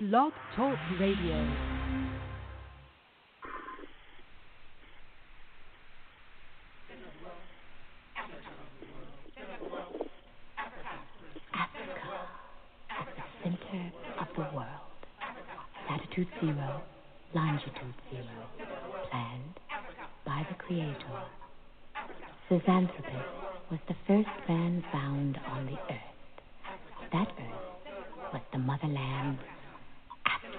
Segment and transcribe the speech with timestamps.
[0.00, 1.46] Blog Talk Radio.
[13.42, 14.66] center of the world.
[15.88, 16.82] Latitude zero,
[17.34, 18.24] longitude zero,
[19.10, 19.60] planned
[20.24, 20.94] by the Creator.
[22.48, 23.24] Zinjanthropus
[23.70, 27.12] was the first man found on the earth.
[27.12, 29.38] That earth was the motherland,
[30.26, 30.58] Africa.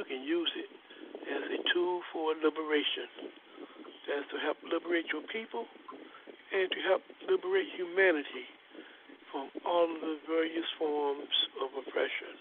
[0.00, 0.70] You can use it
[1.28, 3.36] as a tool for liberation.
[4.08, 5.68] That's to help liberate your people
[6.56, 8.48] and to help liberate humanity
[9.28, 11.28] from all of the various forms
[11.60, 12.32] of oppression.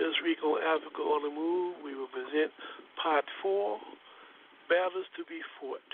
[0.00, 2.48] This week on Africa on the Move, we will present
[2.96, 3.76] part four
[4.72, 5.92] Battles to be Fought.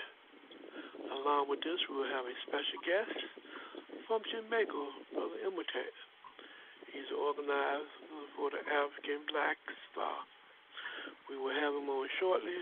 [1.11, 3.19] Along with this, we will have a special guest
[4.07, 5.91] from Jamaica, Brother Imhotep.
[6.87, 9.59] He's an organizer for the African Black
[9.91, 10.23] Star.
[11.33, 12.61] We will have him on shortly,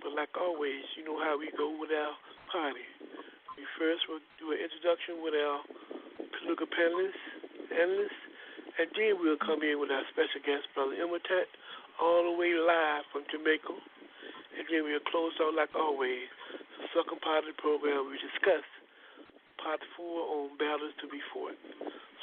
[0.00, 2.16] but like always, you know how we go with our
[2.48, 2.88] party.
[3.60, 5.60] We first will do an introduction with our
[6.40, 7.20] political panelists,
[7.76, 8.22] analysts,
[8.80, 11.44] and then we'll come in with our special guest, Brother Imhotep,
[12.00, 13.76] all the way live from Jamaica.
[13.76, 16.24] And then we'll close out like always.
[16.80, 18.64] The second part of the program, we discuss
[19.60, 21.60] part four on battles to be fought.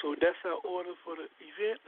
[0.02, 1.86] So that's our order for the event.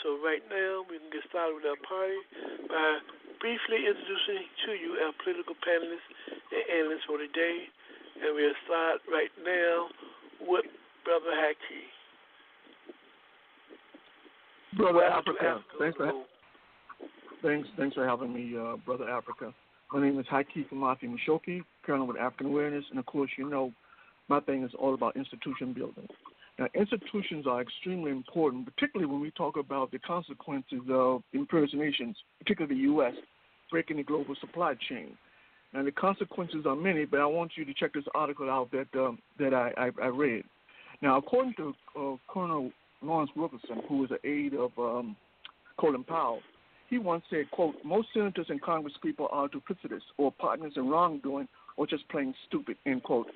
[0.00, 2.20] So right now, we can get started with our party
[2.68, 3.00] by
[3.40, 6.10] briefly introducing to you our political panelists
[6.52, 7.68] and analysts for today.
[8.22, 9.88] And we'll start right now
[10.40, 10.64] with
[11.04, 11.84] Brother Haki.
[14.76, 16.12] Brother Africa, thanks for
[17.42, 19.54] thanks thanks for having me, uh, Brother Africa.
[19.92, 23.72] My name is Haiki Famafi Mushoki, Colonel with African Awareness, and of course, you know,
[24.28, 26.08] my thing is all about institution building.
[26.58, 32.74] Now, institutions are extremely important, particularly when we talk about the consequences of impersonations, particularly
[32.74, 33.14] the U.S.
[33.76, 35.10] breaking the global supply chain.
[35.74, 38.86] And the consequences are many, but I want you to check this article out that
[38.98, 40.44] um, that I, I, I read.
[41.02, 42.70] Now, according to uh, Colonel
[43.02, 45.14] Lawrence Wilkerson, who was an aide of um,
[45.78, 46.40] Colin Powell,
[46.88, 51.46] he once said, quote, most senators and congresspeople are duplicitous or partners in wrongdoing
[51.76, 53.26] or just plain stupid, end quote.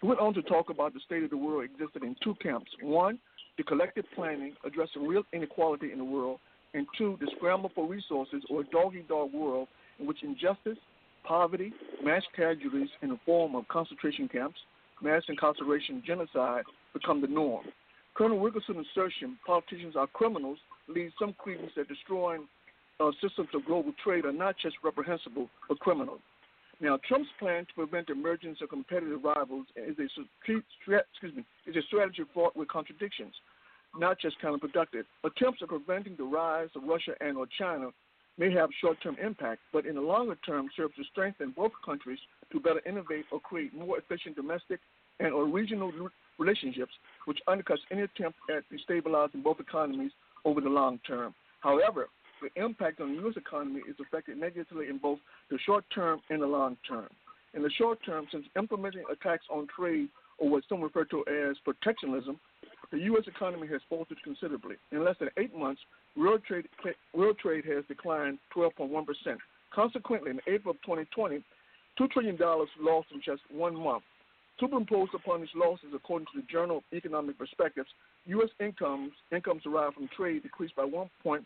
[0.00, 2.70] He went on to talk about the state of the world existed in two camps.
[2.82, 3.18] One,
[3.56, 6.38] the collective planning addressing real inequality in the world,
[6.74, 9.66] and two, the scramble for resources or dog eat dog world
[9.98, 10.78] in which injustice,
[11.24, 11.72] poverty,
[12.02, 14.58] mass casualties in the form of concentration camps,
[15.02, 17.64] mass incarceration, genocide become the norm.
[18.14, 20.58] Colonel Wilkerson's assertion politicians are criminals
[20.88, 22.48] leads some credence that destroying
[23.00, 26.18] uh, systems of global trade are not just reprehensible but criminal.
[26.80, 30.04] Now, Trump's plan to prevent emergence of competitive rivals is a,
[30.46, 33.34] excuse me, is a strategy fraught with contradictions,
[33.96, 35.04] not just counterproductive.
[35.24, 37.90] Attempts at preventing the rise of Russia and or China
[38.38, 42.18] may have short-term impact, but in the longer term serve to strengthen both countries
[42.52, 44.80] to better innovate or create more efficient domestic
[45.20, 45.92] and or regional
[46.38, 46.92] relationships,
[47.24, 50.12] which undercuts any attempt at destabilizing both economies
[50.44, 51.34] over the long term.
[51.60, 52.08] However,
[52.40, 53.34] the impact on the U.S.
[53.36, 55.18] economy is affected negatively in both
[55.50, 57.08] the short term and the long term.
[57.54, 60.08] In the short term, since implementing attacks on trade,
[60.38, 62.38] or what some refer to as protectionism,
[62.90, 63.24] the U.S.
[63.26, 64.76] economy has faltered considerably.
[64.92, 65.80] In less than eight months,
[66.16, 66.66] world trade,
[67.14, 69.04] world trade has declined 12.1%.
[69.74, 71.42] Consequently, in April of 2020,
[72.00, 72.38] $2 trillion
[72.80, 74.04] lost in just one month.
[74.60, 77.88] Superimposed upon these losses, according to the Journal of Economic Perspectives,
[78.26, 78.48] U.S.
[78.60, 81.44] incomes incomes derived from trade decreased by $1.4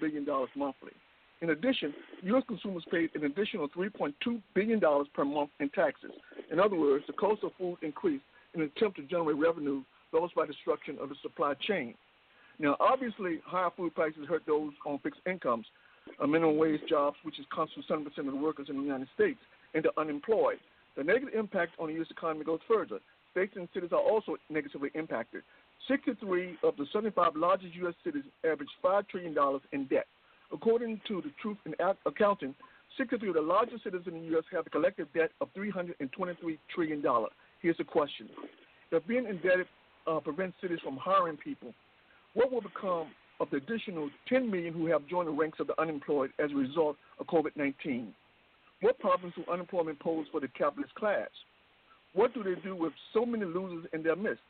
[0.00, 0.26] billion
[0.56, 0.92] monthly.
[1.40, 1.92] In addition,
[2.22, 2.44] U.S.
[2.46, 4.80] consumers paid an additional $3.2 billion
[5.12, 6.12] per month in taxes.
[6.50, 8.24] In other words, the cost of food increased
[8.54, 9.82] in an attempt to generate revenue
[10.14, 11.94] caused by destruction of the supply chain.
[12.60, 15.66] Now, obviously, higher food prices hurt those on fixed incomes,
[16.20, 19.40] a minimum wage jobs, which is constitutes 7% of the workers in the United States,
[19.74, 20.58] and the unemployed.
[20.96, 22.06] The negative impact on the U.S.
[22.10, 23.00] economy goes further.
[23.32, 25.42] States and cities are also negatively impacted.
[25.88, 27.94] 63 of the 75 largest U.S.
[28.04, 29.34] cities average $5 trillion
[29.72, 30.06] in debt.
[30.52, 31.74] According to the Truth in
[32.06, 32.54] Accounting,
[32.96, 34.44] 63 of the largest cities in the U.S.
[34.52, 35.96] have a collective debt of $323
[36.72, 37.02] trillion.
[37.60, 38.28] Here's the question
[38.92, 39.66] If being indebted
[40.06, 41.72] uh, prevents cities from hiring people,
[42.34, 43.08] what will become
[43.40, 46.54] of the additional 10 million who have joined the ranks of the unemployed as a
[46.54, 48.14] result of COVID 19?
[48.80, 51.28] What problems will unemployment pose for the capitalist class?
[52.12, 54.42] What do they do with so many losers in their midst?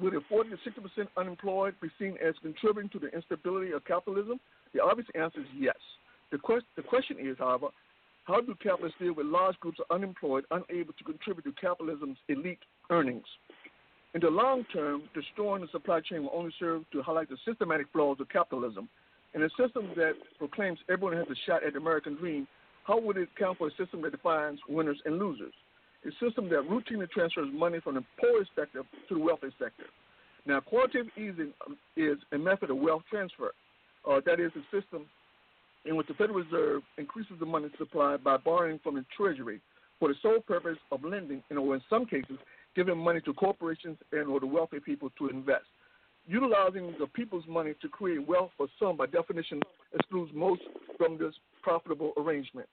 [0.00, 3.84] Would a 40 to 60 percent unemployed be seen as contributing to the instability of
[3.84, 4.40] capitalism?
[4.72, 5.76] The obvious answer is yes.
[6.30, 7.68] The, quest- the question is, however,
[8.24, 12.60] how do capitalists deal with large groups of unemployed unable to contribute to capitalism's elite
[12.88, 13.26] earnings?
[14.14, 17.86] In the long term, destroying the supply chain will only serve to highlight the systematic
[17.92, 18.88] flaws of capitalism.
[19.34, 22.46] In a system that proclaims everyone has a shot at the American dream,
[22.84, 25.54] how would it account for a system that defines winners and losers?
[26.04, 29.84] A system that routinely transfers money from the poorest sector to the wealthiest sector.
[30.44, 33.52] Now, quantitative easing um, is a method of wealth transfer.
[34.06, 35.06] Uh, that is a system
[35.86, 39.60] in which the Federal Reserve increases the money supply by borrowing from the Treasury
[39.98, 42.36] for the sole purpose of lending, and or in some cases,
[42.74, 45.64] giving money to corporations and or the wealthy people to invest.
[46.26, 49.60] Utilizing the people's money to create wealth for some, by definition,
[49.92, 50.62] excludes most
[50.96, 52.68] from this profitable arrangement.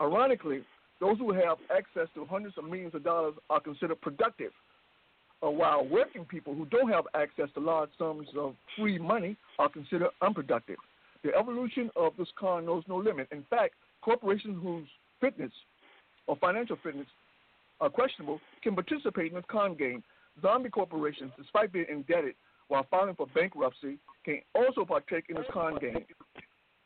[0.00, 0.62] Ironically,
[1.00, 4.52] those who have access to hundreds of millions of dollars are considered productive,
[5.42, 9.68] uh, while working people who don't have access to large sums of free money are
[9.68, 10.76] considered unproductive.
[11.24, 13.28] The evolution of this con knows no limit.
[13.32, 14.86] In fact, corporations whose
[15.20, 15.52] fitness
[16.26, 17.06] or financial fitness
[17.80, 20.02] are questionable can participate in this con game.
[20.42, 22.34] Zombie corporations, despite being indebted
[22.68, 26.04] while filing for bankruptcy, can also partake in this con game.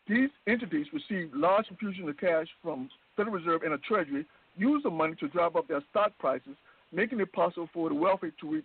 [0.07, 4.91] These entities receive large infusions of cash from Federal Reserve and the Treasury, use the
[4.91, 6.57] money to drive up their stock prices,
[6.93, 8.63] making it possible for the wealthy to re-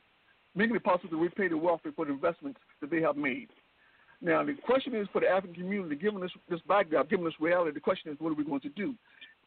[0.56, 3.48] making it possible to repay the wealthy for the investments that they have made.
[4.22, 7.74] Now, the question is for the African community, given this, this backdrop, given this reality,
[7.74, 8.96] the question is, what are we going to do?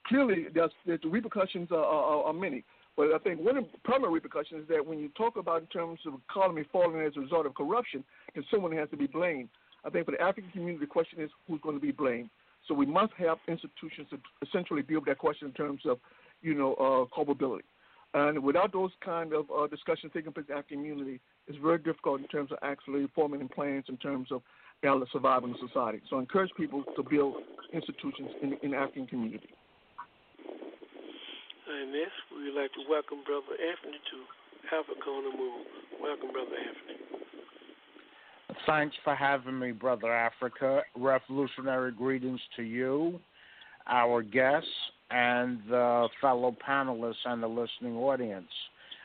[0.06, 2.64] Clearly, there's, there's the repercussions are, are, are, many.
[2.98, 5.68] But I think one of the primary repercussions is that when you talk about in
[5.68, 8.02] terms of economy falling as a result of corruption,
[8.34, 9.50] then someone has to be blamed.
[9.84, 12.28] I think for the African community, the question is who's going to be blamed.
[12.66, 16.00] So we must have institutions to essentially deal with that question in terms of,
[16.42, 17.64] you know, uh, culpability.
[18.14, 21.78] And without those kind of uh, discussions taking place in the African community, it's very
[21.78, 24.42] difficult in terms of actually forming plans in terms of
[25.12, 26.00] surviving society.
[26.10, 27.36] So I encourage people to build
[27.72, 29.50] institutions in, in the African community.
[31.78, 35.66] And next, we would like to welcome Brother Anthony to Africa on the Move.
[36.02, 36.98] Welcome, Brother Anthony.
[38.66, 40.82] Thanks for having me, Brother Africa.
[40.96, 43.20] Revolutionary greetings to you,
[43.86, 44.68] our guests,
[45.12, 48.50] and the fellow panelists and the listening audience.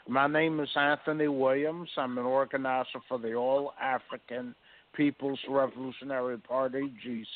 [0.08, 1.89] My name is Anthony Williams.
[1.96, 4.56] I'm an organizer for the All African
[4.96, 6.92] People's Revolutionary Party,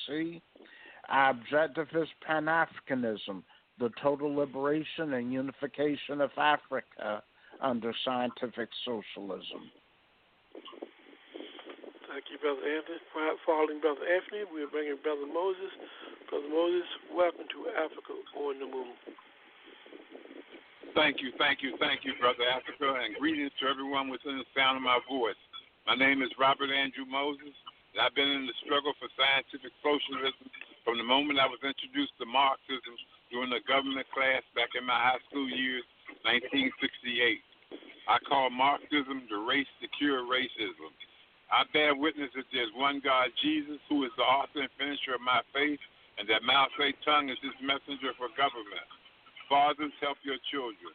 [0.10, 0.42] GC.
[1.10, 3.44] Our objective is Pan Africanism,
[3.80, 7.22] the total liberation and unification of Africa
[7.62, 9.70] under scientific socialism.
[12.10, 12.98] Thank you, Brother Anthony.
[13.46, 15.70] Following Brother Anthony, we are bringing Brother Moses.
[16.30, 18.98] Brother Moses, welcome to Africa on the Move.
[20.98, 24.82] Thank you, thank you, thank you, Brother Africa, and greetings to everyone within the sound
[24.82, 25.38] of my voice.
[25.86, 27.54] My name is Robert Andrew Moses,
[27.94, 30.50] and I've been in the struggle for scientific socialism
[30.82, 32.98] from the moment I was introduced to Marxism
[33.32, 35.84] during the government class back in my high school years,
[36.24, 37.44] 1968.
[38.08, 40.92] I call Marxism the race to cure racism.
[41.52, 45.24] I bear witness that there's one God, Jesus, who is the author and finisher of
[45.24, 45.80] my faith,
[46.20, 48.88] and that Mao Tse-tung is his messenger for government.
[49.48, 50.92] Fathers, help your children.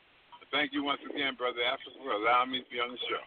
[0.52, 3.24] Thank you once again, Brother Africa, for allowing me to be on the show.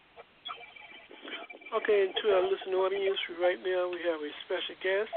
[1.81, 5.09] Okay, and to our listening audience, right now we have a special guest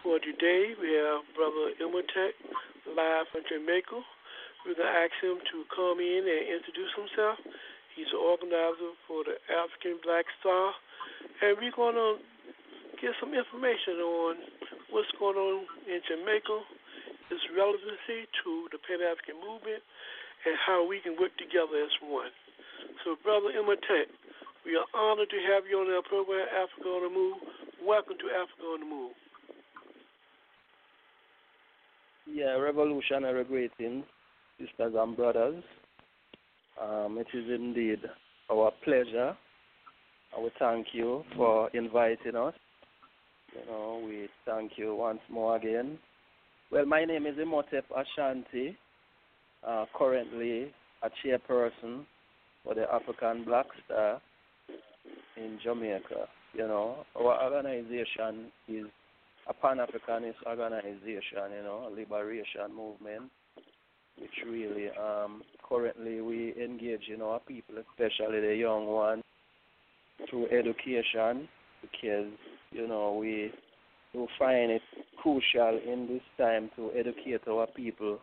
[0.00, 0.72] for today.
[0.80, 2.32] We have Brother Imhotep
[2.96, 4.00] live from Jamaica.
[4.64, 7.36] We're going to ask him to come in and introduce himself.
[7.92, 10.72] He's an organizer for the African Black Star.
[11.44, 12.16] And we're going to
[12.96, 14.40] get some information on
[14.88, 16.56] what's going on in Jamaica,
[17.28, 19.84] its relevancy to the Pan African movement,
[20.48, 22.32] and how we can work together as one.
[23.04, 24.08] So, Brother Imhotep,
[24.64, 27.44] we are honored to have you on our program, Africa on the Move.
[27.84, 29.12] Welcome to Africa on the Move.
[32.28, 34.04] Yeah, revolutionary greetings,
[34.58, 35.62] sisters and brothers.
[36.82, 38.00] Um, it is indeed
[38.50, 39.36] our pleasure.
[40.36, 42.54] I will thank you for inviting us.
[43.54, 45.98] You know, we thank you once more again.
[46.72, 48.76] Well, my name is Imhotep Ashanti,
[49.66, 50.72] uh, currently
[51.04, 52.04] a chairperson
[52.64, 54.20] for the African Black Star
[55.36, 56.26] in Jamaica.
[56.54, 58.86] You know, our organization is
[59.48, 63.30] a Pan Africanist organization, you know, a liberation movement,
[64.18, 69.22] which really um, currently we engage in our people, especially the young ones,
[70.28, 71.48] through education
[71.82, 72.30] because,
[72.72, 73.52] you know, we
[74.12, 74.82] do find it
[75.18, 78.18] crucial in this time to educate our people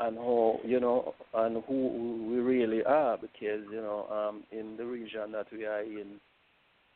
[0.00, 4.84] and how you know and who we really are because you know um in the
[4.84, 6.18] region that we are in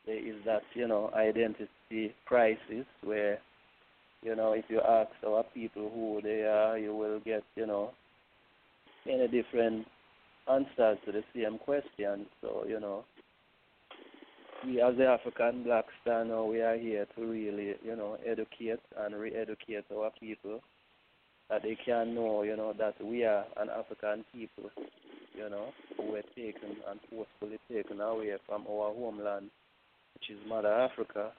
[0.06, 3.38] there is that you know identity crisis where
[4.22, 7.90] you know if you ask our people who they are you will get you know
[9.06, 9.86] many different
[10.50, 12.26] answers to the same question.
[12.40, 13.04] So you know
[14.64, 18.80] we as the African Black Star now we are here to really you know educate
[18.98, 20.60] and re-educate our people
[21.50, 24.70] that they can know you know that we are an African people
[25.36, 29.50] you know who were taken and forcefully taken away from our homeland
[30.16, 31.30] which is Mother Africa.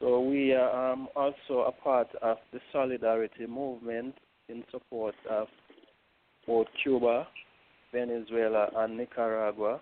[0.00, 4.14] So we are um, also a part of the solidarity movement
[4.48, 5.46] in support of
[6.46, 7.28] both Cuba,
[7.92, 9.80] Venezuela, and Nicaragua.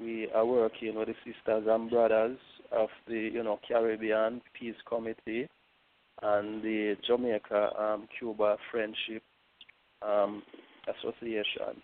[0.00, 2.38] We are working with the sisters and brothers
[2.70, 5.48] of the you know Caribbean Peace Committee
[6.22, 9.22] and the Jamaica um, Cuba Friendship
[10.06, 10.42] um,
[10.86, 11.82] Association.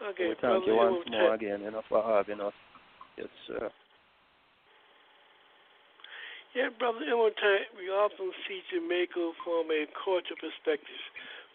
[0.00, 2.56] Okay, we thank you once more again, you know, for having us.
[3.20, 3.68] Yes, sir.
[6.56, 11.04] Yeah, Brother Imhotep, we often see Jamaica from a cultural perspective.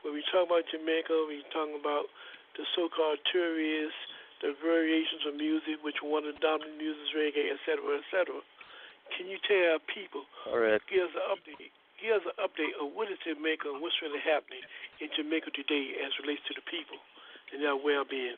[0.05, 2.07] When we talk about Jamaica, we talk about
[2.55, 3.99] the so-called tourists,
[4.39, 8.07] the variations of music, which one of the dominant music is reggae, et cetera, et
[8.07, 8.39] cetera.
[9.17, 10.79] Can you tell our people, All right.
[10.87, 14.21] give us an update, give us an update of what is Jamaica and what's really
[14.23, 14.63] happening
[15.01, 17.01] in Jamaica today as relates to the people?
[17.55, 18.35] And their well-being?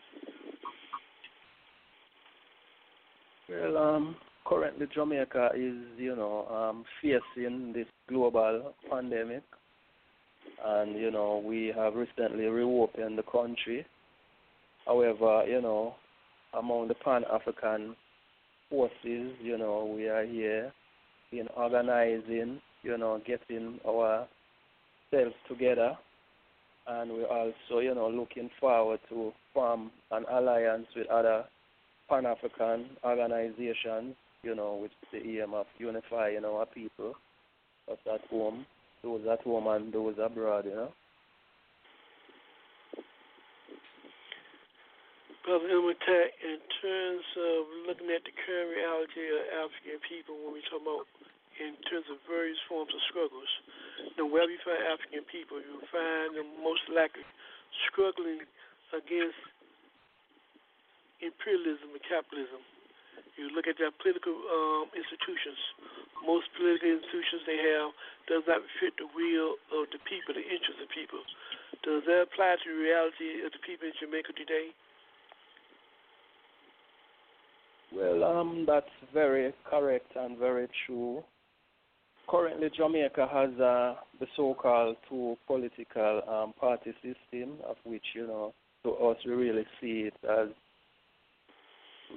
[3.50, 9.44] Well, um, currently Jamaica is, you know, um, facing this global pandemic,
[10.66, 13.86] and you know we have recently reopened the country.
[14.86, 15.96] However, you know,
[16.58, 17.96] among the Pan-African
[18.70, 20.72] forces, you know, we are here
[21.32, 25.98] in organizing, you know, getting ourselves together
[26.88, 31.44] and we're also, you know, looking forward to form an alliance with other
[32.10, 37.16] Pan African organizations, you know, with the aim of unifying our people,
[37.92, 38.66] us at home,
[39.04, 40.92] those at home and those abroad, you know.
[45.44, 50.62] Brother Imhotep, in terms of looking at the current reality of African people, when we
[50.68, 51.08] talk about
[51.58, 53.50] in terms of various forms of struggles.
[54.18, 57.26] Now, wherever you find African people, you find them most likely
[57.90, 58.46] struggling
[58.94, 59.42] against
[61.20, 62.62] imperialism and capitalism.
[63.38, 65.62] You look at their political um, institutions.
[66.26, 67.94] Most political institutions they have
[68.26, 71.22] does not fit the will of the people, the interests of people.
[71.86, 74.74] Does that apply to the reality of the people in Jamaica today?
[77.94, 81.24] Well, um, that's very correct and very true.
[82.30, 88.54] Currently, Jamaica has uh, the so-called two political um, party system, of which you know,
[88.84, 90.50] to us, we really see it as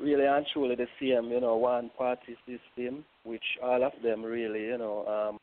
[0.02, 4.64] really and truly the same, you know, one party system, which all of them really,
[4.64, 5.38] you know, um,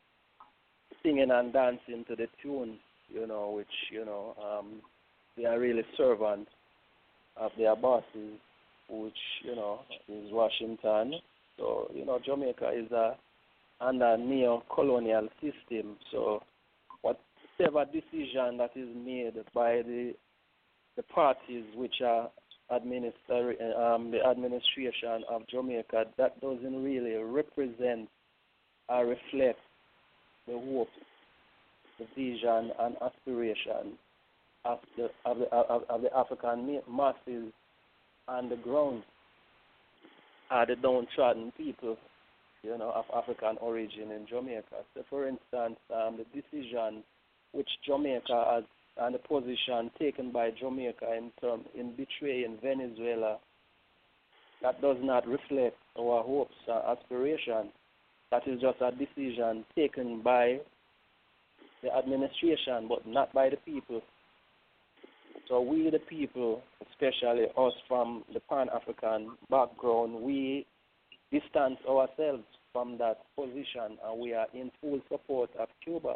[1.02, 2.78] singing and dancing to the tune,
[3.10, 4.82] you know, which you know, um,
[5.38, 6.52] they are really servants
[7.38, 8.40] of their bosses,
[8.90, 11.16] which you know is Washington.
[11.58, 13.16] So you know, Jamaica is a
[13.80, 15.98] under neo-colonial system.
[16.12, 16.44] So
[17.02, 20.14] whatever decision that is made by the
[20.96, 22.30] the parties which are
[22.72, 28.10] administer um, the administration of Jamaica, that doesn't really represent
[28.90, 29.60] or reflect
[30.48, 30.88] the hope,
[32.00, 33.98] the vision, and aspiration
[34.66, 37.54] of the of the, of, of the African masses
[38.28, 39.04] on the ground
[40.50, 41.98] are the downtrodden people
[42.64, 44.84] you know, of African origin in Jamaica.
[44.94, 47.04] So, for instance, um, the decision
[47.52, 48.64] which Jamaica has
[49.00, 53.38] and the position taken by Jamaica in term in betraying Venezuela,
[54.62, 57.72] that does not reflect our hopes and aspirations.
[58.32, 60.60] That is just a decision taken by
[61.84, 64.02] the administration, but not by the people.
[65.48, 70.66] So we, the people, especially us from the Pan African background, we
[71.32, 76.16] distance ourselves from that position and we are in full support of Cuba,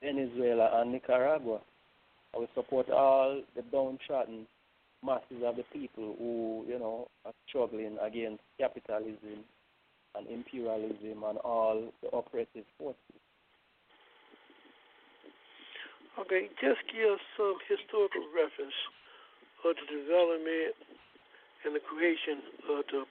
[0.00, 1.60] Venezuela, and Nicaragua.
[2.38, 4.46] We support all the downtrodden
[5.04, 9.44] masses of the people who, you know, are struggling against capitalism
[10.14, 13.20] and imperialism and all the oppressive forces.
[16.18, 18.76] Okay, just give us some historical reference
[19.64, 20.72] of the development
[21.64, 22.40] and the creation
[22.72, 23.04] of the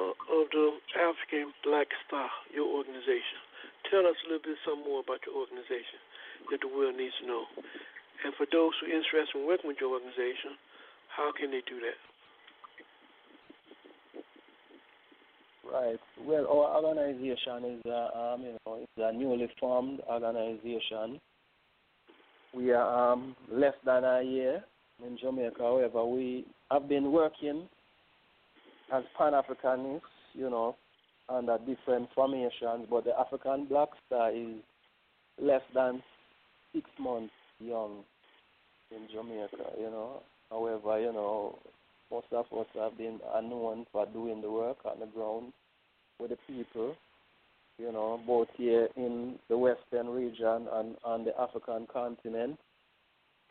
[0.00, 0.66] uh, of the
[0.96, 3.40] African Black Star, your organization.
[3.92, 6.00] Tell us a little bit some more about your organization
[6.48, 7.44] that the world needs to know.
[8.24, 10.56] And for those who are interested in working with your organization,
[11.12, 12.00] how can they do that?
[15.70, 16.00] Right.
[16.18, 21.20] Well, our organization is, uh, um, you know, it's a newly formed organization.
[22.54, 24.64] We are um, less than a year
[25.06, 25.58] in Jamaica.
[25.60, 27.68] However, we have been working
[28.92, 30.00] as Pan Africanists,
[30.34, 30.76] you know,
[31.28, 34.56] under different formations, but the African Black Star is
[35.40, 36.02] less than
[36.74, 38.02] six months young
[38.90, 40.22] in Jamaica, you know.
[40.50, 41.58] However, you know,
[42.10, 45.52] most of us have been unknown for doing the work on the ground
[46.18, 46.96] with the people,
[47.78, 52.58] you know, both here in the Western region and on the African continent.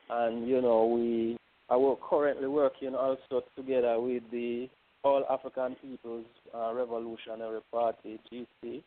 [0.10, 1.38] And, you know, we
[1.70, 4.68] are currently working also together with the
[5.04, 8.84] all African People's uh, Revolutionary Party, GC,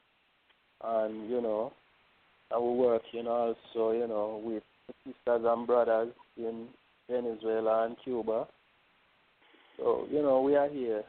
[0.85, 1.73] and you know,
[2.53, 4.63] I will work, you know, also, you know, with
[5.05, 6.69] sisters and brothers in
[7.09, 8.47] Venezuela and Cuba.
[9.79, 11.03] So, you know, we are here.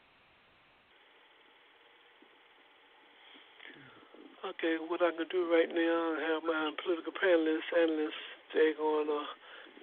[4.43, 9.07] Okay, what I can do right now, I have my political panelists, analysts take on
[9.09, 9.23] uh,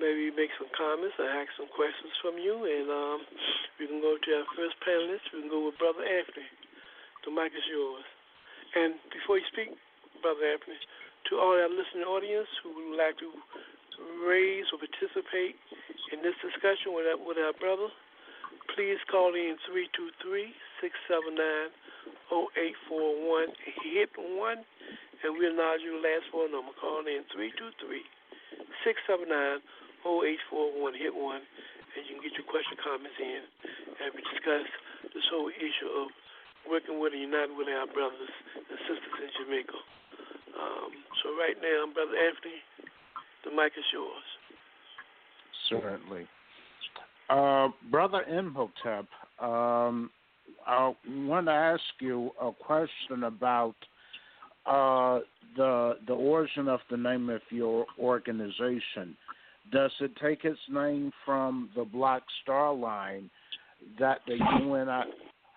[0.01, 3.21] maybe make some comments or ask some questions from you, and um,
[3.77, 5.29] we can go to our first panelist.
[5.37, 6.49] We can go with Brother Anthony.
[7.23, 8.09] The mic is yours.
[8.73, 9.77] And before you speak,
[10.25, 10.81] Brother Anthony,
[11.29, 13.29] to all our listening audience who would like to
[14.25, 15.61] raise or participate
[16.17, 17.93] in this discussion with our, with our brother,
[18.73, 19.61] please call in
[20.81, 23.53] 323-679-0841
[23.85, 26.73] hit 1, and we'll acknowledge your last four number.
[26.81, 28.01] Call in 323
[28.85, 29.61] 679
[30.05, 31.43] 0841 hit one,
[31.97, 33.43] and you can get your question, comments in,
[34.01, 34.67] and we discuss
[35.15, 36.09] this whole issue of
[36.69, 39.81] working with and uniting with our brothers and sisters in Jamaica.
[40.57, 40.91] Um,
[41.23, 42.61] so right now, Brother Anthony,
[43.45, 44.29] the mic is yours.
[45.69, 46.29] Certainly.
[47.31, 49.07] Uh, Brother Imhotep,
[49.41, 50.11] um,
[50.67, 53.77] I want to ask you a question about
[54.67, 55.21] uh,
[55.57, 59.17] the the origin of the name of your organization.
[59.73, 63.31] Does it take its name from the Black Star Line
[63.99, 64.37] that the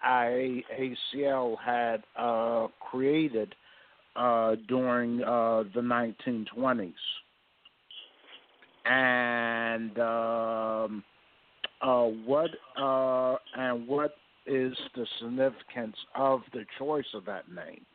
[0.06, 3.56] UNIA-ACL had uh, created
[4.16, 6.94] uh, during uh, the 1920s?
[8.86, 11.04] And um,
[11.82, 17.86] uh, what uh, and what is the significance of the choice of that name?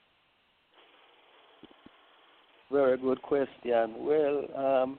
[2.73, 3.95] Very good question.
[3.99, 4.99] Well, um,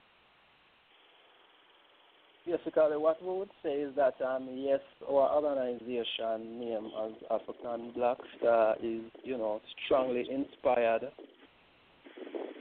[2.50, 8.18] basically what we would say is that um, yes, our organization name as African Black
[8.38, 11.04] Star is, you know, strongly inspired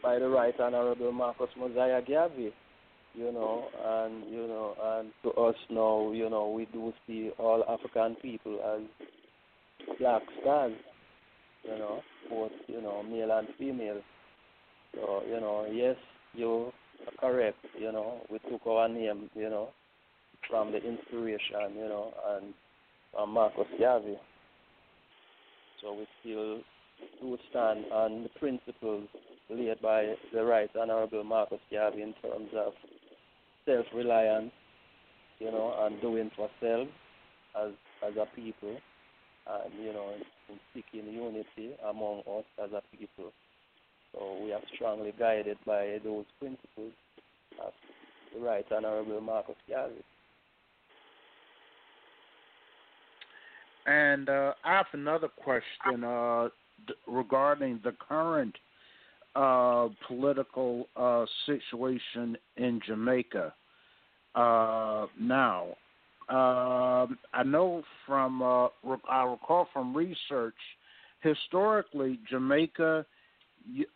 [0.02, 2.52] by the Right Honorable Marcus Mosiah Garvey,
[3.14, 7.64] you know, and you know, and to us now, you know, we do see all
[7.68, 8.82] African people as
[9.98, 10.74] black stars,
[11.64, 14.00] you know, both, you know, male and female.
[14.94, 15.96] So, you know, yes,
[16.34, 16.72] you
[17.06, 19.70] are correct, you know, we took our name, you know,
[20.48, 22.54] from the inspiration, you know, and
[23.12, 24.16] from Marcus Garvey.
[25.82, 26.58] So we still
[27.20, 29.08] do stand on the principles
[29.50, 32.72] laid by the Right Honorable Marcus Garvey in terms of
[33.64, 34.52] self-reliance,
[35.38, 36.88] you know, and doing for self
[37.60, 37.72] as
[38.06, 38.76] as a people,
[39.46, 40.12] and you know,
[40.48, 43.32] in seeking unity among us as a people.
[44.12, 46.92] So we are strongly guided by those principles
[47.64, 47.72] of
[48.34, 50.04] the Right Honorable Marcus Garvey.
[53.88, 56.48] And uh, I have another question uh,
[56.86, 58.54] d- regarding the current
[59.34, 63.54] uh, political uh, situation in Jamaica
[64.34, 65.68] uh, now.
[66.28, 68.66] Um, I know from uh,
[69.08, 70.54] I recall from research
[71.22, 73.06] historically Jamaica,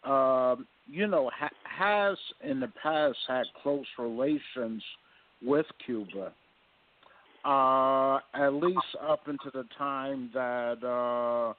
[0.04, 4.82] uh, you know, ha- has in the past had close relations
[5.44, 6.32] with Cuba.
[7.44, 11.50] Uh, at least up until the time that uh,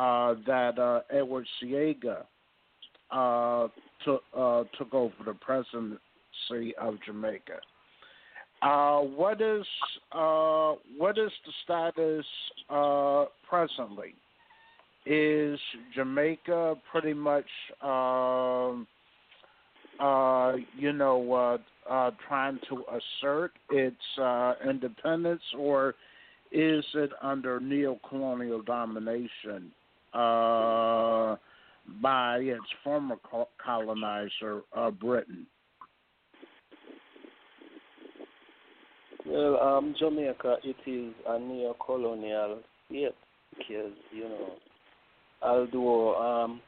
[0.00, 2.24] uh, that uh, Edward Seaga
[3.12, 3.68] uh,
[4.04, 4.24] took
[4.76, 7.60] took over the presidency of Jamaica.
[8.60, 9.64] What is
[10.12, 12.26] what is the status
[13.48, 14.14] presently?
[15.06, 15.60] Is
[15.94, 17.44] Jamaica pretty much,
[17.82, 18.86] um,
[20.00, 23.96] uh, you know, uh, trying to assert its
[24.68, 25.94] independence, or
[26.52, 29.72] is it under neo-colonial domination?
[32.00, 33.16] by its former
[33.62, 35.46] colonizer, uh, Britain?
[39.26, 43.14] Well, um, Jamaica, it is a neo-colonial state
[43.56, 44.52] because, you know,
[45.42, 46.60] although um,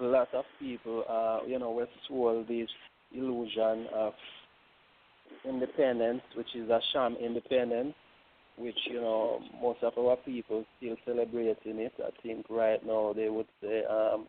[0.00, 2.68] lot of people, uh, you know, were sold this
[3.14, 4.12] illusion of
[5.44, 7.94] independence, which is a sham independence,
[8.56, 11.92] which you know most of our people still celebrating it.
[11.98, 14.26] I think right now they would say um,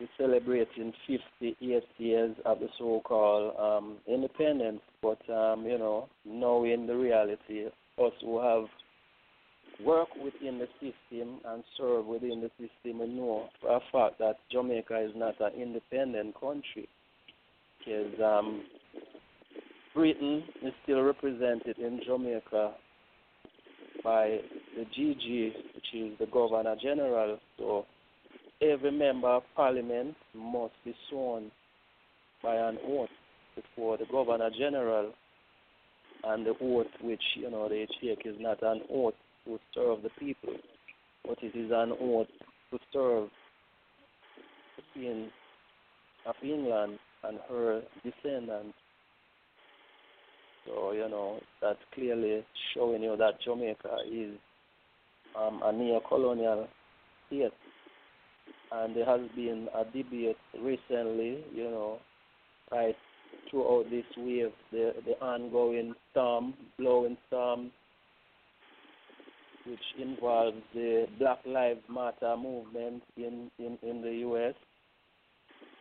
[0.00, 4.80] we're celebrating 58 years of the so-called um, independence.
[5.02, 7.66] But um, you know, knowing the reality,
[7.98, 8.64] us who have
[9.82, 14.36] worked within the system and serve within the system, we know for a fact that
[14.50, 16.88] Jamaica is not an independent country.
[17.78, 18.64] Because um,
[19.94, 22.74] Britain is still represented in Jamaica
[24.02, 24.38] by
[24.76, 27.38] the GG, which is the Governor General.
[27.58, 27.86] So
[28.62, 31.50] every member of Parliament must be sworn
[32.42, 33.08] by an oath
[33.54, 35.12] before the Governor General,
[36.24, 40.10] and the oath which you know they take is not an oath to serve the
[40.18, 40.54] people,
[41.26, 42.26] but it is an oath
[42.70, 43.28] to serve
[44.76, 45.30] the Queen
[46.26, 48.74] of England and her descendants
[50.66, 52.42] so, you know, that's clearly
[52.74, 54.34] showing you that Jamaica is
[55.38, 56.68] um, a neo-colonial
[57.26, 57.52] state.
[58.72, 61.98] And there has been a debate recently, you know,
[62.72, 62.96] right
[63.50, 67.70] throughout this wave, the, the ongoing storm, blowing storm,
[69.66, 74.54] which involves the Black Lives Matter movement in, in, in the U.S.,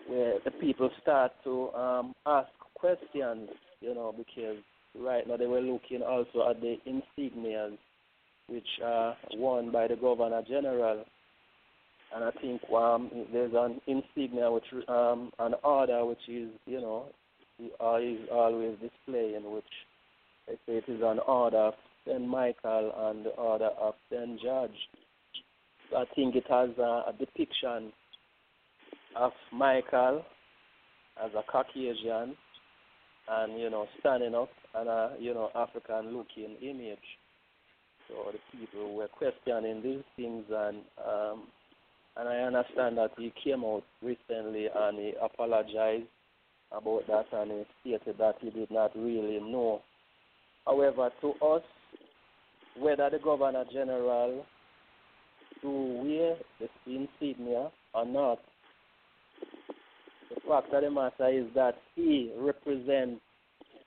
[0.08, 3.50] where the people start to um, ask questions,
[3.82, 4.58] you know, because
[5.00, 7.78] right now they were looking also at the insignias
[8.48, 11.06] which are worn by the Governor General.
[12.14, 17.06] And I think um, there's an insignia, which um, an order, which is, you know,
[17.60, 19.64] is always displaying, which
[20.48, 21.72] they say it is an order
[22.08, 22.28] St.
[22.28, 24.42] Michael and the order of St.
[24.42, 24.72] George.
[25.96, 27.94] I think it has a, a depiction
[29.16, 30.24] of Michael
[31.24, 32.36] as a Caucasian
[33.30, 36.98] and, you know, standing up and a you know African looking image.
[38.08, 41.44] So the people were questioning these things and um,
[42.18, 46.06] and I understand that he came out recently and he apologized
[46.72, 49.82] about that and he stated that he did not really know.
[50.66, 51.64] However, to us,
[52.80, 54.46] whether the Governor General
[55.62, 58.40] to wear the insignia or not,
[60.30, 63.22] the fact of the matter is that he represents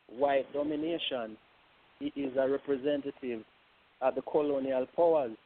[0.08, 1.36] white domination.
[1.98, 3.42] He is a representative
[4.00, 5.36] of the colonial powers.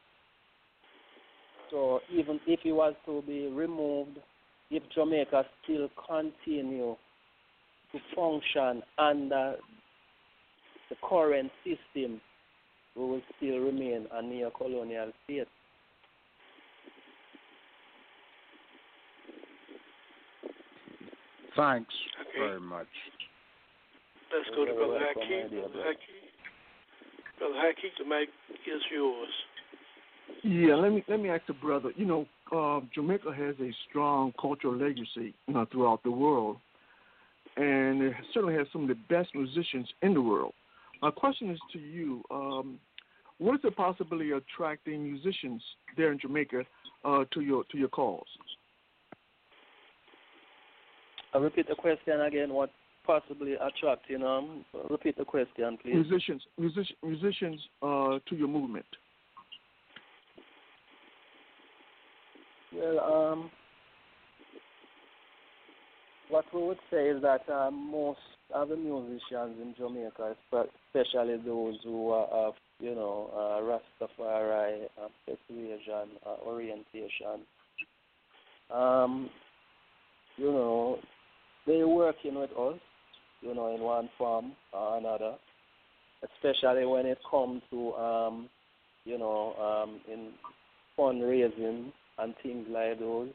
[1.69, 4.17] So even if he was to be removed,
[4.69, 6.95] if Jamaica still continue
[7.91, 9.55] to function under
[10.89, 12.21] the current system,
[12.95, 15.47] we will still remain a neo-colonial state.
[21.55, 22.39] Thanks Okay.
[22.39, 22.87] very much.
[24.33, 25.43] Let's go to Brother welcome, Hakeem.
[25.43, 25.87] my dear Brother brother.
[25.89, 26.21] Hakeem.
[27.39, 28.29] Brother Hakeem, the mic
[28.65, 29.29] is yours.
[30.43, 31.91] Yeah, let me let me ask the brother.
[31.95, 32.25] You know,
[32.55, 36.57] uh, Jamaica has a strong cultural legacy you know, throughout the world,
[37.57, 40.53] and it certainly has some of the best musicians in the world.
[41.01, 42.79] My question is to you: um,
[43.39, 45.63] What is the possibility of attracting musicians
[45.97, 46.63] there in Jamaica
[47.03, 48.25] uh, to your to your cause?
[51.33, 52.53] I repeat the question again.
[52.53, 52.71] What
[53.05, 54.23] possibly attracting?
[54.23, 55.95] Um, repeat the question, please.
[55.95, 58.85] Musicians, music, musicians uh, to your movement.
[62.73, 63.51] Well, um,
[66.29, 68.19] what we would say is that um, most
[68.53, 75.07] of the musicians in Jamaica, especially those who are of, you know, uh, Rastafari, uh,
[75.25, 77.45] persuasion, uh, orientation,
[78.73, 79.29] um,
[80.37, 80.97] you know,
[81.67, 82.79] they're working with us,
[83.41, 85.35] you know, in one form or another,
[86.23, 88.49] especially when it comes to, um,
[89.05, 90.29] you know, um, in
[90.97, 93.29] fundraising and things like those.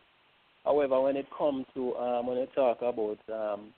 [0.64, 3.72] However, when it comes to um, when you talk about um,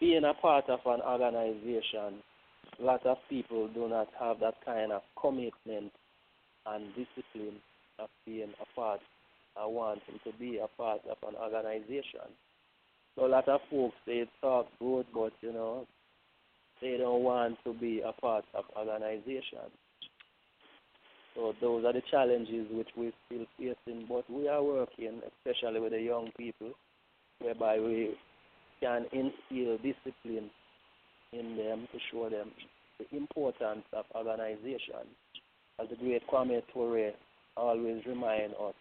[0.00, 2.22] being a part of an organization,
[2.80, 5.92] a lot of people do not have that kind of commitment
[6.66, 7.60] and discipline
[7.98, 9.00] of being a part
[9.56, 12.32] or wanting to be a part of an organization.
[13.16, 15.86] So a lot of folks they talk good, but you know
[16.80, 19.68] they don't want to be a part of organization.
[21.34, 25.92] So those are the challenges which we're still facing, but we are working, especially with
[25.92, 26.72] the young people,
[27.40, 28.16] whereby we
[28.80, 30.50] can instill discipline
[31.32, 32.50] in them to show them
[32.98, 35.06] the importance of organization.
[35.80, 37.12] As the great Kwame Ture
[37.56, 38.74] always remind us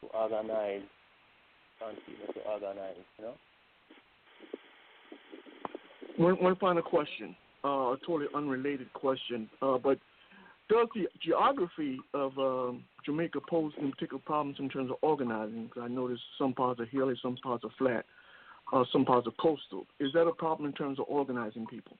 [0.00, 0.82] to organize,
[1.78, 3.34] continue to organize, you know.
[6.16, 9.98] One one final question, uh, a totally unrelated question, uh, but
[10.68, 15.68] does the geography of um, Jamaica pose any particular problems in terms of organizing?
[15.68, 18.04] 'Cause I noticed some parts are hilly, some parts are flat,
[18.72, 19.86] uh, some parts of coastal.
[20.00, 21.96] Is that a problem in terms of organizing people?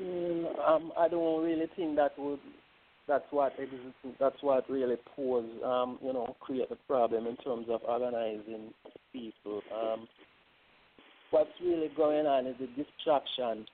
[0.00, 2.40] Mm, um, I don't really think that would.
[3.08, 3.52] That's what
[4.20, 8.72] that's what really pose, um, you know, create the problem in terms of organizing
[9.12, 9.60] people.
[9.74, 10.06] Um,
[11.30, 13.66] what's really going on is the distraction,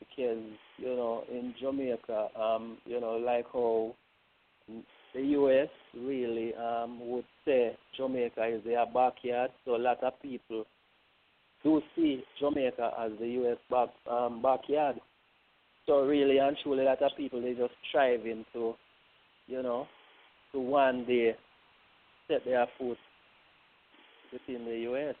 [0.00, 0.42] because
[0.78, 3.94] you know, in Jamaica, um, you know, like how
[5.16, 5.68] the U.S.
[5.98, 10.66] really um, would say Jamaica is their backyard, so a lot of people
[11.64, 13.56] do see Jamaica as the U.S.
[13.70, 14.96] back um, backyard.
[15.86, 18.74] So really and truly, a lot of people they just striving to,
[19.46, 19.86] you know,
[20.52, 21.34] to one day
[22.28, 22.98] set their foot
[24.32, 25.14] within the U.S.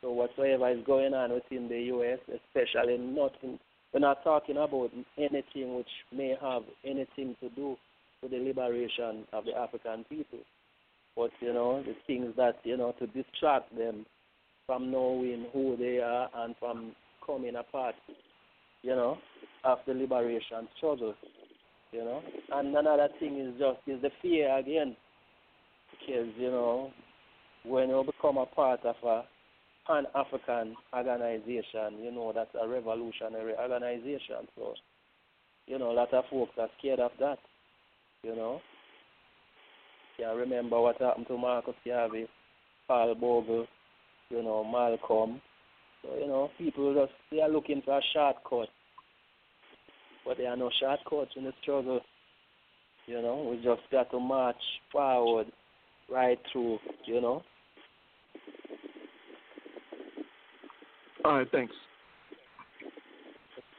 [0.00, 3.60] So whatsoever is going on within the U.S., especially nothing,
[3.94, 7.76] we're not talking about anything which may have anything to do
[8.22, 10.38] with the liberation of the African people.
[11.16, 14.06] But you know, the things that you know to distract them
[14.66, 16.92] from knowing who they are and from
[17.26, 17.94] coming apart,
[18.82, 19.18] you know,
[19.64, 21.14] of the liberation struggle.
[21.92, 24.96] You know, and another thing is just is the fear again,
[25.90, 26.90] because you know,
[27.64, 29.24] when you become a part of a
[29.86, 34.48] Pan African organization, you know, that's a revolutionary organization.
[34.56, 34.74] So,
[35.66, 37.38] you know, a lot of folks are scared of that.
[38.22, 38.60] You know,
[40.18, 42.26] yeah, remember what happened to Marcus Garvey,
[42.86, 43.66] Paul Bogle,
[44.30, 45.40] you know, Malcolm.
[46.02, 48.68] So, you know, people just they are looking for a shortcut.
[50.24, 52.00] But there are no shortcuts in the struggle.
[53.06, 54.54] You know, we just got to march
[54.92, 55.48] forward
[56.08, 57.42] right through, you know.
[61.24, 61.74] All right, thanks.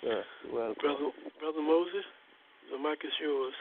[0.03, 0.21] Yeah,
[0.53, 2.03] well, Brother, Brother Moses,
[2.71, 3.53] the mic is yours.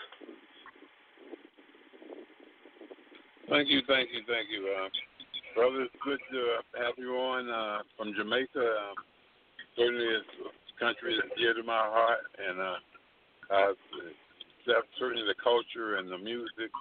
[3.53, 4.65] Thank you, thank you, thank you.
[4.65, 4.89] Uh,
[5.55, 6.41] brother, it's good to
[6.81, 8.49] have you on uh, from Jamaica.
[8.57, 8.97] Uh,
[9.77, 12.81] certainly, a country dear to my heart, and uh,
[13.53, 13.73] uh,
[14.99, 16.73] certainly the culture and the music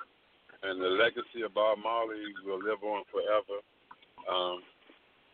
[0.63, 3.60] and the legacy of Bob Marley will live on forever.
[4.31, 4.63] Um,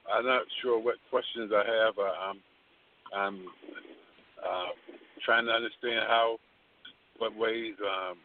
[0.09, 1.93] I'm not sure what questions I have.
[2.01, 2.39] Uh, I'm
[3.13, 3.45] I'm
[4.41, 4.73] uh,
[5.23, 6.37] trying to understand how,
[7.19, 8.17] what ways um,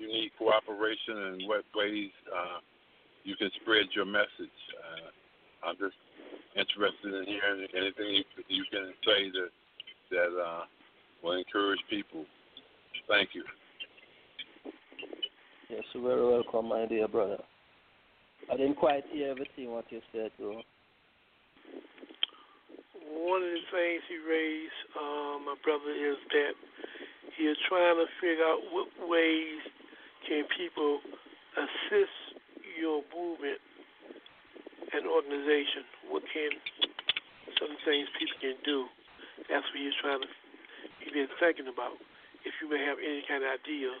[0.00, 2.60] you need cooperation and what ways uh,
[3.24, 4.58] you can spread your message.
[4.76, 5.96] Uh, I'm just
[6.54, 9.50] interested in hearing anything you, you can say that
[10.10, 10.62] that uh,
[11.22, 12.24] will encourage people.
[13.08, 13.42] Thank you.
[15.68, 17.38] Yes, you're very welcome, my dear brother.
[18.52, 20.62] I didn't quite hear everything what you said, though.
[23.02, 26.54] One of the things he raised, uh, my brother, is that
[27.36, 29.58] he is trying to figure out what ways
[30.28, 31.00] can people
[31.56, 32.18] assist
[32.76, 33.62] your movement
[34.92, 35.86] and organization.
[36.10, 36.50] What can
[37.56, 38.86] some things people can do?
[39.48, 40.30] That's what he's trying to.
[41.00, 41.96] He's been thinking about.
[42.46, 43.98] If you may have any kind of ideas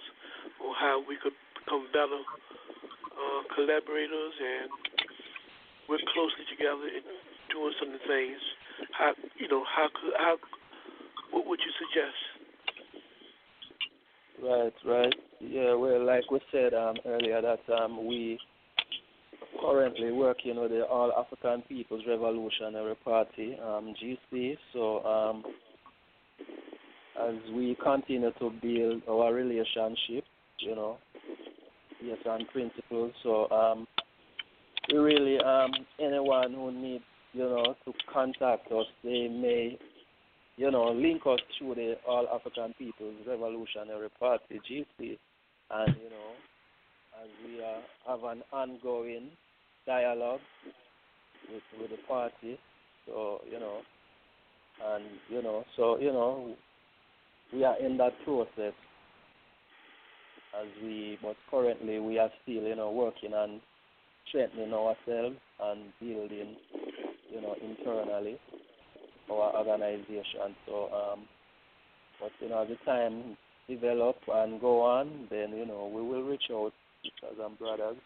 [0.62, 2.22] on how we could become better
[3.16, 4.70] uh, collaborators and
[5.88, 7.02] work closely together in
[7.50, 8.38] doing some of the things.
[8.92, 10.36] How you know how could how
[11.32, 12.35] what would you suggest?
[14.42, 15.14] Right, right.
[15.40, 18.38] Yeah, well, like we said um, earlier, that um, we
[19.60, 24.56] currently working with the All African People's Revolutionary Party, um, GC.
[24.72, 25.42] So, um,
[27.20, 30.24] as we continue to build our relationship,
[30.60, 30.98] you know,
[32.02, 33.12] yes, and principles.
[33.22, 33.86] So, um,
[34.92, 39.78] really, um, anyone who needs, you know, to contact us, they may,
[40.56, 45.18] you know, link us through the All African People's Revolutionary Party, GC,
[45.70, 46.32] and you know,
[47.22, 49.28] as we uh, have an ongoing
[49.86, 50.40] dialogue
[51.52, 52.58] with with the party.
[53.06, 53.80] So you know,
[54.92, 56.54] and you know, so you know,
[57.52, 58.72] we are in that process
[60.58, 63.60] as we, but currently we are still you know working on
[64.28, 66.56] strengthening ourselves and building,
[67.30, 68.38] you know, internally
[69.30, 70.54] our organization.
[70.66, 71.20] So, um,
[72.20, 73.36] but you know, as the time
[73.68, 77.96] develop and go on, then you know we will reach out because I'm brothers,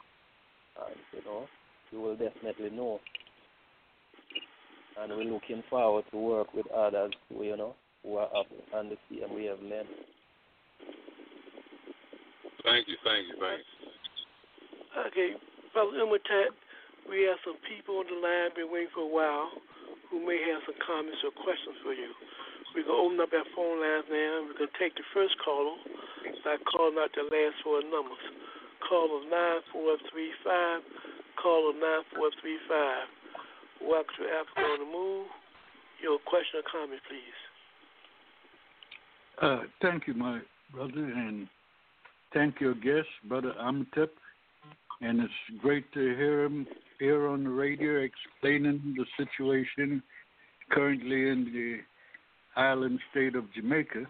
[0.87, 1.47] and you know
[1.91, 3.01] you will definitely know.
[5.01, 8.89] And we're looking forward to work with others who you know who are up on
[8.89, 9.89] the same wavelength.
[12.65, 13.91] Thank you, thank you, thank you.
[15.07, 15.31] Okay,
[15.73, 16.53] Brother Imhotep,
[17.09, 19.51] we have some people on the line been waiting for a while
[20.11, 22.11] who may have some comments or questions for you.
[22.75, 24.47] We're going to open up our phone lines now.
[24.47, 25.79] We're going to take the first caller
[26.45, 28.23] by calling out the last four numbers.
[28.87, 29.23] Caller
[29.75, 30.83] 9435,
[31.39, 31.75] caller
[32.15, 33.87] 9435.
[33.87, 35.27] Welcome to Africa on the Move.
[36.03, 37.39] Your question or comment, please.
[39.41, 40.41] Uh, thank you, my
[40.75, 41.49] brother, and
[42.35, 44.13] thank your guest, Brother Imhotep.
[45.01, 46.67] And it's great to hear him
[47.01, 50.03] here on the radio explaining the situation
[50.71, 51.79] currently in the
[52.61, 54.05] island state of Jamaica.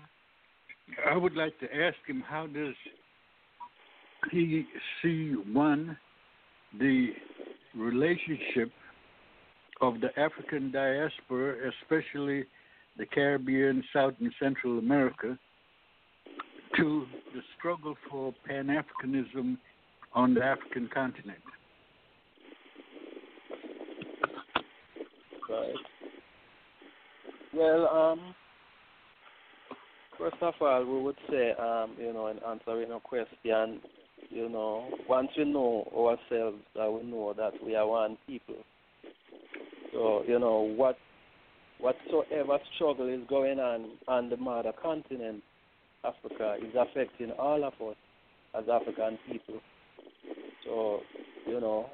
[1.09, 2.75] I would like to ask him how does
[4.33, 4.67] he
[5.01, 5.97] see one
[6.79, 7.11] the
[7.77, 8.71] relationship
[9.81, 12.45] of the African diaspora, especially
[12.99, 15.39] the Caribbean, South and Central America,
[16.77, 19.57] to the struggle for Pan Africanism
[20.13, 21.39] on the African continent.
[25.51, 25.75] Right.
[27.53, 28.35] Well, um,
[30.17, 33.81] first of all, we would say, um, you know, in answering a question,
[34.29, 38.55] you know, once we know ourselves, that we know that we are one people.
[39.93, 40.97] So, you know, what
[41.81, 45.43] whatsoever struggle is going on on the mother continent,
[46.05, 47.97] Africa, is affecting all of us
[48.57, 49.61] as African people.
[50.65, 51.01] So,
[51.49, 51.87] you know,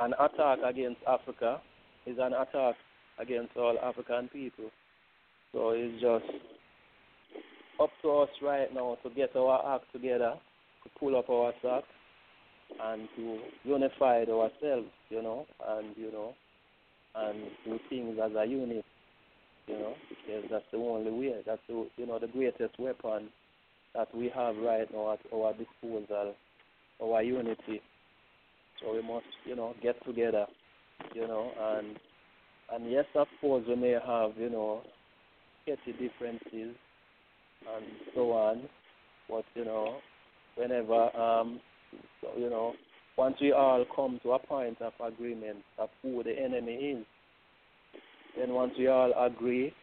[0.00, 1.60] an attack against Africa
[2.10, 2.74] is an attack
[3.18, 4.70] against all African people.
[5.52, 6.24] So it's just
[7.80, 10.34] up to us right now to get our act together,
[10.84, 11.86] to pull up our socks,
[12.82, 16.34] and to unify ourselves, you know, and you know,
[17.16, 18.84] and do things as a unit,
[19.66, 21.34] you know, because that's the only way.
[21.46, 23.28] That's the you know the greatest weapon
[23.94, 26.34] that we have right now at our disposal,
[27.02, 27.82] our unity.
[28.80, 30.46] So we must, you know, get together,
[31.14, 31.98] you know, and
[32.72, 34.82] and yes, of course, we may have, you know,
[35.66, 36.76] petty differences
[37.74, 37.84] and
[38.14, 38.62] so on,
[39.28, 39.96] but you know,
[40.56, 41.60] whenever, um,
[42.38, 42.74] you know,
[43.16, 47.04] once we all come to a point of agreement of who the enemy is,
[48.38, 49.74] then once we all agree,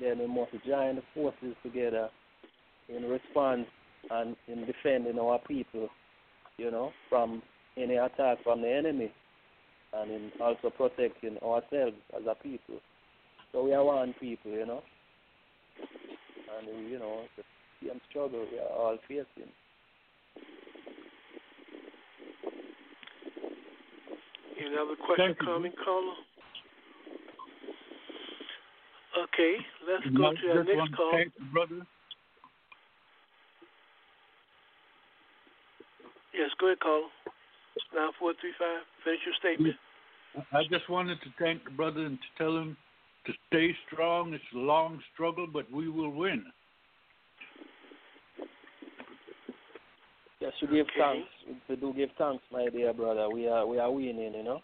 [0.00, 2.08] then we must join the forces together
[2.88, 3.66] in response
[4.10, 5.88] and in defending our people,
[6.56, 7.42] you know, from
[7.76, 9.12] any attack from the enemy.
[9.92, 12.76] And in also protecting ourselves as a people.
[13.52, 14.82] So we are one people, you know,
[16.58, 17.42] and we, you know, the
[17.82, 19.50] same struggle we are all facing.
[24.58, 26.14] Any other question, coming, caller?
[29.24, 29.56] Okay,
[29.88, 31.24] let's go to our next call.
[31.52, 31.86] brother.
[36.32, 37.08] Yes, go ahead, caller.
[37.94, 38.82] Nine four three five.
[39.04, 39.76] Finish your statement.
[40.52, 42.76] I just wanted to thank the brother and to tell him
[43.26, 44.32] to stay strong.
[44.32, 46.44] It's a long struggle, but we will win.
[50.40, 50.98] Yes, we give Okay.
[50.98, 51.28] thanks.
[51.68, 53.28] We do give thanks, my dear brother.
[53.28, 54.62] We are we are winning, you know,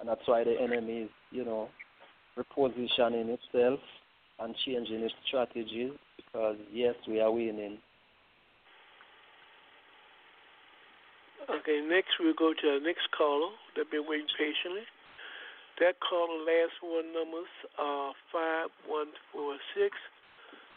[0.00, 1.68] and that's why the enemy is, you know,
[2.36, 3.80] repositioning itself
[4.40, 5.92] and changing its strategies.
[6.16, 7.78] Because yes, we are winning.
[11.46, 13.54] Okay, next we'll go to our next caller.
[13.74, 14.82] They've been waiting patiently.
[15.78, 19.94] That caller last four numbers are five one four six.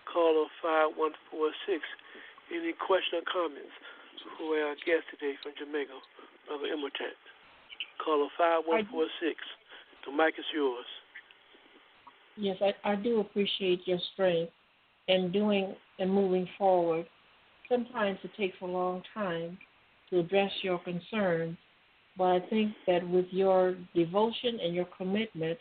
[0.05, 1.82] Caller five one four six.
[2.53, 3.74] Any question or comments
[4.38, 5.97] for our guest today from Jamaica,
[6.45, 7.17] Brother Imhotep?
[8.03, 9.41] Caller five one four six.
[10.05, 10.86] The mic is yours.
[12.38, 14.51] Yes, I, I do appreciate your strength
[15.07, 17.07] in doing and moving forward.
[17.67, 19.57] Sometimes it takes a long time
[20.10, 21.57] to address your concerns,
[22.18, 25.57] but I think that with your devotion and your commitment,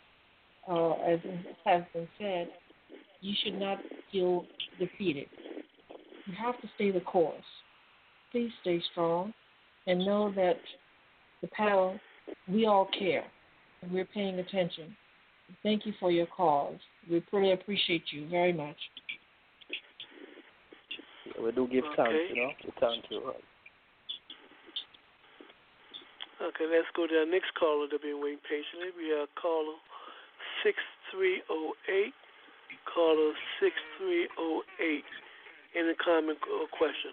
[0.69, 1.21] uh, as
[1.65, 2.49] has been said,
[3.21, 3.79] you should not
[4.13, 4.45] feel
[4.79, 5.27] defeated.
[6.27, 7.37] You have to stay the course.
[8.33, 9.33] Please stay strong
[9.87, 10.59] and know that
[11.41, 11.99] the panel,
[12.49, 13.25] we all care
[13.83, 14.97] and we're paying attention.
[15.63, 16.77] Thank you for your cause.
[17.11, 18.77] We really appreciate you very much.
[21.43, 22.29] We do give thanks, Okay.
[22.31, 22.51] you know.
[22.65, 23.33] We thank you.
[26.39, 28.95] Okay, let's go to our next caller that been waiting patiently.
[28.95, 29.74] We have caller
[30.62, 32.14] 6308.
[32.86, 35.03] Caller 6308.
[35.74, 37.11] Any comment or question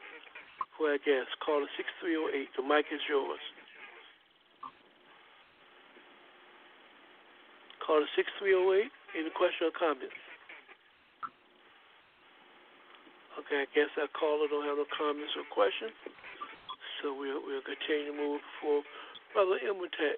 [0.78, 1.34] for our guest?
[1.41, 2.53] Caller 6308.
[2.53, 3.41] The mic is yours.
[7.82, 8.93] Caller 6308.
[9.17, 10.21] Any question or comments?
[13.41, 15.97] Okay, I guess our caller don't have no comments or questions.
[17.01, 18.86] So we'll, we'll continue to move forward.
[19.36, 20.16] Brother Imhotep,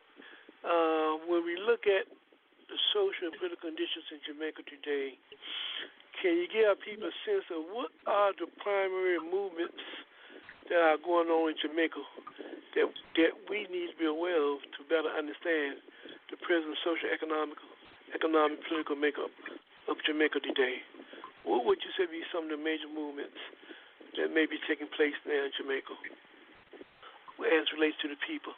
[0.61, 2.05] uh, when we look at
[2.69, 5.17] the social and political conditions in Jamaica today,
[6.21, 9.81] can you give our people a sense of what are the primary movements
[10.69, 11.97] that are going on in Jamaica
[12.77, 15.81] that that we need to be aware of to better understand
[16.29, 17.57] the present social, economic,
[18.13, 19.33] economic, political makeup
[19.89, 20.85] of Jamaica today?
[21.41, 23.41] What would you say be some of the major movements
[24.13, 25.97] that may be taking place now in Jamaica
[27.49, 28.53] as relates to the people?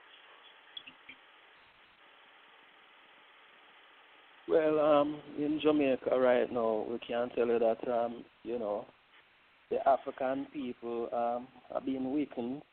[4.49, 8.83] Well, um, in Jamaica right now, we can tell you that, um, you know,
[9.69, 12.63] the African people um, are being weakened,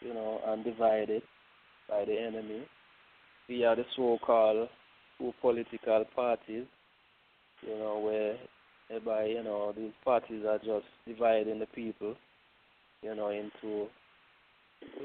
[0.00, 1.22] you know, and divided
[1.88, 2.64] by the enemy.
[3.46, 4.68] Via the so-called
[5.18, 6.66] two political parties,
[7.62, 8.36] you know, where
[8.88, 12.16] whereby, you know, these parties are just dividing the people,
[13.02, 13.86] you know, into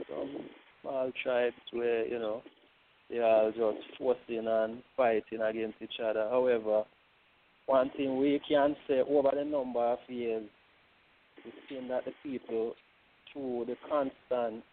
[0.09, 0.49] some
[0.81, 2.41] small tribes where, you know,
[3.14, 6.28] they are just forcing and fighting against each other.
[6.32, 6.84] However,
[7.68, 10.43] one thing we can say over the number of years,
[11.45, 12.74] we've seen that the people,
[13.32, 14.64] through the constant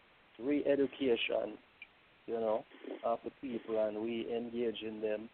[0.43, 1.57] re-education,
[2.25, 2.65] you know,
[3.05, 5.29] of the people and we engage in them,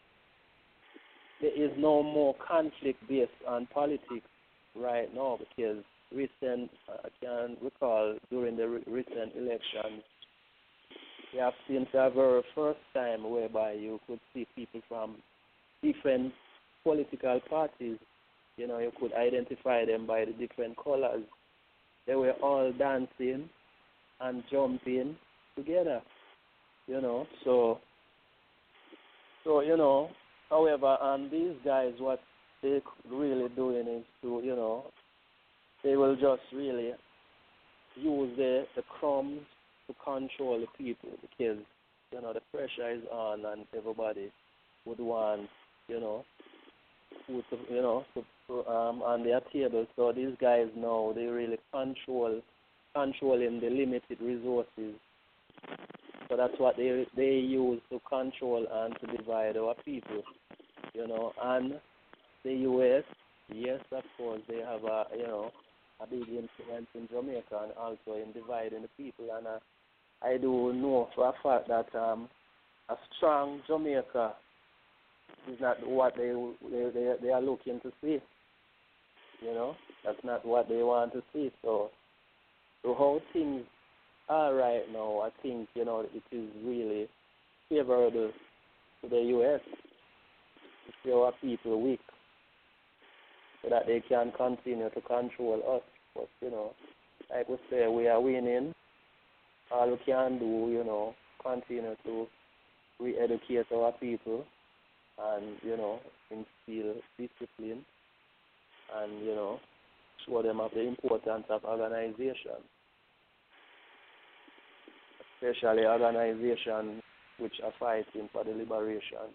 [1.40, 4.28] there is no more conflict based on politics
[4.76, 5.84] right now because
[6.14, 10.04] recent, uh, I can recall during the re- recent elections,
[11.34, 15.16] we have seen the very first time whereby you could see people from
[15.84, 16.34] different
[16.84, 17.98] political parties.
[18.56, 21.24] You know, you could identify them by the different colors.
[22.06, 23.50] They were all dancing
[24.22, 25.16] and jumping
[25.56, 26.02] together.
[26.88, 27.80] You know, so
[29.44, 30.10] so you know.
[30.50, 32.22] However, and these guys, what
[32.64, 34.86] they really doing is to you know,
[35.84, 36.92] they will just really
[37.96, 39.42] use the the crumbs
[39.88, 41.58] to control the people because
[42.12, 44.32] you know the pressure is on and everybody
[44.86, 45.50] would want
[45.88, 46.24] you know
[47.26, 49.86] food to, you know to, um on their table.
[49.96, 52.42] So these guys now they really control
[52.96, 54.96] controlling the limited resources.
[56.30, 60.24] So that's what they they use to control and to divide our people.
[60.94, 61.80] You know, and
[62.44, 63.04] the US,
[63.54, 65.52] yes of course they have a you know
[66.00, 69.60] a big influence in Jamaica and also in dividing the people and uh,
[70.22, 72.28] I do know for a fact that um,
[72.90, 74.34] a strong Jamaica
[75.52, 76.34] is not what they
[76.72, 78.20] they they, they are looking to see.
[79.42, 81.52] You know, that's not what they want to see.
[81.62, 81.92] So,
[82.82, 83.64] so how things
[84.30, 87.08] are right now, I think you know it is really
[87.70, 88.32] favorable
[89.02, 89.62] to the U.S.
[90.86, 92.00] to see our people weak,
[93.62, 95.84] so that they can continue to control us.
[96.16, 96.72] But you know,
[97.30, 98.74] like we say, we are winning.
[99.72, 101.14] All we can do, you know,
[101.44, 102.28] continue to
[103.00, 104.46] re-educate our people
[105.20, 106.00] and you know
[106.32, 107.84] instill discipline
[108.98, 109.60] and you know
[110.26, 112.60] show them of the importance of organization,
[115.42, 117.02] especially organization
[117.40, 119.30] which are fighting for the liberation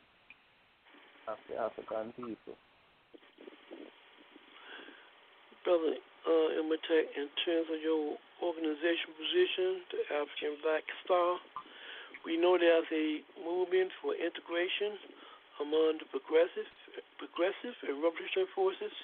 [1.29, 2.55] of the African people.
[5.65, 5.95] Brother
[6.27, 11.39] uh, in terms of your organization position, the African Black Star,
[12.25, 14.95] we know there's a movement for integration
[15.59, 16.67] among the progressive,
[17.19, 18.95] progressive and revolutionary forces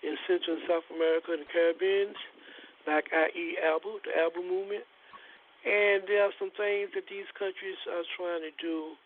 [0.00, 2.16] in Central and South America and the Caribbean,
[2.88, 3.56] like i.e.
[3.60, 4.84] ALBA, the ALBA movement.
[5.64, 8.96] And there are some things that these countries are trying to do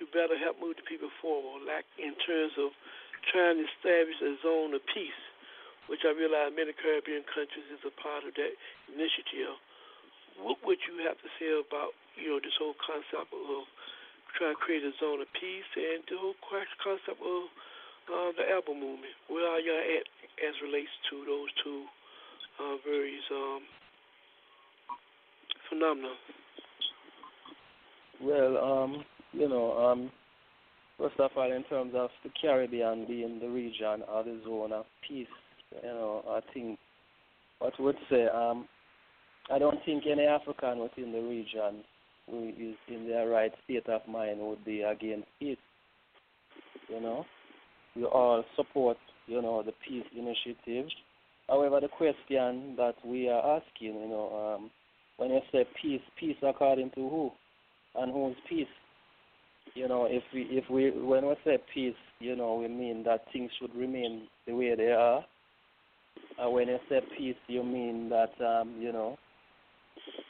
[0.00, 2.76] to better help move the people forward, like in terms of
[3.32, 5.20] trying to establish a zone of peace,
[5.86, 8.52] which I realize many Caribbean countries is a part of that
[8.88, 9.56] initiative.
[10.40, 13.64] What would you have to say about, you know, this whole concept of
[14.34, 17.42] trying to create a zone of peace and the whole concept of
[18.10, 19.14] uh, the ALBA movement?
[19.28, 20.06] Where are y'all at
[20.42, 21.86] as relates to those two
[22.58, 23.62] uh, various um,
[25.68, 26.14] phenomena?
[28.20, 30.10] Well, um, you know, um,
[30.98, 34.86] first of all, in terms of the Caribbean being the region or the zone of
[35.06, 35.26] peace,
[35.82, 36.78] you know, I think
[37.58, 38.66] what would say, um,
[39.50, 41.84] I don't think any African within the region
[42.30, 45.58] who is in their right state of mind would be against peace.
[46.88, 47.24] You know,
[47.96, 48.96] we all support,
[49.26, 50.88] you know, the peace initiative.
[51.48, 54.70] However, the question that we are asking, you know, um,
[55.16, 57.30] when you say peace, peace according to who,
[57.96, 58.66] and whose peace?
[59.74, 63.24] You know, if we if we when we say peace, you know, we mean that
[63.32, 65.24] things should remain the way they are.
[66.38, 69.16] And when you say peace, you mean that um, you know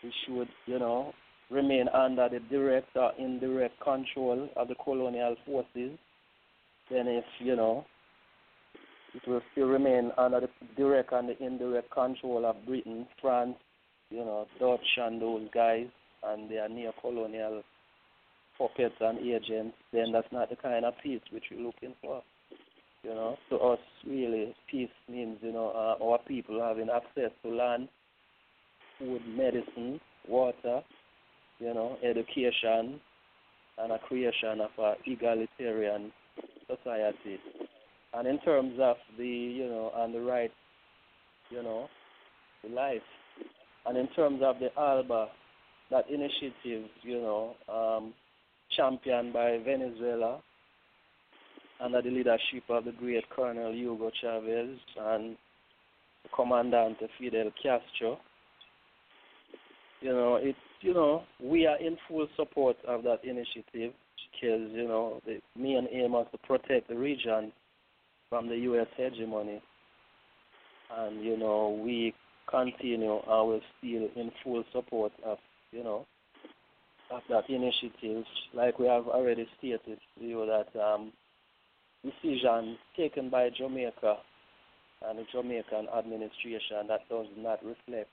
[0.02, 1.12] we should, you know,
[1.50, 5.98] remain under the direct or indirect control of the colonial forces.
[6.90, 7.86] Then if you know
[9.14, 13.56] it will still remain under the direct and the indirect control of Britain, France,
[14.10, 15.86] you know, Dutch and those guys
[16.24, 17.62] and their neo-colonial
[18.58, 22.22] puppets and agents, then that's not the kind of peace which we're looking for.
[23.04, 27.50] You know, to us, really, peace means, you know, uh, our people having access to
[27.50, 27.88] land,
[28.98, 30.80] food, medicine, water,
[31.58, 32.98] you know, education,
[33.78, 36.12] and a creation of an egalitarian
[36.66, 37.38] society.
[38.14, 40.52] And in terms of the, you know, and the right,
[41.50, 41.88] you know,
[42.62, 43.02] the life.
[43.86, 45.28] And in terms of the ALBA,
[45.90, 48.14] that initiative, you know, um,
[48.74, 50.40] championed by Venezuela
[51.80, 55.36] under the leadership of the great Colonel Hugo Chavez and
[56.22, 58.18] the Commandant Fidel Castro.
[60.00, 63.94] You know, it you know, we are in full support of that initiative
[64.32, 67.50] because, you know, the main aim is to protect the region
[68.28, 68.86] from the U.S.
[68.94, 69.62] hegemony.
[70.94, 72.12] And, you know, we
[72.50, 75.38] continue our still in full support of,
[75.72, 76.04] you know,
[77.10, 78.24] of that initiative.
[78.52, 81.12] Like we have already stated to you that um,
[82.04, 84.16] decision taken by Jamaica
[85.08, 88.08] and the Jamaican administration that does not reflect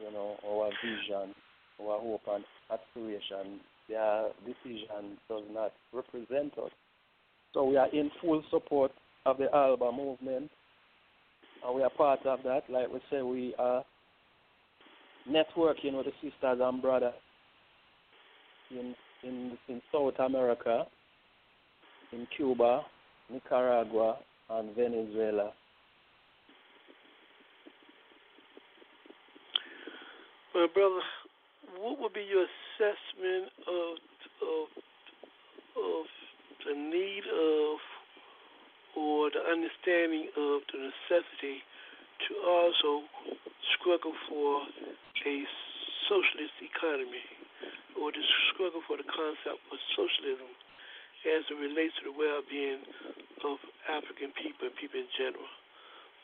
[0.00, 1.34] you know, our vision,
[1.82, 3.60] our hope and aspiration.
[3.88, 6.70] Their decision does not represent us.
[7.52, 8.92] So we are in full support
[9.26, 10.50] of the ALBA movement.
[11.64, 12.62] And we are part of that.
[12.70, 13.84] Like we say, we are
[15.28, 17.12] networking with the sisters and brothers
[18.70, 20.86] in, in, in South America,
[22.12, 22.82] in Cuba,
[23.30, 24.18] Nicaragua,
[24.50, 25.52] and Venezuela.
[30.54, 31.00] Well, brother,
[31.78, 33.96] what would be your assessment of
[34.42, 34.66] of
[35.78, 36.04] of
[36.66, 37.78] the need of
[38.96, 41.62] or the understanding of the necessity
[42.26, 43.06] to also
[43.78, 44.66] struggle for
[45.26, 45.34] a
[46.08, 47.24] socialist economy
[47.94, 50.50] or to struggle for the concept of socialism
[51.28, 52.80] as it relates to the well-being
[53.44, 53.60] of
[53.92, 55.48] African people and people in general.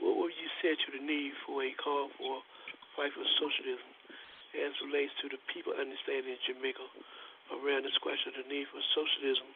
[0.01, 2.41] What would you say to the need for a call for
[2.97, 3.93] fight for socialism
[4.57, 6.85] as relates to the people understanding Jamaica
[7.53, 9.49] around this question of the need for socialism,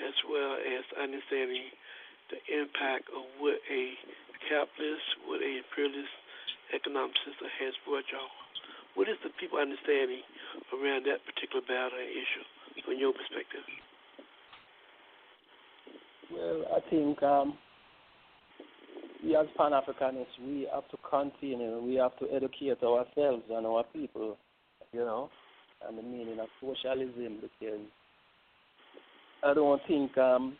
[0.00, 1.68] as well as understanding
[2.32, 3.82] the impact of what a
[4.48, 6.14] capitalist, what a imperialist
[6.72, 8.32] economic system has brought y'all.
[8.96, 10.24] What is the people understanding
[10.72, 12.46] around that particular battle and issue
[12.84, 13.62] from your perspective?
[16.32, 17.58] Well, I think um,
[19.22, 23.84] we as Pan Africanists, we have to continue, we have to educate ourselves and our
[23.92, 24.36] people,
[24.92, 25.28] you know,
[25.86, 27.80] and the meaning of socialism because
[29.42, 30.56] I don't think um,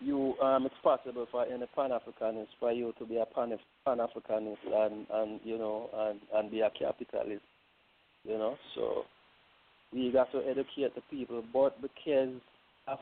[0.00, 4.56] you um, it's possible for any Pan Africanist for you to be a Pan Africanist
[4.72, 7.42] and, and you know and, and be a capitalist,
[8.24, 8.56] you know.
[8.74, 9.04] So
[9.92, 12.34] we got to educate the people, but because
[12.86, 12.98] of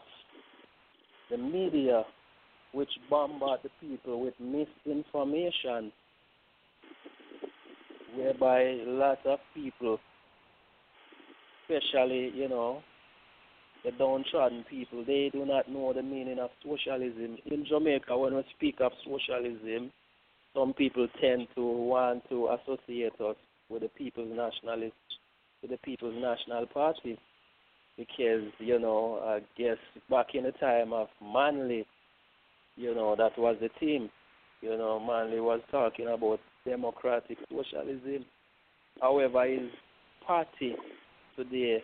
[1.30, 2.04] the media
[2.72, 5.92] which bombard the people with misinformation,
[8.14, 9.98] whereby lots of people,
[11.62, 12.82] especially, you know,
[13.84, 17.38] the downtrodden people, they do not know the meaning of socialism.
[17.46, 19.92] In Jamaica, when we speak of socialism,
[20.54, 23.36] some people tend to want to associate us
[23.68, 24.94] with the People's Nationalist,
[25.62, 27.18] with the People's National Party
[27.96, 29.78] because you know I guess
[30.10, 31.86] back in the time of Manley,
[32.76, 34.10] you know that was the team.
[34.60, 38.24] You know Manley was talking about democratic socialism.
[39.00, 39.70] However, his
[40.26, 40.74] party
[41.36, 41.82] today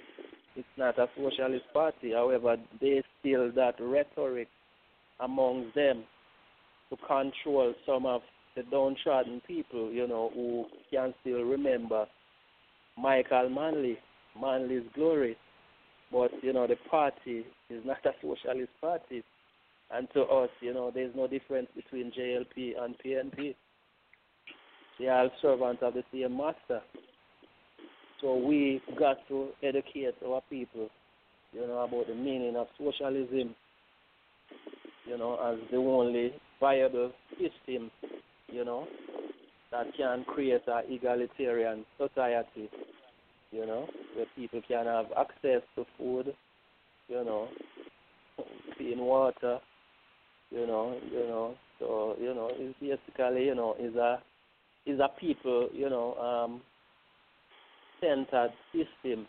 [0.55, 2.13] it's not a socialist party.
[2.13, 4.49] However, they still that rhetoric
[5.21, 6.05] amongst them
[6.91, 8.21] to control some of
[8.55, 12.07] the downtrodden people, you know, who can still remember
[12.99, 13.97] Michael Manley,
[14.39, 15.37] Manley's glory
[16.13, 19.25] but, you know, the party is not a socialist party.
[19.91, 23.55] And to us, you know, there's no difference between JLP and PNP.
[24.99, 26.81] They are servants of the same master.
[28.21, 30.89] So we got to educate our people,
[31.53, 33.55] you know, about the meaning of socialism,
[35.07, 37.91] you know, as the only viable system,
[38.49, 38.87] you know,
[39.73, 42.71] that can create an egalitarian society
[43.53, 46.35] you know, where people can have access to food,
[47.09, 47.49] you know,
[48.77, 49.59] clean water,
[50.51, 51.55] you know, you know.
[51.79, 54.23] So, you know, it's basically, you know, is a
[54.87, 56.61] is a people, you know, um
[58.01, 59.27] centered system.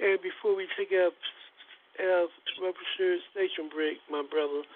[0.00, 1.12] And before we take up
[2.00, 2.26] our
[2.58, 4.66] revolutionary station break, my brother,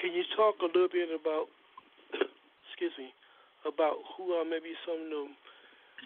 [0.00, 1.46] can you talk a little bit about
[2.70, 3.12] excuse me,
[3.66, 5.24] about who are maybe some of the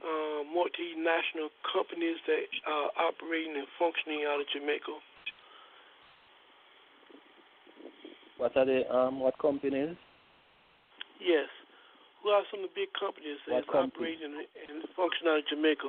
[0.02, 4.92] uh, multinational companies that are operating and functioning out of Jamaica?
[8.36, 9.96] What are the um what companies?
[11.20, 11.48] Yes.
[12.22, 15.48] Who are some of the big companies that are operating and, and function out of
[15.48, 15.88] Jamaica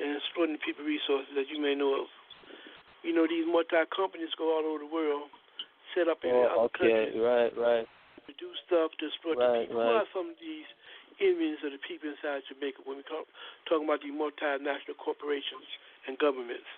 [0.00, 2.08] and exploiting people resources that you may know of?
[3.04, 5.28] You know, these multi companies go all over the world,
[5.92, 7.12] set up in oh, other okay.
[7.12, 7.20] countries.
[7.20, 7.86] right, right.
[8.24, 9.80] Produce stuff to exploit right, the people.
[9.80, 9.92] Right.
[9.92, 10.68] Who are some of these
[11.20, 13.28] enemies of the people inside Jamaica when we talk
[13.68, 15.68] talking about the multinational corporations
[16.08, 16.68] and governments?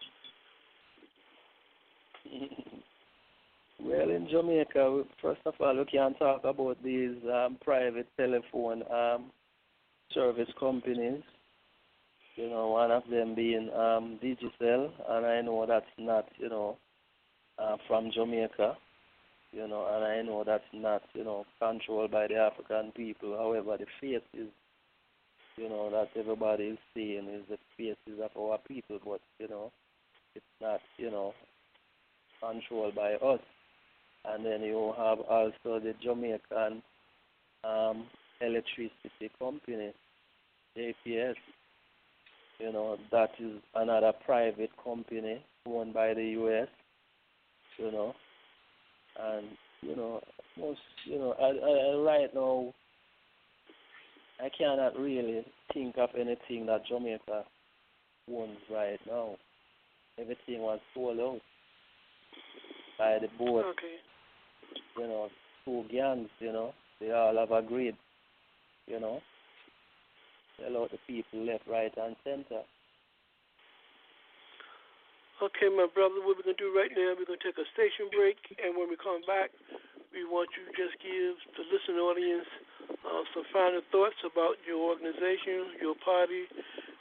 [3.78, 9.30] Well, in Jamaica, first of all, we can talk about these um, private telephone um,
[10.12, 11.22] service companies.
[12.34, 16.76] You know, one of them being um, Digicel, and I know that's not, you know,
[17.58, 18.76] uh, from Jamaica
[19.56, 23.36] you know, and I know that's not, you know, controlled by the African people.
[23.36, 24.52] However, the faces,
[25.56, 29.72] you know, that everybody is seeing is the faces of our people, but, you know,
[30.34, 31.32] it's not, you know,
[32.42, 33.40] controlled by us.
[34.26, 36.82] And then you have also the Jamaican
[37.64, 38.06] um,
[38.42, 39.92] electricity company,
[40.76, 41.36] JPS.
[42.58, 46.68] You know, that is another private company owned by the U.S.,
[47.78, 48.14] you know,
[49.20, 49.46] and
[49.82, 50.20] you know,
[50.58, 52.72] most you know, I, I, right now,
[54.40, 57.44] I cannot really think of anything that Jamaica
[58.32, 59.36] owns right now.
[60.18, 61.40] Everything was sold out
[62.98, 63.66] by the board.
[63.66, 63.96] Okay.
[64.96, 65.28] You know,
[65.64, 66.28] two gangs.
[66.40, 67.96] You know, they all have agreed.
[68.86, 69.20] You know,
[70.58, 72.62] sell out the people left, right, and center.
[75.36, 77.68] Okay, my brother, what we're going to do right now, we're going to take a
[77.76, 79.52] station break, and when we come back,
[80.08, 82.48] we want you to just give the listening audience
[83.04, 86.48] uh, some final thoughts about your organization, your party,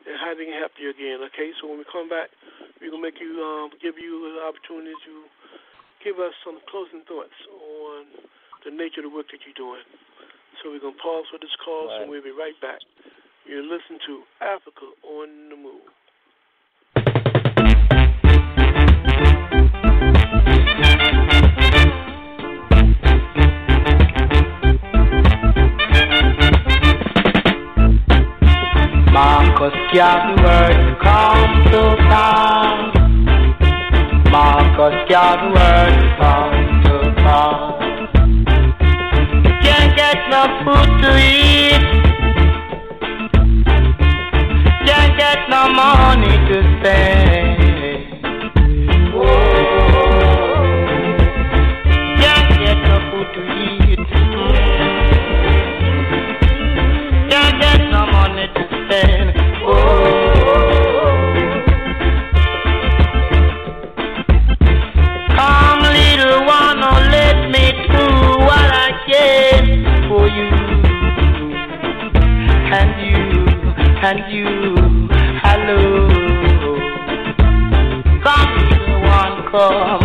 [0.03, 1.23] and how they can help you again.
[1.31, 2.27] Okay, so when we come back,
[2.83, 5.15] we're going to make you, um, give you an opportunity to
[6.03, 8.19] give us some closing thoughts on
[8.67, 9.87] the nature of the work that you're doing.
[10.59, 12.03] So we're going to pause for this call, right.
[12.03, 12.83] so we'll be right back.
[13.47, 15.87] You're listening to Africa on the Move.
[29.65, 32.93] Marcus Garvey come to town.
[34.29, 37.73] Marcus Garvey come to town.
[39.63, 41.83] Can't get no food to eat.
[44.85, 47.57] Can't get no money to spend.
[52.21, 54.03] Can't get no food to eat.
[57.31, 59.34] Can't get no money to spend.
[79.55, 80.04] One,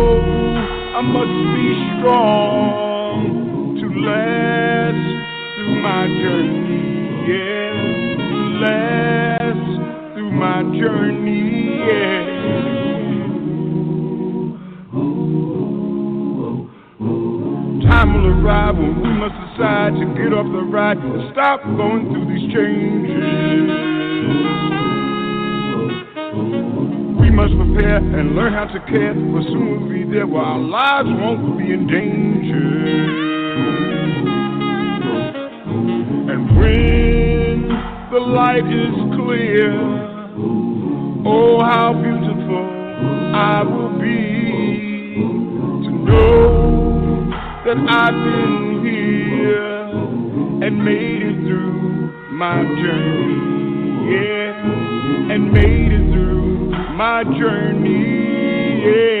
[1.01, 5.01] I must be strong to last
[5.57, 7.25] through my journey.
[7.25, 7.73] Yeah,
[8.61, 9.71] last
[10.13, 11.81] through my journey.
[11.89, 12.21] Yeah.
[17.89, 22.13] Time will arrive when we must decide to get off the ride and stop going
[22.13, 23.25] through these changes.
[27.19, 31.57] We must prepare and learn how to care, for soon be where our lives won't
[31.57, 32.57] be in danger.
[36.31, 37.69] And when
[38.11, 39.71] the light is clear,
[41.25, 42.67] oh, how beautiful
[43.33, 45.15] I will be
[45.85, 47.31] to know
[47.65, 49.87] that I've been here
[50.67, 59.20] and made it through my journey, yeah, and made it through my journey, yeah.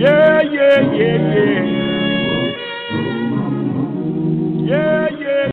[0.00, 1.60] Yeah, yeah, yeah, yeah.
[4.64, 5.46] Yeah, yeah.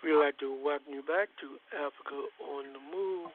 [0.00, 2.16] We'd like to welcome you back to Africa
[2.48, 3.28] on the Move.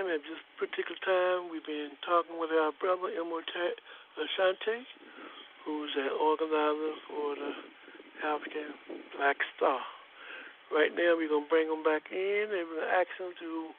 [0.00, 3.84] And at this particular time, we've been talking with our brother, Imhotep
[4.16, 4.88] Ashante,
[5.68, 7.52] who's an organizer for the
[8.24, 8.72] African
[9.20, 9.84] Black Star.
[10.72, 12.64] Right now, we're going to bring him back in and
[12.96, 13.76] ask him to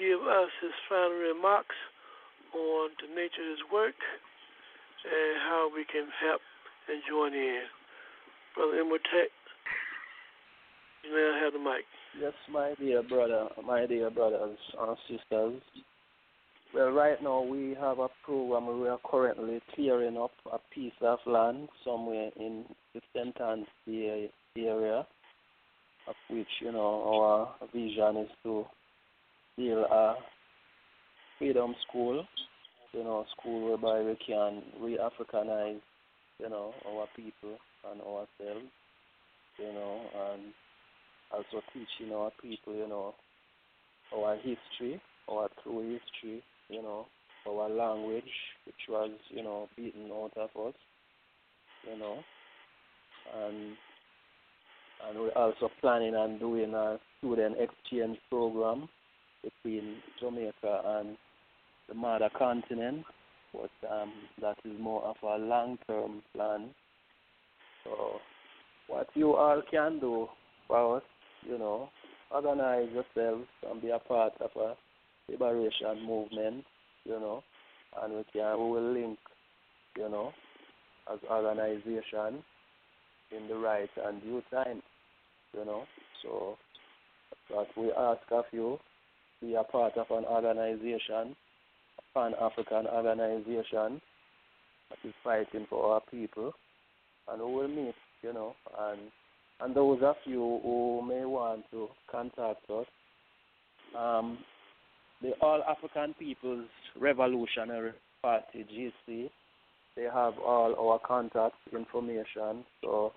[0.00, 1.76] give us his final remarks
[2.56, 3.98] on the nature of his work
[5.04, 6.40] and how we can help
[6.88, 7.62] and join in.
[8.56, 9.30] Brother Imhotep,
[11.04, 11.84] you now have the mic.
[12.20, 15.60] Yes, my dear brother, my dear brothers and sisters.
[16.74, 20.92] Well, right now we have a program where we are currently clearing up a piece
[21.00, 23.36] of land somewhere in the St.
[24.58, 25.06] Area,
[26.08, 28.64] of which, you know, our vision is to
[29.56, 30.14] build a
[31.38, 32.24] freedom school,
[32.92, 35.80] you know, school whereby we can re-Africanize,
[36.38, 37.56] you know, our people
[37.90, 38.66] and ourselves,
[39.58, 40.42] you know, and
[41.32, 43.14] also teaching our people, you know,
[44.14, 47.06] our history, our true history, you know,
[47.48, 48.24] our language,
[48.64, 50.74] which was, you know, beaten out of us,
[51.90, 52.18] you know,
[53.42, 53.76] and
[55.08, 58.88] and we're also planning on doing a student exchange program
[59.42, 61.16] between Jamaica and
[61.88, 63.04] the mother continent,
[63.52, 66.70] but um, that is more of a long-term plan.
[67.84, 68.18] So,
[68.88, 70.28] what you all can do
[70.68, 71.02] for us,
[71.48, 71.88] you know,
[72.30, 74.74] organize yourselves and be a part of a
[75.30, 76.64] liberation movement,
[77.04, 77.42] you know,
[78.02, 79.18] and we can we will link,
[79.96, 80.32] you know,
[81.12, 82.42] as organization
[83.36, 84.82] in the right and due time,
[85.54, 85.84] you know.
[86.22, 86.56] So
[87.50, 88.78] that we ask of you
[89.40, 91.36] be a part of an organization,
[92.16, 94.00] pan African organization
[94.88, 96.54] that is fighting for our people
[97.30, 99.00] and we will meet, you know, and
[99.60, 102.86] and those of you who may want to contact us,
[103.98, 104.38] um,
[105.22, 107.92] the All African People's Revolutionary
[108.22, 109.30] Party (GC),
[109.96, 112.64] they have all our contact information.
[112.82, 113.12] So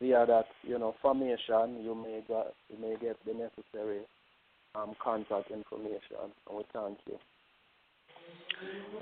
[0.00, 4.00] via that, you know, formation, you may get you may get the necessary
[4.74, 6.32] um, contact information.
[6.48, 7.18] And we thank you.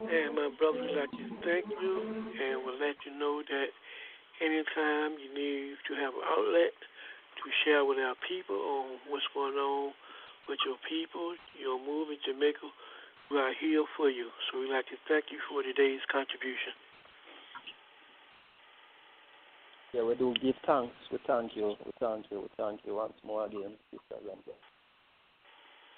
[0.06, 1.94] And my brother would like to thank you
[2.38, 3.70] and will let you know that
[4.40, 9.56] anytime you need to have an outlet to share with our people on what's going
[9.56, 9.92] on
[10.48, 12.68] with your people, your move in Jamaica,
[13.30, 14.30] we are here for you.
[14.48, 16.76] So we'd like to thank you for today's contribution.
[19.96, 20.94] yeah, we do give thanks.
[21.10, 21.74] We thank you.
[21.84, 22.40] We thank you.
[22.42, 23.72] We thank you once more again,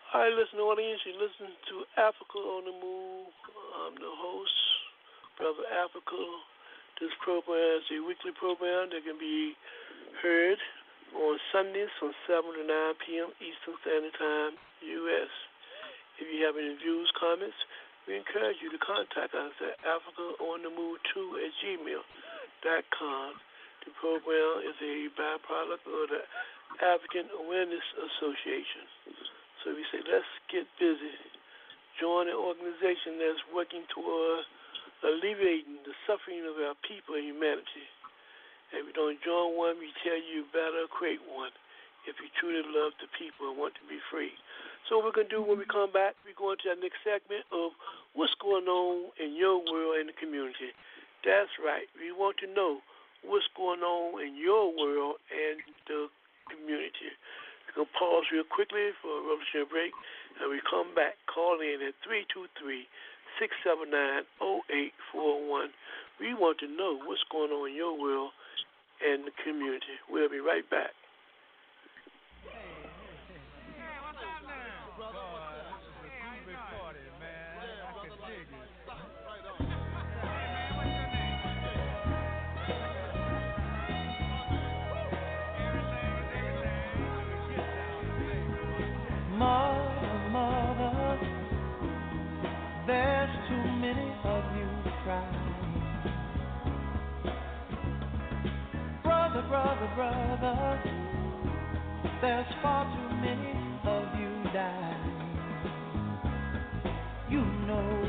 [0.09, 0.15] brothers.
[0.15, 3.33] All right, listen, audience, you listen to Africa on the Move.
[3.85, 4.59] I'm the host,
[5.37, 6.17] Brother Africa.
[7.01, 9.55] This program is a weekly program that can be
[10.23, 10.59] heard
[11.15, 13.31] on Sundays from 7 to 9 p.m.
[13.39, 14.53] Eastern Standard Time,
[14.83, 15.33] U.S.
[16.19, 17.57] If you have any views, comments,
[18.09, 23.29] we encourage you to contact us at AfricaOnTheMove2 at gmail.com.
[23.87, 26.23] The program is a byproduct of the
[26.83, 29.38] African Awareness Association.
[29.69, 31.13] So we say, let's get busy.
[32.01, 34.49] Join an organization that's working toward
[35.05, 37.85] alleviating the suffering of our people and humanity.
[38.73, 41.53] And if you don't join one, we tell you better create one
[42.09, 44.33] if you truly love the people and want to be free.
[44.89, 47.05] So what we're going to do when we come back, we're going to our next
[47.05, 47.77] segment of
[48.17, 50.73] what's going on in your world and the community.
[51.29, 51.93] That's right.
[51.93, 52.81] We want to know
[53.21, 55.61] what's going on in your world and
[55.93, 56.09] the
[56.49, 57.13] community.
[57.79, 59.93] To pause real quickly for a revolutionary break,
[60.43, 61.15] and we come back.
[61.31, 62.51] Call in at 323
[63.39, 64.27] 679
[65.15, 65.71] 0841.
[66.19, 68.35] We want to know what's going on in your world
[68.99, 69.95] and the community.
[70.11, 70.91] We'll be right back.
[94.25, 94.69] Of you
[95.05, 95.55] crying.
[99.03, 100.83] Brother, brother, brother,
[102.21, 103.55] there's far too many
[103.85, 105.29] of you dying.
[107.31, 108.08] You know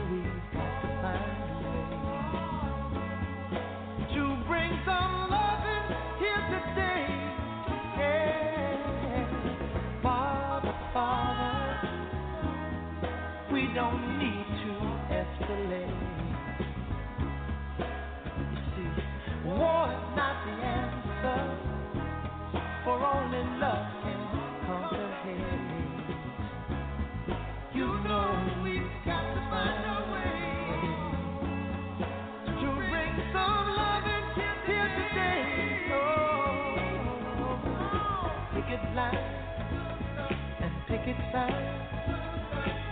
[41.05, 41.51] picket sign.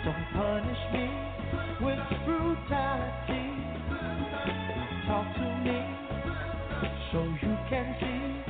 [0.05, 1.07] Don't punish me
[1.81, 3.47] with brutality.
[5.07, 5.79] Talk to me
[7.11, 8.46] so you can see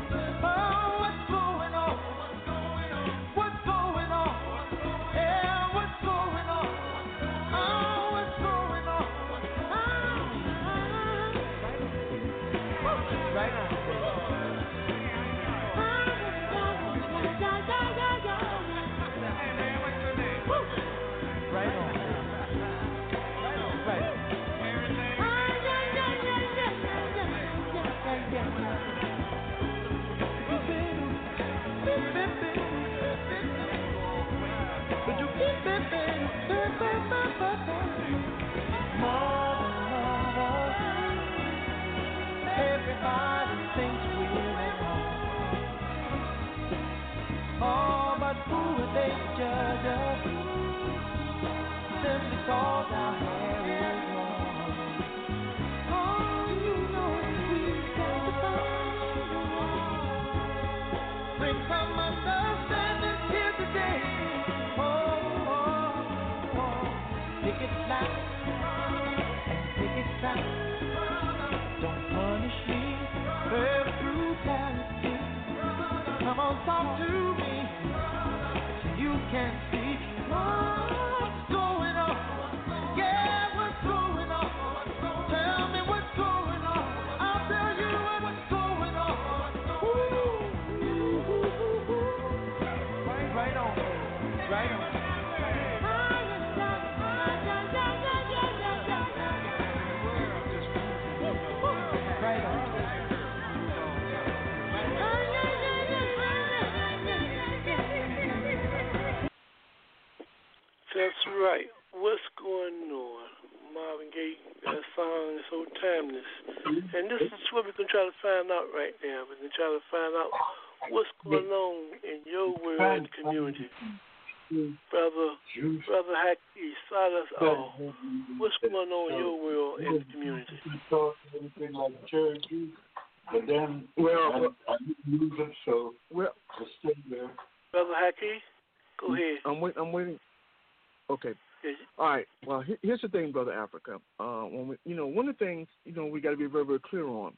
[143.28, 143.98] thing, brother Africa.
[144.20, 146.46] Uh, when we, you know, one of the things you know we got to be
[146.46, 147.34] very, very clear on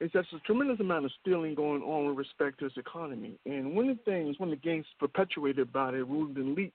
[0.00, 3.38] is that there's a tremendous amount of stealing going on with respect to this economy.
[3.46, 6.74] And one of the things, one of the games perpetuated by the ruling elite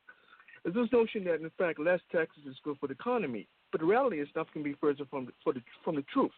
[0.63, 3.45] is this notion that, in fact, less taxes is good for the economy.
[3.71, 6.31] But the reality is nothing can be further from the, the, from the truth.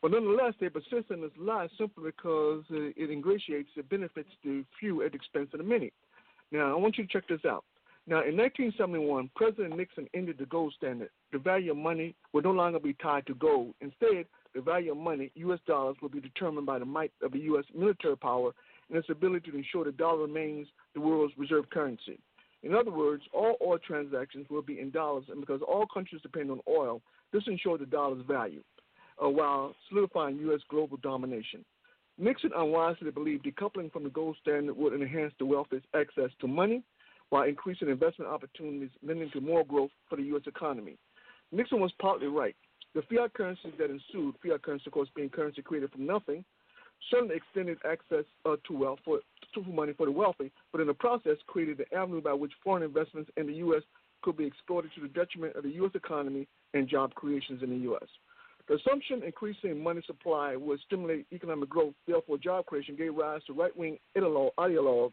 [0.00, 5.02] But nonetheless, they persist in this lie simply because it ingratiates the benefits the few
[5.02, 5.92] at the expense of the many.
[6.52, 7.64] Now, I want you to check this out.
[8.06, 11.08] Now, in 1971, President Nixon ended the gold standard.
[11.32, 13.74] The value of money would no longer be tied to gold.
[13.80, 15.58] Instead, the value of money, U.S.
[15.66, 17.64] dollars, will be determined by the might of the U.S.
[17.74, 18.52] military power
[18.90, 22.18] and its ability to ensure the dollar remains the world's reserve currency.
[22.62, 26.50] In other words, all oil transactions will be in dollars, and because all countries depend
[26.50, 27.00] on oil,
[27.32, 28.62] this ensures the dollar's value,
[29.22, 30.60] uh, while solidifying U.S.
[30.68, 31.64] global domination.
[32.18, 36.82] Nixon unwisely believed decoupling from the gold standard would enhance the wealthy's access to money
[37.30, 40.42] while increasing investment opportunities, lending to more growth for the U.S.
[40.46, 40.96] economy.
[41.52, 42.54] Nixon was partly right.
[42.94, 46.44] The fiat currencies that ensued, fiat currency, of course, being currency created from nothing,
[47.10, 49.20] certainly extended access uh, to wealth for
[49.54, 52.82] to money for the wealthy, but in the process created the avenue by which foreign
[52.82, 53.82] investments in the U.S.
[54.22, 55.92] could be exploited to the detriment of the U.S.
[55.94, 58.08] economy and job creations in the U.S.
[58.66, 63.52] The assumption increasing money supply would stimulate economic growth, therefore job creation gave rise to
[63.52, 65.12] right-wing ideologues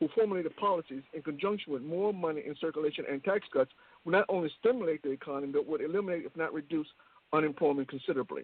[0.00, 3.70] who formulated policies in conjunction with more money in circulation and tax cuts
[4.04, 6.86] would not only stimulate the economy, but would eliminate, if not reduce,
[7.32, 8.42] unemployment considerably.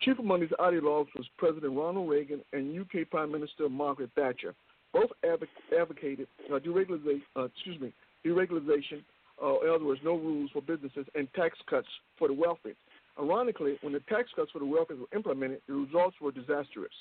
[0.00, 4.54] Chief among these ideologues was President Ronald Reagan and UK Prime Minister Margaret Thatcher.
[4.92, 7.92] Both advocated uh, deregulation, uh, excuse me,
[8.24, 9.02] deregulation,
[9.42, 11.88] uh, in other words, no rules for businesses, and tax cuts
[12.18, 12.74] for the wealthy.
[13.18, 16.92] Ironically, when the tax cuts for the wealthy were implemented, the results were disastrous.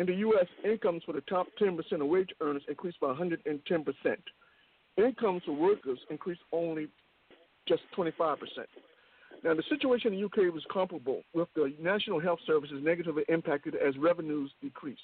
[0.00, 3.36] In the U.S., incomes for the top 10% of wage earners increased by 110%.
[4.96, 6.88] Incomes for workers increased only
[7.68, 8.38] just 25%.
[9.44, 13.74] Now, the situation in the UK was comparable, with the National Health Services negatively impacted
[13.74, 15.02] as revenues decreased.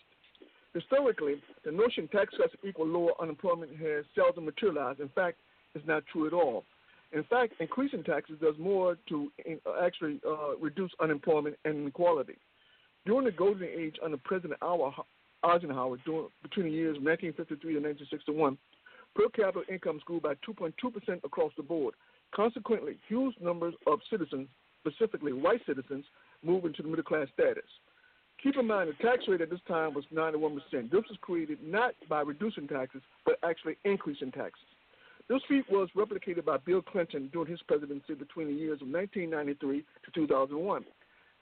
[0.73, 5.01] Historically, the notion tax cuts equal lower unemployment has seldom materialized.
[5.01, 5.37] In fact,
[5.75, 6.65] it's not true at all.
[7.13, 9.31] In fact, increasing taxes does more to
[9.83, 12.39] actually uh, reduce unemployment and inequality.
[13.07, 18.59] During the golden age under President Eisenhower, during, between the years 1953 and 1961,
[19.15, 21.95] per capita incomes grew by 2.2% across the board.
[22.35, 24.49] Consequently, huge numbers of citizens,
[24.81, 26.05] specifically white citizens,
[26.43, 27.71] moved into the middle class status.
[28.43, 30.59] Keep in mind the tax rate at this time was 91%.
[30.73, 34.67] This was created not by reducing taxes, but actually increasing taxes.
[35.29, 39.85] This feat was replicated by Bill Clinton during his presidency between the years of 1993
[40.05, 40.85] to 2001.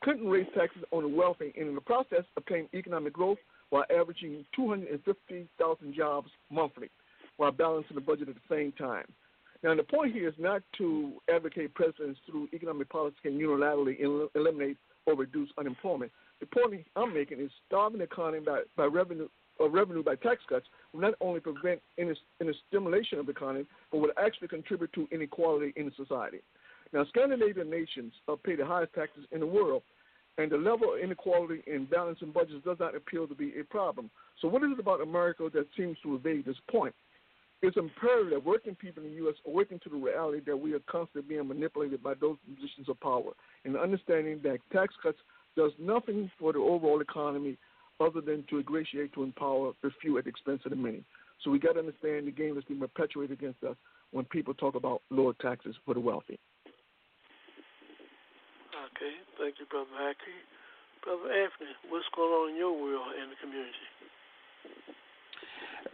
[0.04, 3.38] Clinton raised taxes on the wealthy and in the process obtained economic growth
[3.70, 6.90] while averaging 250,000 jobs monthly
[7.38, 9.06] while balancing the budget at the same time.
[9.62, 14.28] Now, the point here is not to advocate presidents through economic policy can unilaterally el-
[14.34, 14.76] eliminate
[15.06, 16.12] or reduce unemployment.
[16.40, 19.28] The point I'm making is starving the economy by, by revenue
[19.58, 23.64] or revenue by tax cuts will not only prevent any, any stimulation of the economy,
[23.90, 26.40] but will actually contribute to inequality in society.
[26.92, 29.82] Now, Scandinavian nations uh, pay the highest taxes in the world,
[30.38, 34.10] and the level of inequality in balancing budgets does not appear to be a problem.
[34.40, 36.94] So, what is it about America that seems to evade this point?
[37.62, 39.36] It's imperative that working people in the U.S.
[39.46, 43.32] awaken to the reality that we are constantly being manipulated by those positions of power,
[43.64, 45.18] and understanding that tax cuts
[45.56, 47.56] does nothing for the overall economy
[48.00, 51.04] other than to ingratiate to empower the few at the expense of the many.
[51.42, 53.76] So we got to understand the game that's being perpetuated against us
[54.10, 56.38] when people talk about lower taxes for the wealthy.
[58.96, 60.38] Okay, thank you, Brother Haki.
[61.02, 63.72] Brother Anthony, what's going on in your world and the community?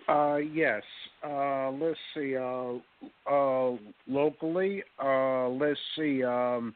[0.06, 0.82] Uh, yes.
[1.24, 2.36] Uh, let's see.
[2.36, 2.74] Uh,
[3.31, 6.22] uh, locally, uh, let's see.
[6.22, 6.74] Um,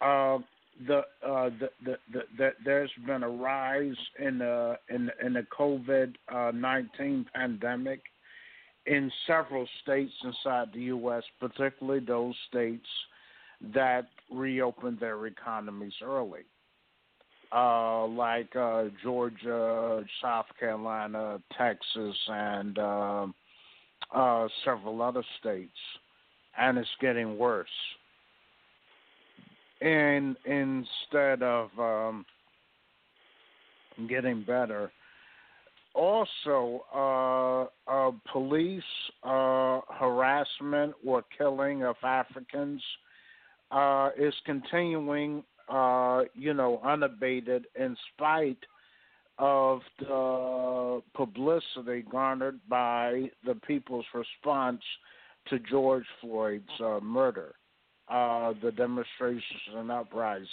[0.00, 5.44] the, uh, the, the, the, the, there's been a rise in the in in the
[5.58, 6.14] COVID
[6.54, 8.00] nineteen pandemic
[8.86, 12.86] in several states inside the U.S., particularly those states
[13.74, 16.44] that reopened their economies early
[17.52, 23.26] uh, like uh, Georgia, South Carolina, Texas, and uh,
[24.14, 25.76] uh, several other states,
[26.58, 27.68] and it's getting worse.
[29.80, 32.26] And instead of um,
[34.08, 34.90] getting better,
[35.94, 38.82] also uh, uh, police
[39.22, 42.82] uh, harassment or killing of Africans
[43.70, 48.64] uh, is continuing uh, you know, unabated in spite
[49.38, 54.80] of the publicity garnered by the people's response
[55.48, 57.54] to George Floyd's uh, murder,
[58.08, 60.48] uh, the demonstrations and uprisings.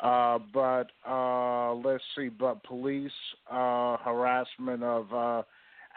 [0.00, 3.12] Uh, but uh, let's see, but police
[3.50, 5.44] harassment of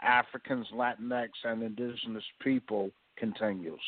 [0.02, 3.80] Africans, Latinx, and indigenous people continues.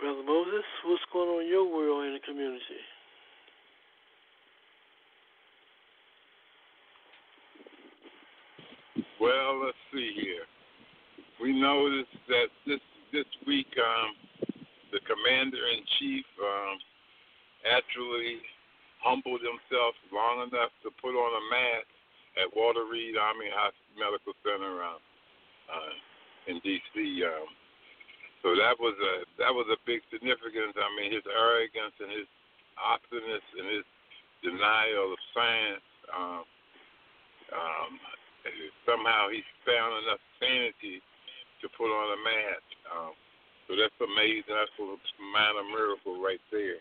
[0.00, 2.80] Brother Moses, what's going on in your world in the community?
[9.20, 10.48] Well, let's see here.
[11.36, 12.80] We noticed that this
[13.12, 14.56] this week, um,
[14.88, 16.80] the commander in chief um,
[17.68, 18.40] actually
[19.04, 21.92] humbled himself long enough to put on a mask
[22.40, 24.96] at Walter Reed Army Hospital Medical Center um,
[25.68, 25.92] uh,
[26.48, 27.20] in D.C.
[27.20, 27.59] Um,
[28.42, 30.72] so that was a that was a big significance.
[30.76, 32.28] I mean, his arrogance and his
[32.80, 33.86] obstinance and his
[34.40, 35.86] denial of science.
[36.08, 36.44] Um,
[37.50, 37.90] um,
[38.86, 41.02] somehow he found enough sanity
[41.60, 42.68] to put on a mask.
[42.88, 43.12] Um,
[43.68, 44.50] so that's amazing.
[44.50, 44.86] That's a
[45.20, 46.80] minor miracle right there.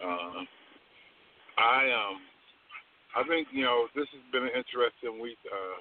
[0.00, 0.46] Uh,
[1.58, 2.16] I um,
[3.16, 5.40] I think you know this has been an interesting week.
[5.44, 5.80] Uh,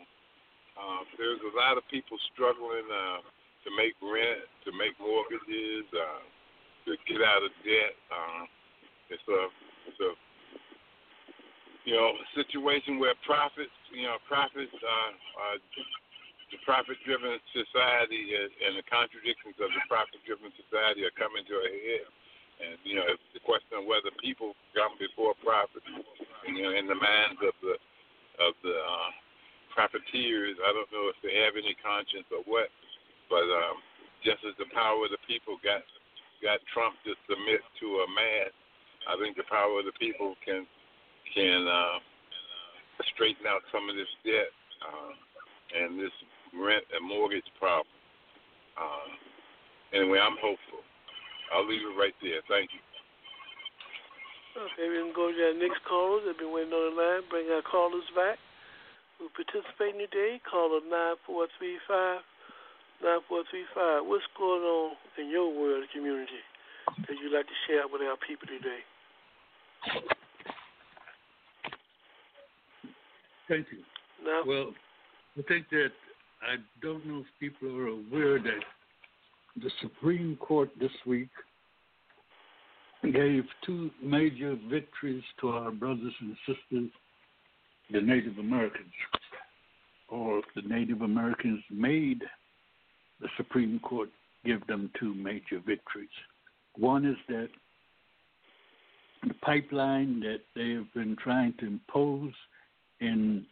[0.75, 2.87] uh, there's a lot of people struggling.
[2.87, 3.23] Uh,
[3.65, 6.21] to make rent, to make mortgages, uh,
[6.85, 7.93] to get out of debt.
[8.13, 8.45] Um,
[9.09, 9.41] it's a
[9.89, 10.11] it's a
[11.89, 15.57] you know situation where profits, you know, profits, uh, uh,
[16.53, 22.07] the profit-driven society and the contradictions of the profit-driven society are coming to a head.
[22.55, 25.81] And you know, the question of whether people come before profit,
[26.47, 27.75] you know, in the minds of the
[28.39, 29.11] of the uh,
[29.73, 32.71] profiteers, I don't know if they have any conscience or what.
[33.29, 33.77] But um,
[34.23, 35.81] just as the power of the people got
[36.43, 38.49] got Trump to submit to a man,
[39.09, 40.65] I think the power of the people can
[41.33, 41.97] can uh,
[43.15, 44.51] straighten out some of this debt
[44.85, 45.11] uh,
[45.77, 46.13] and this
[46.53, 47.89] rent and mortgage problem.
[48.77, 49.09] Uh,
[49.95, 50.85] anyway, I'm hopeful.
[51.53, 52.41] I'll leave it right there.
[52.49, 52.81] Thank you.
[54.55, 56.23] Okay, we can go to our next callers.
[56.23, 57.27] They've been waiting on the line.
[57.27, 58.39] Bring our callers back
[59.19, 60.39] who participate today.
[60.43, 62.23] Caller 9435
[63.01, 64.07] 9435.
[64.07, 66.43] What's going on in your world community
[67.07, 68.81] that you'd like to share with our people today?
[73.47, 73.79] Thank you.
[74.23, 74.73] Now, well,
[75.37, 75.91] I think that
[76.41, 78.63] I don't know if people are aware that
[79.61, 81.29] the Supreme Court this week
[83.03, 86.89] gave two major victories to our brothers and sisters,
[87.91, 88.91] the Native Americans,
[90.09, 92.21] or the Native Americans made
[93.21, 94.09] the Supreme Court
[94.45, 96.09] give them two major victories.
[96.75, 97.49] One is that
[99.27, 102.33] the pipeline that they have been trying to impose
[102.99, 103.45] in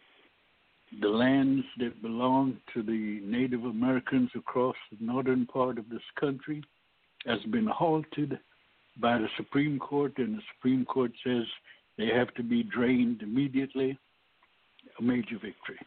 [1.00, 6.62] the lands that belong to the Native Americans across the northern part of this country
[7.26, 8.38] has been halted
[9.00, 11.44] by the Supreme Court, and the Supreme Court says
[11.98, 13.98] they have to be drained immediately.
[15.00, 15.78] A major victory.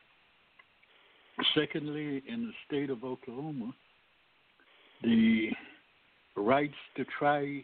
[1.55, 3.73] Secondly, in the state of Oklahoma,
[5.03, 5.49] the
[6.35, 7.63] rights to try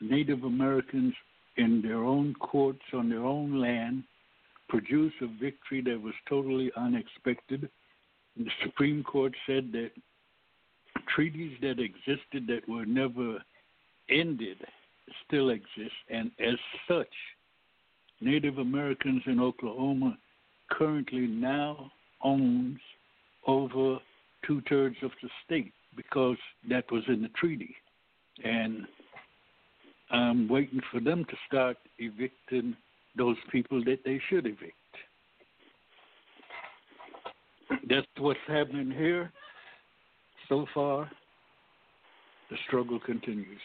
[0.00, 1.14] Native Americans
[1.56, 4.04] in their own courts on their own land
[4.68, 7.68] produced a victory that was totally unexpected.
[8.36, 9.90] The Supreme Court said that
[11.14, 13.38] treaties that existed that were never
[14.08, 14.58] ended
[15.26, 16.56] still exist, and as
[16.88, 17.12] such,
[18.20, 20.16] Native Americans in Oklahoma
[20.70, 21.90] currently now
[22.22, 22.78] owns
[23.46, 23.98] over
[24.46, 26.36] two thirds of the state because
[26.68, 27.74] that was in the treaty.
[28.44, 28.86] And
[30.10, 32.76] I'm waiting for them to start evicting
[33.16, 34.74] those people that they should evict.
[37.88, 39.32] That's what's happening here.
[40.48, 41.10] So far,
[42.50, 43.60] the struggle continues.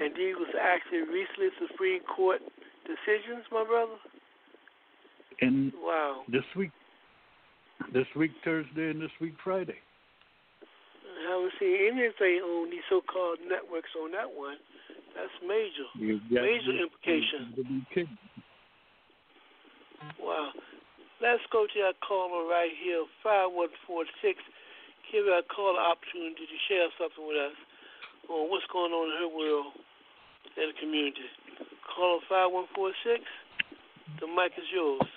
[0.00, 2.40] And these was actually recently Supreme Court
[2.84, 3.92] decisions, my brother.
[5.40, 6.70] And wow, this week,
[7.92, 9.78] this week Thursday and this week Friday.
[11.24, 14.56] I haven't seen anything on these so-called networks on that one.
[15.14, 17.54] That's major, major implications.
[20.20, 20.50] Wow.
[21.22, 24.42] Let's go to our caller right here, 5146.
[25.12, 27.56] Give our caller opportunity to share something with us
[28.28, 29.72] on what's going on in her world
[30.58, 31.24] and the community.
[31.88, 33.22] Caller 5146.
[34.20, 35.08] The mic is yours.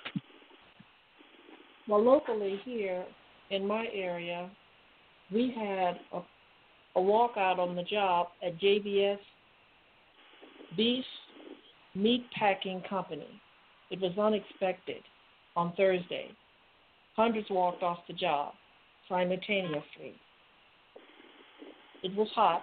[1.88, 3.04] Well, locally here
[3.50, 4.50] in my area,
[5.32, 6.18] we had a,
[6.98, 9.18] a walkout on the job at JBS
[10.76, 11.04] Beef
[11.94, 13.40] meat packing company.
[13.90, 15.02] It was unexpected
[15.56, 16.30] on Thursday.
[17.16, 18.52] Hundreds walked off the job
[19.08, 20.14] simultaneously.
[22.02, 22.62] It was hot,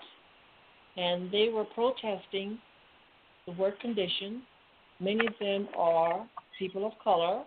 [0.98, 2.60] and they were protesting
[3.48, 4.44] the work conditions.
[5.00, 6.26] Many of them are
[6.58, 7.44] people of color,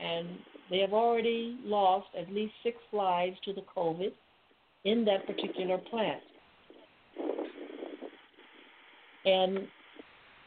[0.00, 0.28] and
[0.70, 4.12] they have already lost at least six lives to the COVID
[4.84, 6.22] in that particular plant.
[9.24, 9.66] And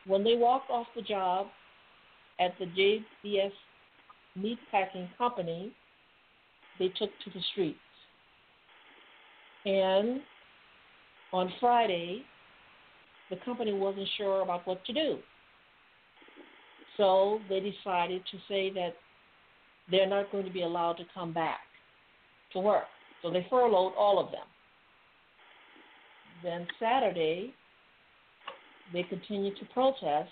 [0.07, 1.47] when they walked off the job
[2.39, 3.51] at the JBS
[4.35, 5.71] meat packing company,
[6.79, 7.77] they took to the streets.
[9.65, 10.21] And
[11.33, 12.23] on Friday,
[13.29, 15.19] the company wasn't sure about what to do.
[16.97, 18.95] So they decided to say that
[19.91, 21.59] they're not going to be allowed to come back
[22.53, 22.85] to work.
[23.21, 24.41] So they furloughed all of them.
[26.43, 27.53] Then Saturday,
[28.93, 30.29] they continued to protest,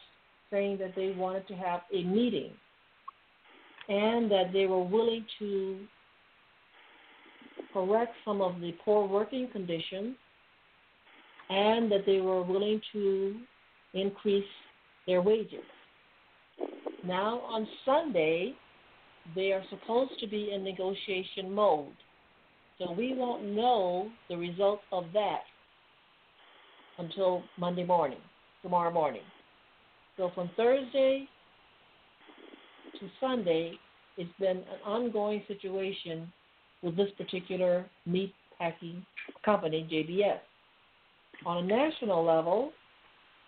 [0.49, 2.51] saying that they wanted to have a meeting
[3.87, 5.79] and that they were willing to
[7.73, 10.15] correct some of the poor working conditions
[11.49, 13.35] and that they were willing to
[13.93, 14.43] increase
[15.07, 15.63] their wages.
[17.05, 18.53] Now, on Sunday,
[19.35, 21.93] they are supposed to be in negotiation mode.
[22.77, 25.41] So we won't know the results of that
[26.97, 28.19] until Monday morning,
[28.61, 29.21] tomorrow morning.
[30.17, 31.27] So from Thursday
[32.99, 33.73] to Sunday,
[34.17, 36.31] it's been an ongoing situation
[36.81, 39.05] with this particular meat packing
[39.43, 40.39] company, JBS.
[41.45, 42.71] On a national level,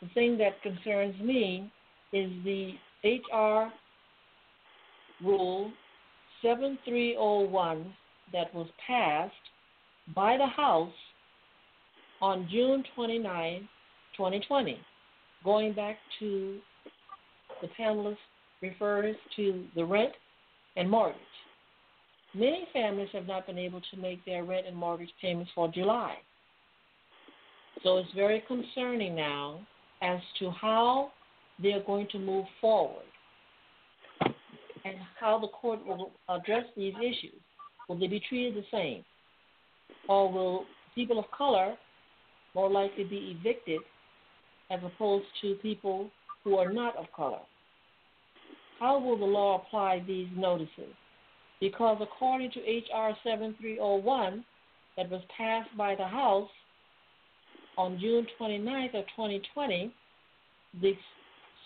[0.02, 1.72] the thing that concerns me
[2.14, 2.74] is the
[3.04, 3.72] HR
[5.24, 5.72] Rule
[6.42, 7.94] 7301
[8.34, 9.34] that was passed
[10.16, 10.94] by the House
[12.22, 13.68] on June 29,
[14.18, 14.80] 2020,
[15.44, 16.60] going back to
[17.62, 18.18] the panelist
[18.62, 20.12] refers to the rent
[20.76, 21.20] and mortgage.
[22.34, 26.16] Many families have not been able to make their rent and mortgage payments for July.
[27.84, 29.60] So it's very concerning now
[30.02, 31.12] as to how
[31.62, 33.04] they're going to move forward
[34.86, 37.40] and how the court will address these issues.
[37.88, 39.04] Will they be treated the same?
[40.08, 41.76] Or will people of color
[42.56, 43.82] more likely be evicted
[44.70, 46.10] as opposed to people
[46.44, 47.40] who are not of color?
[48.80, 50.94] How will the law apply these notices?
[51.60, 53.16] Because according to H.R.
[53.24, 54.44] 7301,
[54.98, 56.50] that was passed by the House
[57.78, 59.94] on June 29th of 2020,
[60.82, 60.94] the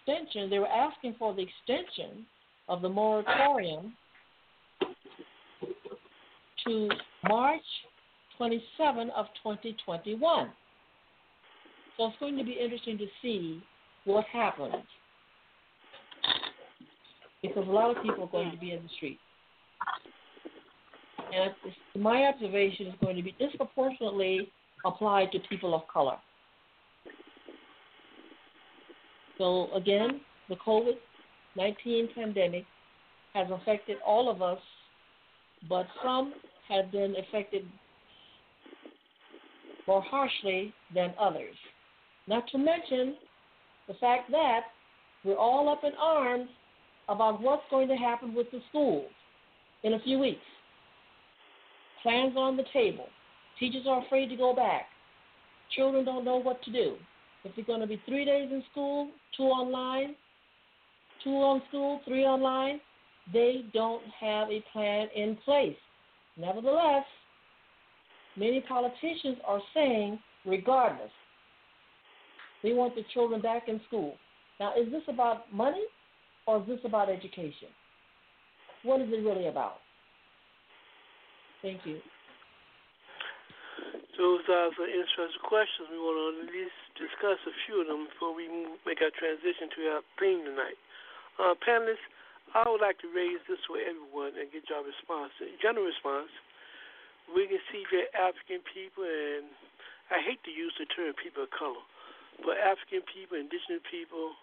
[0.08, 2.26] extension, they were asking for the extension
[2.68, 3.94] of the moratorium
[6.66, 6.90] to
[7.28, 7.62] March
[8.38, 10.50] 27 of 2021.
[11.98, 13.62] So it's going to be interesting to see
[14.06, 14.76] what happens
[17.42, 19.20] because a lot of people are going to be in the street.
[21.34, 24.52] And my observation is going to be disproportionately
[24.86, 26.18] applied to people of color.
[29.38, 30.94] So again, the COVID
[31.56, 32.66] 19 pandemic
[33.34, 34.60] has affected all of us,
[35.70, 36.34] but some
[36.70, 37.66] have been affected
[39.88, 41.56] more harshly than others.
[42.28, 43.16] Not to mention
[43.88, 44.62] the fact that
[45.24, 46.50] we're all up in arms
[47.08, 49.10] about what's going to happen with the schools
[49.84, 50.40] in a few weeks.
[52.02, 53.08] Plans on the table.
[53.60, 54.86] Teachers are afraid to go back.
[55.76, 56.96] Children don't know what to do.
[57.44, 60.16] If they're going to be three days in school, two online,
[61.26, 62.80] two oh on school, three online,
[63.34, 65.76] they don't have a plan in place.
[66.38, 67.04] Nevertheless,
[68.38, 71.12] many politicians are saying, regardless,
[72.64, 74.16] they want the children back in school.
[74.60, 75.84] Now, is this about money
[76.48, 77.70] or is this about education?
[78.84, 79.82] What is it really about?
[81.62, 82.00] Thank you.
[84.16, 85.92] Those are some interesting questions.
[85.92, 88.48] We want to at least discuss a few of them before we
[88.88, 90.80] make our transition to our theme tonight.
[91.36, 92.08] Uh, panelists,
[92.56, 96.32] I would like to raise this for everyone and get your response, general response.
[97.28, 99.52] We can see that African people, and
[100.08, 101.84] I hate to use the term people of color,
[102.48, 104.40] but African people, indigenous people,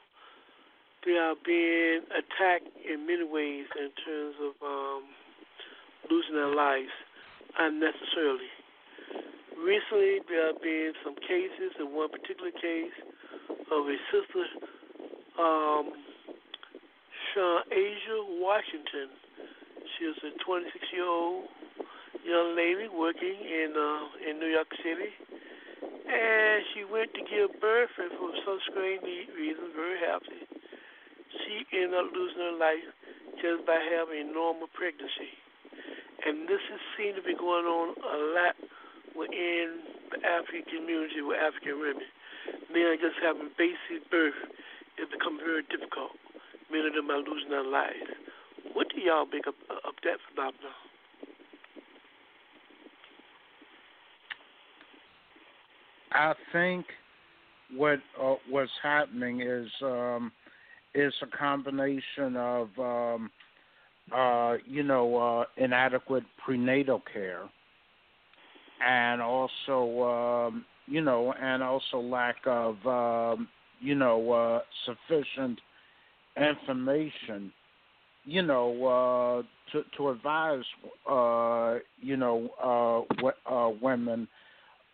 [1.08, 5.02] they are being attacked in many ways in terms of um,
[6.12, 6.92] losing their lives
[7.58, 8.52] unnecessarily.
[9.56, 12.94] Recently, there have been some cases, in one particular case,
[13.48, 14.44] of a sister
[15.40, 16.11] um,
[17.34, 19.08] Sean Asia Washington.
[19.98, 21.48] She was a 26 year old
[22.24, 25.10] young lady working in uh, in New York City,
[26.08, 29.02] and she went to give birth, and for some strange
[29.34, 30.42] reason, very happy,
[31.72, 32.88] end up losing their life
[33.40, 35.32] just by having a normal pregnancy.
[36.24, 38.54] And this is seen to be going on a lot
[39.16, 39.82] within
[40.12, 42.08] the African community with African women.
[42.70, 44.38] Men just having basic birth
[45.00, 46.21] it become very difficult.
[46.72, 47.94] Many of them are losing their lives.
[48.72, 50.72] What do y'all make of, of that phenomenon?
[56.12, 56.86] I think
[57.76, 60.32] what uh, what's happening is um,
[60.94, 63.30] is a combination of um,
[64.14, 67.48] uh, you know uh, inadequate prenatal care
[68.86, 73.48] and also um, you know and also lack of um,
[73.80, 75.58] you know uh, sufficient
[76.36, 77.52] information
[78.24, 80.64] you know uh, to to advise
[81.10, 84.28] uh, you know uh, w- uh, women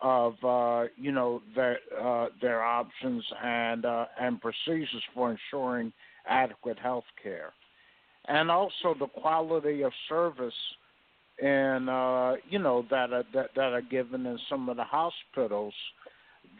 [0.01, 5.91] of uh, you know their uh, their options and uh, and procedures for ensuring
[6.27, 7.53] adequate health care,
[8.27, 10.53] and also the quality of service
[11.41, 15.73] and uh, you know that are, that that are given in some of the hospitals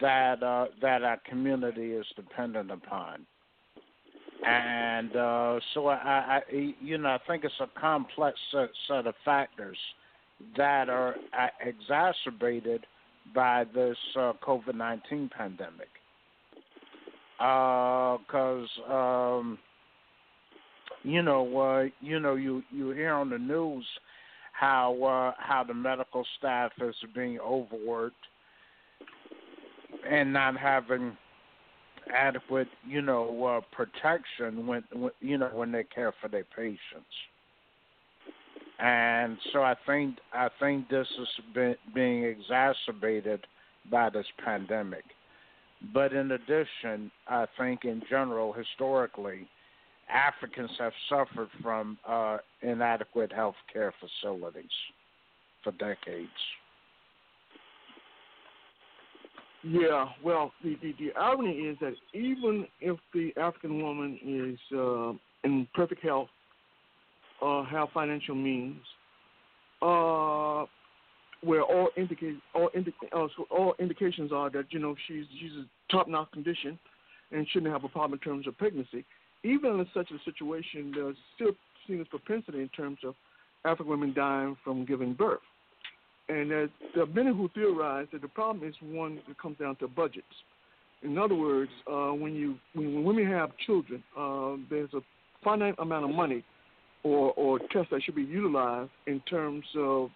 [0.00, 3.26] that uh, that our community is dependent upon.
[4.46, 9.14] And uh, so I, I, you know, I think it's a complex set, set of
[9.24, 9.76] factors
[10.56, 12.86] that are uh, exacerbated
[13.34, 15.88] by this uh, COVID nineteen pandemic.
[17.38, 19.58] Because uh, um,
[21.02, 23.84] you know, uh, you know, you you hear on the news
[24.52, 28.16] how uh, how the medical staff is being overworked
[30.08, 31.16] and not having
[32.10, 37.06] adequate, you know, uh, protection when, when you know when they care for their patients
[38.80, 43.46] and so I think I think this is been, being exacerbated
[43.90, 45.04] by this pandemic.
[45.92, 49.48] But in addition, I think in general, historically,
[50.08, 54.64] Africans have suffered from uh, inadequate health care facilities
[55.62, 56.28] for decades.
[59.62, 65.12] Yeah, well, the, the, the irony is that even if the African woman is uh,
[65.44, 66.28] in perfect health
[67.42, 68.80] uh, have financial means,
[69.82, 70.64] uh,
[71.42, 75.64] where all indicate all, indica- uh, all indications are that you know she's she's a
[75.90, 76.78] top notch condition
[77.32, 79.04] and shouldn't have a problem in terms of pregnancy.
[79.42, 81.52] Even in such a situation, there's still
[81.86, 83.14] seen this propensity in terms of
[83.64, 85.40] African women dying from giving birth.
[86.30, 89.74] And there, there are many who theorize that the problem is one that comes down
[89.76, 90.26] to budgets.
[91.02, 95.00] In other words, uh, when you when women have children, uh, there's a
[95.42, 96.44] finite amount of money
[97.02, 100.10] or, or tests that should be utilized in terms of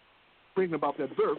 [0.54, 1.38] bringing about that birth.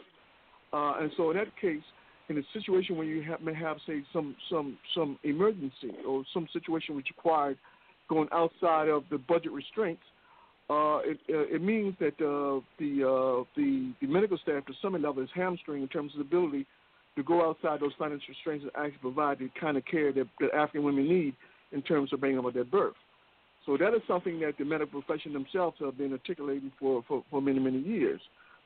[0.74, 1.84] Uh, and so in that case,
[2.28, 6.48] in a situation where you have, may have, say, some some some emergency or some
[6.52, 7.58] situation which required
[8.10, 10.04] going outside of the budget restraints,
[10.70, 14.94] uh, it, uh, it means that uh, the, uh, the the medical staff to some
[14.94, 16.66] level is hamstring in terms of the ability
[17.16, 20.54] to go outside those financial restraints and actually provide the kind of care that, that
[20.54, 21.34] African women need
[21.72, 22.96] in terms of bringing about their birth.
[23.66, 27.42] So that is something that the medical profession themselves have been articulating for, for, for
[27.42, 28.22] many, many years.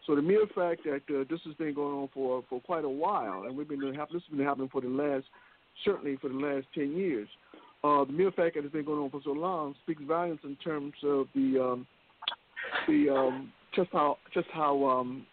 [0.06, 2.90] So the mere fact that uh, this has been going on for, for quite a
[2.90, 5.26] while, and we've been this has been happening for the last
[5.86, 7.28] certainly for the last ten years.
[7.84, 10.56] Uh, the mere fact that it's been going on for so long speaks volumes in
[10.58, 11.88] terms of the um,
[12.88, 15.26] the um, just how just how um,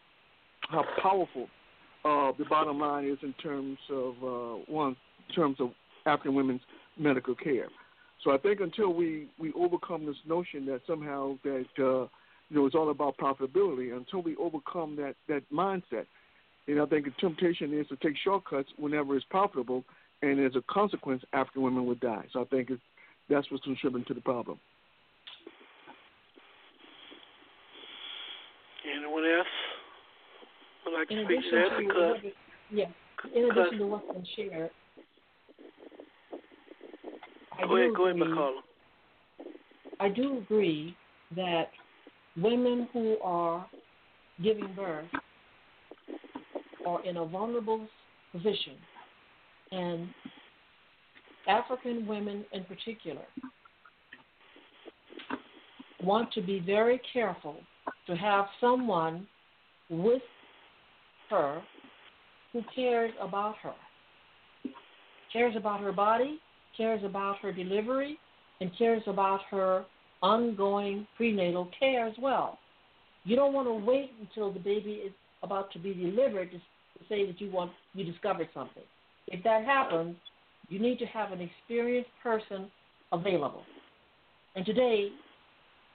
[0.70, 1.48] how powerful
[2.04, 4.94] uh, the bottom line is in terms of uh, one
[5.28, 5.70] in terms of
[6.06, 6.60] African women's
[6.96, 7.66] medical care.
[8.22, 12.06] So I think until we we overcome this notion that somehow that uh,
[12.48, 16.06] you know it's all about profitability, until we overcome that that mindset,
[16.68, 19.84] and I think the temptation is to take shortcuts whenever it's profitable,
[20.22, 22.24] and as a consequence, African women would die.
[22.32, 22.82] So I think it's,
[23.28, 24.58] that's what's contributing to the problem.
[28.90, 29.46] Anyone else
[30.84, 31.66] would like to In speak to that?
[31.66, 32.32] addition to Because what,
[32.72, 32.84] yeah,
[33.34, 34.70] in addition to what's been shared,
[37.58, 38.60] I go ahead, go ahead, agree, McCollum.
[39.98, 40.96] I do agree
[41.34, 41.70] that
[42.36, 43.66] women who are
[44.42, 45.06] giving birth
[46.86, 47.88] are in a vulnerable
[48.32, 48.74] position,
[49.76, 50.08] and
[51.48, 53.24] African women in particular
[56.02, 57.56] want to be very careful
[58.06, 59.26] to have someone
[59.90, 60.22] with
[61.30, 61.60] her
[62.52, 63.74] who cares about her,
[65.32, 66.40] cares about her body,
[66.76, 68.18] cares about her delivery,
[68.60, 69.84] and cares about her
[70.22, 72.58] ongoing prenatal care as well.
[73.24, 75.12] You don't want to wait until the baby is
[75.42, 76.58] about to be delivered to,
[77.08, 78.82] say that you want you discovered something.
[79.28, 80.16] If that happens,
[80.68, 82.70] you need to have an experienced person
[83.12, 83.62] available.
[84.54, 85.10] And today,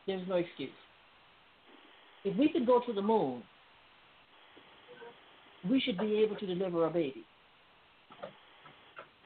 [0.08, 0.70] there's no excuse.
[2.24, 3.44] If we could go to the moon,
[5.70, 7.24] we should be able to deliver a baby.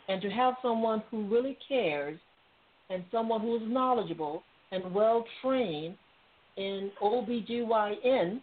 [0.07, 2.19] And to have someone who really cares
[2.89, 5.95] and someone who is knowledgeable and well trained
[6.57, 8.39] in OBGYN,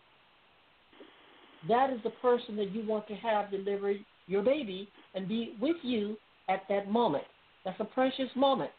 [1.69, 3.95] that is the person that you want to have deliver
[4.27, 6.17] your baby and be with you
[6.49, 7.25] at that moment.
[7.65, 8.71] That's a precious moment.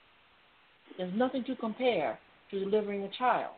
[0.97, 2.19] There's nothing to compare
[2.51, 3.53] to delivering a child.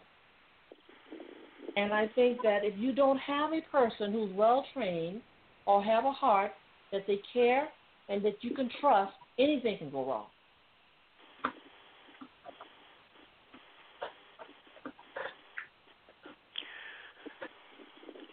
[1.75, 5.21] And I think that if you don't have a person who's well trained
[5.65, 6.51] or have a heart
[6.91, 7.67] that they care
[8.07, 10.27] and that you can trust, anything can go wrong.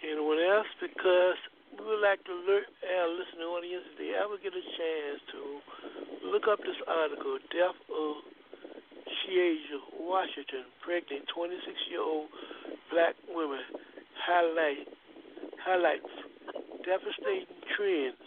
[0.05, 0.67] Anyone else?
[0.81, 1.37] Because
[1.83, 5.19] we would like to alert our uh, listening audience if they ever get a chance
[5.35, 5.41] to
[6.31, 8.23] look up this article, Death of
[9.03, 11.59] Sha-Asia Washington, pregnant 26
[11.91, 12.31] year old
[12.95, 13.67] black woman,
[14.15, 14.87] highlight
[15.59, 16.07] highlights
[16.87, 18.23] devastating trends.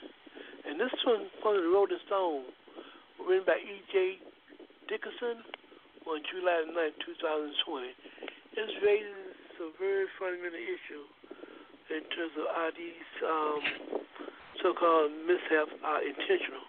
[0.68, 2.52] And this one from the Rolling Stone,
[3.23, 4.19] written by E.J.
[4.91, 5.40] Dickerson
[6.03, 7.88] on July 9, 2020.
[8.60, 11.07] It's raises a very fundamental issue
[11.91, 13.62] in terms of are these um,
[14.62, 16.66] so-called mishaps are intentional.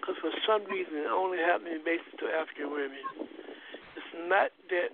[0.00, 3.04] Because for some reason, it only happening based to African women.
[3.98, 4.90] It's not that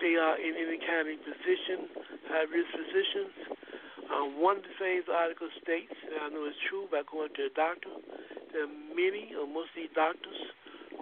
[0.00, 1.88] they are in any kind of position,
[2.28, 3.34] high-risk positions.
[4.08, 7.28] Um, one of the things the article states, and I know it's true by going
[7.36, 7.92] to a doctor,
[8.52, 10.40] that many or most of these doctors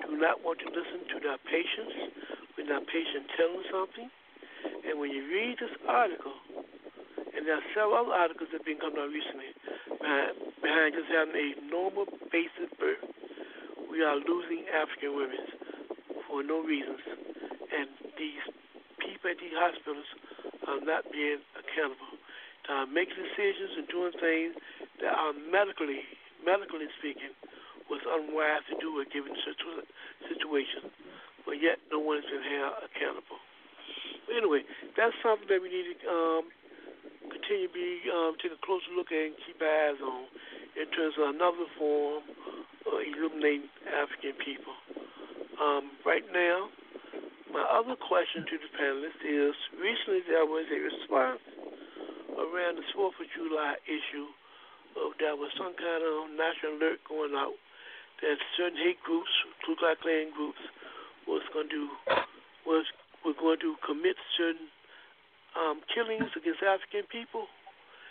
[0.06, 2.14] do not want to listen to their patients
[2.58, 4.08] when their patient tells them something.
[4.86, 6.34] And when you read this article,
[7.46, 9.54] there are several articles that have been coming out recently
[10.58, 13.06] behind, just having a normal basic birth.
[13.86, 15.46] We are losing African women
[16.26, 17.00] for no reasons.
[17.70, 17.86] And
[18.18, 18.42] these
[18.98, 20.10] people at these hospitals
[20.66, 22.18] are not being accountable.
[22.66, 24.52] They are making decisions and doing things
[25.06, 26.02] that are medically,
[26.42, 27.30] medically speaking,
[27.86, 29.86] was unwise to do a given situ-
[30.26, 30.90] situation.
[31.46, 33.38] But yet no one has been held accountable.
[34.34, 34.66] Anyway,
[34.98, 36.50] that's something that we need to um,
[37.46, 40.26] continue to be um, take a closer look at and keep eyes on
[40.74, 42.22] in terms of another form
[42.86, 44.74] of illuminating African people.
[45.62, 46.68] Um, right now,
[47.54, 51.42] my other question to the panelists is: recently there was a response
[52.34, 54.28] around the Fourth of July issue
[54.98, 57.56] of there was some kind of national alert going out
[58.22, 59.28] that certain hate groups,
[59.64, 60.60] Ku Klux Klan groups,
[61.28, 61.88] was going to
[62.66, 62.84] was
[63.24, 64.68] were going to commit certain
[65.56, 67.48] um, killings against African people,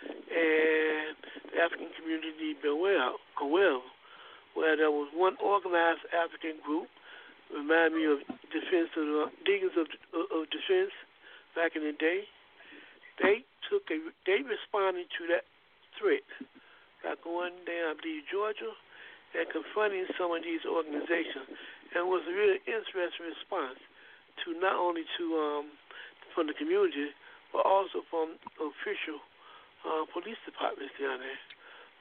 [0.05, 1.15] and
[1.53, 3.79] the African community beware, aware,
[4.53, 6.89] where there was one organized African group,
[7.53, 8.19] remind me of
[8.49, 10.93] defense of the Deacons of, of Defense
[11.53, 12.25] back in the day.
[13.21, 15.45] They took a, they responded to that
[15.95, 16.25] threat.
[17.03, 18.73] By going down, I believe, Georgia,
[19.37, 21.53] and confronting some of these organizations,
[21.93, 23.77] and it was a really interesting response
[24.41, 25.65] to not only to um,
[26.33, 27.13] from the community,
[27.55, 29.23] but also from official
[29.87, 31.39] uh, police departments down there.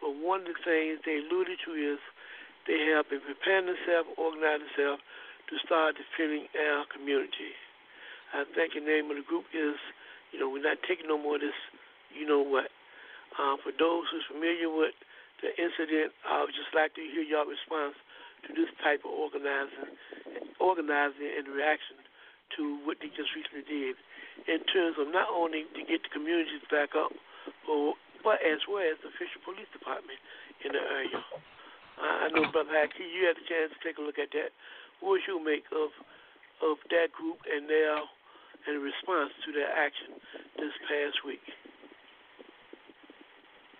[0.03, 2.03] But one of the things they alluded to is
[2.67, 5.03] they have been preparing themselves, organizing themselves
[5.47, 7.55] to start defending our community.
[8.35, 9.79] I think the name of the group is,
[10.35, 11.55] you know, we're not taking no more of this,
[12.11, 12.75] you know what.
[13.39, 14.99] Uh, for those who's familiar with
[15.39, 17.95] the incident, I would just like to hear your response
[18.43, 19.95] to this type of organizing,
[20.59, 22.03] organizing and reaction
[22.57, 23.97] to what they just recently did
[24.47, 27.13] in terms of not only to get the communities back up,
[27.67, 30.19] but, but as well as the official police department
[30.65, 31.21] in the area.
[31.95, 34.51] I know, Brother Haki, you had a chance to take a look at that.
[34.99, 35.95] What you make of
[36.63, 37.99] of that group and their
[38.67, 40.17] and response to their action
[40.57, 41.45] this past week?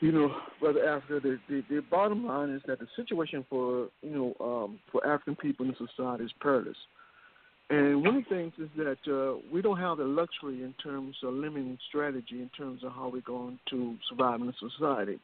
[0.01, 4.11] You know, Brother Africa, the, the, the bottom line is that the situation for you
[4.11, 6.77] know um, for African people in society is perilous.
[7.75, 11.17] And one of the things is that uh, we don't have the luxury in terms
[11.25, 15.19] of limiting strategy in terms of how we're going to survive in a society.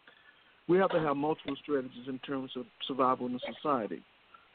[0.69, 4.03] We have to have multiple strategies in terms of survival in a society.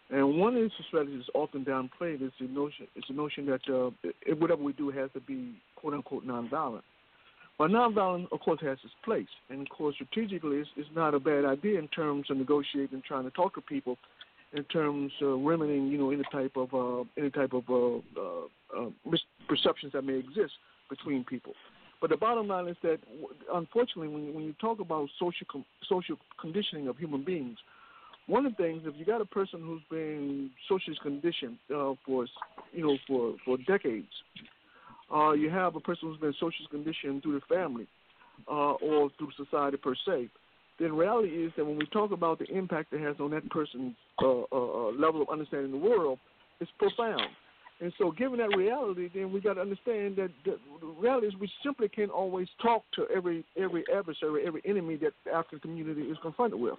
[0.09, 3.91] And one of the strategies often downplayed is the notion is the notion that uh,
[4.35, 6.83] whatever we do has to be quote unquote nonviolent.
[7.57, 11.19] But nonviolent, of course, has its place, and of course, strategically, it's, it's not a
[11.19, 13.97] bad idea in terms of negotiating and trying to talk to people
[14.55, 18.45] in terms of remedying, you know, any type of uh, any type of uh, uh,
[18.77, 20.53] uh, misperceptions that may exist
[20.89, 21.53] between people.
[22.01, 22.99] But the bottom line is that,
[23.53, 27.57] unfortunately, when, when you talk about social com- social conditioning of human beings,
[28.27, 32.25] one of the things, if you got a person who's been socially conditioned uh, for
[32.71, 34.07] you know for for decades,
[35.13, 37.87] uh, you have a person who's been socially conditioned through the family
[38.47, 40.29] uh, or through society per se.
[40.79, 43.95] Then reality is that when we talk about the impact it has on that person's
[44.21, 46.19] uh, uh, uh, level of understanding the world,
[46.59, 47.21] it's profound.
[47.81, 50.57] And so, given that reality, then we got to understand that the
[50.97, 55.31] reality is we simply can't always talk to every every adversary, every enemy that the
[55.31, 56.75] African community is confronted with.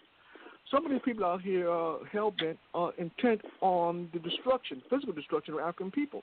[0.70, 5.12] Some of these people out here are hell bent, uh, intent on the destruction, physical
[5.12, 6.22] destruction of African people.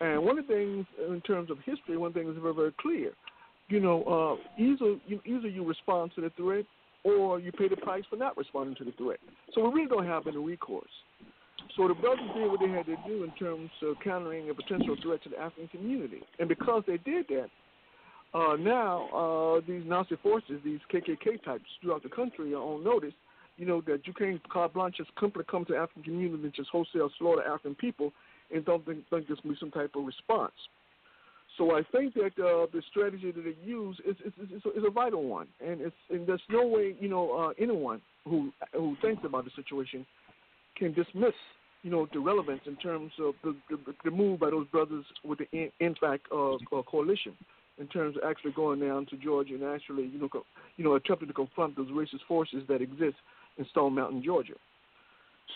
[0.00, 3.10] And one of the things in terms of history, one thing is very very clear.
[3.68, 6.66] You know, uh, either you, either you respond to the threat,
[7.04, 9.20] or you pay the price for not responding to the threat.
[9.54, 10.88] So we really don't have any recourse.
[11.76, 14.96] So the brothers did what they had to do in terms of countering a potential
[15.02, 16.20] threat to the African community.
[16.38, 17.48] And because they did that,
[18.32, 23.14] uh, now uh, these Nazi forces, these KKK types throughout the country are on notice,
[23.56, 26.54] you know, that you can't carte blanche just simply come to the African community and
[26.54, 28.12] just wholesale slaughter African people
[28.52, 30.52] and don't think, think there's going to be some type of response.
[31.56, 34.90] So I think that uh, the strategy that they use is, is, is, is a
[34.90, 39.22] vital one, and it's and there's no way you know uh, anyone who who thinks
[39.24, 40.04] about the situation
[40.76, 41.34] can dismiss
[41.84, 45.38] you know, the relevance in terms of the, the, the move by those brothers with
[45.38, 46.56] the in, in fact uh,
[46.90, 47.34] coalition
[47.78, 50.94] in terms of actually going down to Georgia and actually, you know, co- you know,
[50.94, 53.16] attempting to confront those racist forces that exist
[53.58, 54.54] in Stone Mountain, Georgia.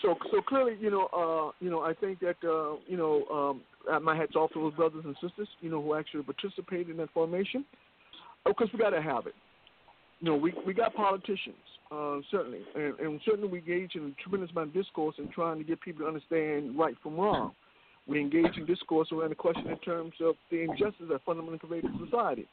[0.01, 4.03] So, so clearly, you know, uh, you know, I think that, uh, you know, um,
[4.03, 7.11] my hats off to those brothers and sisters, you know, who actually participated in that
[7.11, 7.65] formation,
[8.45, 9.35] because we got to have it.
[10.21, 11.55] You know, we we got politicians
[11.91, 15.57] uh, certainly, and, and, certainly we engage in a tremendous amount of discourse in trying
[15.57, 17.51] to get people to understand right from wrong.
[18.07, 21.87] We engage in discourse around the question in terms of the injustice that fundamentally pervades
[22.03, 22.47] society.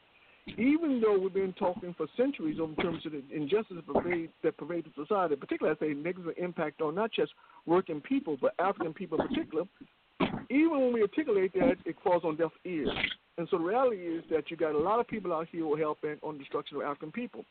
[0.57, 3.77] Even though we've been talking for centuries in terms of the injustice
[4.43, 7.31] that pervades, society, particularly as say negative impact on not just
[7.65, 9.65] working people, but African people in particular,
[10.49, 12.89] even when we articulate that, it falls on deaf ears.
[13.37, 15.73] And so the reality is that you got a lot of people out here who
[15.75, 17.45] are helping on the destruction of African people.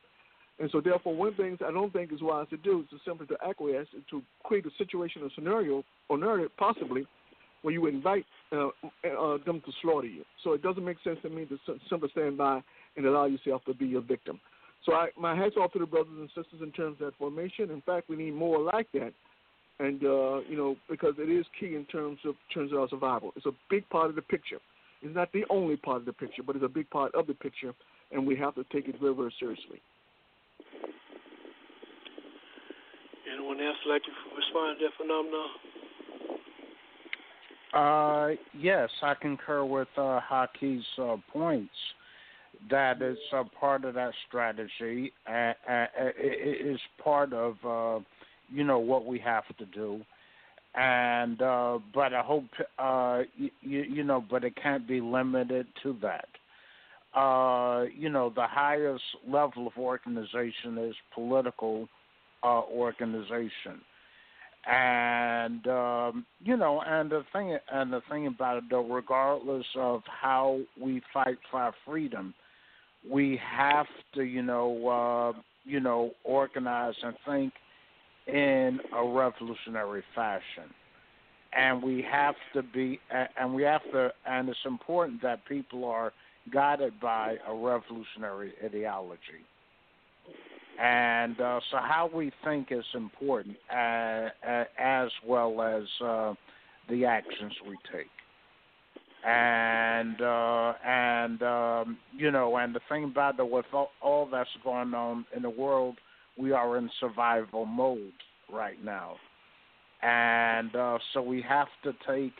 [0.58, 2.96] And so, therefore, one the things I don't think is wise to do is to
[3.06, 7.06] simply to acquiesce to create a situation or scenario or narrative, possibly,
[7.66, 10.22] where you invite uh, uh, them to slaughter you.
[10.44, 11.58] So it doesn't make sense to me to
[11.90, 12.62] simply stand by
[12.96, 14.38] and allow yourself to be a victim.
[14.84, 17.72] So I, my hats off to the brothers and sisters in terms of that formation.
[17.72, 19.12] In fact, we need more like that,
[19.80, 23.32] and uh, you know because it is key in terms of terms of our survival.
[23.34, 24.60] It's a big part of the picture.
[25.02, 27.34] It's not the only part of the picture, but it's a big part of the
[27.34, 27.74] picture,
[28.12, 29.82] and we have to take it very very seriously.
[33.26, 35.48] Anyone else like to respond to that phenomenon?
[37.76, 41.74] Uh, yes, I concur with uh, Haki's uh, points.
[42.70, 45.12] That is a part of that strategy.
[45.28, 48.02] Uh, it is part of uh,
[48.50, 50.00] you know what we have to do,
[50.74, 52.44] and uh, but I hope
[53.36, 56.28] you, you know, but it can't be limited to that.
[57.94, 61.88] You know, the highest level of organization is political
[62.42, 63.82] organization.
[64.68, 70.02] And um, you know, and the thing, and the thing about it, though, regardless of
[70.06, 72.34] how we fight for our freedom,
[73.08, 74.88] we have to, you know,
[75.36, 77.52] uh, you know, organize and think
[78.26, 80.72] in a revolutionary fashion.
[81.56, 82.98] And we have to be,
[83.38, 86.12] and we have to, and it's important that people are
[86.52, 89.44] guided by a revolutionary ideology.
[90.80, 96.34] And uh, so, how we think is important, uh, uh, as well as uh,
[96.90, 98.10] the actions we take.
[99.26, 104.50] And uh, and um, you know, and the thing about it, with all, all that's
[104.62, 105.96] going on in the world,
[106.36, 108.12] we are in survival mode
[108.52, 109.16] right now,
[110.02, 112.34] and uh, so we have to take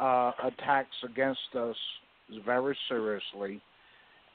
[0.00, 1.76] attacks against us
[2.44, 3.60] very seriously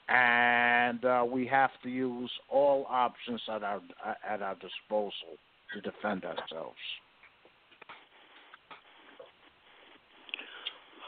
[0.09, 3.81] and uh, we have to use all options at our
[4.27, 5.39] at our disposal
[5.73, 6.79] to defend ourselves.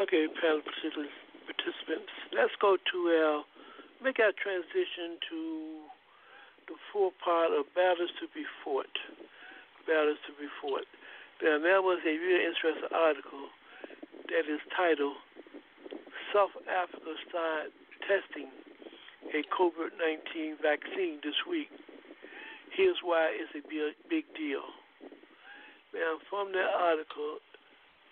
[0.01, 3.43] Okay, panel participants, let's go to our
[4.03, 5.39] make our transition to
[6.67, 8.91] the fourth part of battles to be fought.
[9.87, 10.87] Battles to be fought.
[11.43, 13.51] Now, there was a really interesting article
[14.31, 15.19] that is titled
[16.31, 17.75] "South Africa Start
[18.07, 18.51] Testing
[19.33, 21.71] a COVID 19 vaccine this week.
[22.75, 24.65] Here's why it's a big deal.
[25.95, 27.39] Now, from that article,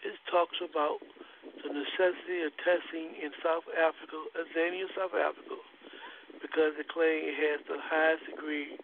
[0.02, 1.04] it talks about
[1.44, 5.60] the necessity of testing in South Africa, Azania, South Africa,
[6.40, 8.80] because they claim it has the highest degree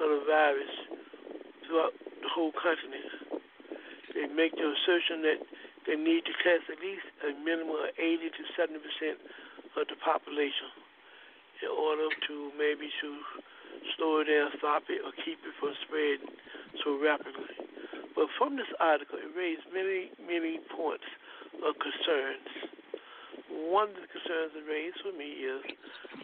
[0.00, 0.74] of the virus
[1.68, 1.92] throughout
[2.24, 3.38] the whole continent.
[4.16, 5.40] They make the assertion that
[5.84, 9.20] they need to test at least a minimum of 80 to 70 percent
[9.76, 10.87] of the population
[11.62, 13.08] in order to maybe to
[13.96, 16.30] slow it down, stop it, or keep it from spreading
[16.84, 17.54] so rapidly.
[18.14, 21.06] But from this article, it raised many, many points
[21.62, 22.50] of concerns.
[23.48, 25.62] One of the concerns it raised for me is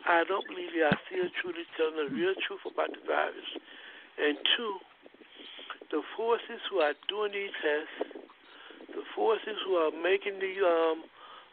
[0.07, 0.99] I don't believe they are
[1.41, 3.51] truly telling the real truth about the virus.
[4.19, 4.75] And two,
[5.91, 8.19] the forces who are doing these tests,
[8.91, 11.07] the forces who are making the um,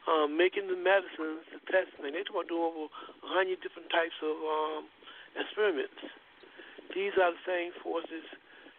[0.10, 4.18] um, making the medicines, the testing, they talk about doing over a hundred different types
[4.26, 4.82] of um,
[5.38, 6.02] experiments.
[6.96, 8.26] These are the same forces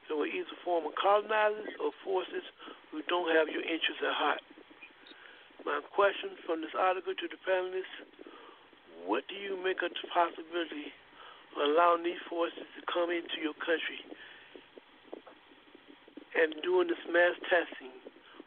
[0.09, 2.43] that were either former colonizers or forces
[2.91, 4.43] who don't have your interests at heart.
[5.63, 8.23] My question from this article to the panelists
[9.07, 10.95] what do you make of the possibility
[11.55, 13.99] of allowing these forces to come into your country
[16.39, 17.93] and doing this mass testing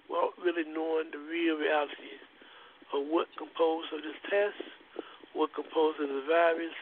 [0.07, 2.24] without really knowing the real realities
[2.95, 4.59] of what composed of this test,
[5.35, 6.75] what composed of the virus,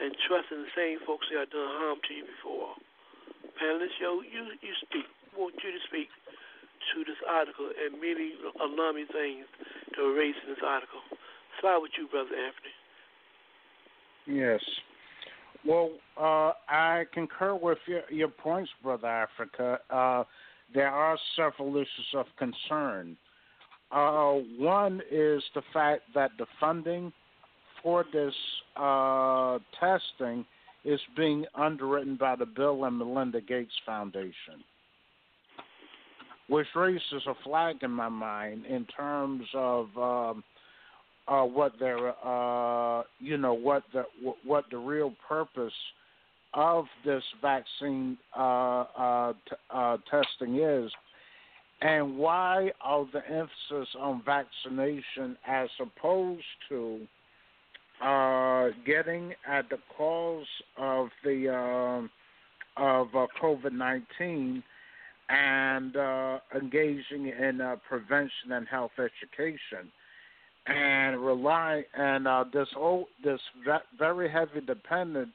[0.00, 2.72] and trusting the same folks that have done harm to you before.
[3.60, 5.04] Panelists, yo, you, you speak.
[5.04, 6.08] I want you to speak
[6.92, 9.44] to this article and many alarming things
[10.00, 11.00] were raised in this article.
[11.58, 12.74] Start with you, Brother Anthony.
[14.26, 14.60] Yes.
[15.66, 19.78] Well, uh, I concur with your, your points, Brother Africa.
[19.90, 20.24] Uh,
[20.72, 23.16] there are several issues of concern.
[23.92, 27.12] Uh, one is the fact that the funding
[27.82, 28.34] for this
[28.76, 30.44] uh, testing
[30.84, 34.64] is being underwritten by the Bill and Melinda Gates Foundation,
[36.48, 40.44] which raises a flag in my mind in terms of um,
[41.28, 44.04] uh, what their uh, you know what the
[44.44, 45.72] what the real purpose
[46.54, 50.90] of this vaccine uh, uh, t- testing is,
[51.82, 57.00] and why all the emphasis on vaccination as opposed to
[58.02, 60.46] uh, getting at the cause
[60.78, 64.62] of the uh, of uh, COVID nineteen
[65.28, 69.90] and uh, engaging in uh, prevention and health education,
[70.66, 73.40] and rely and uh, this old, this
[73.98, 75.30] very heavy dependence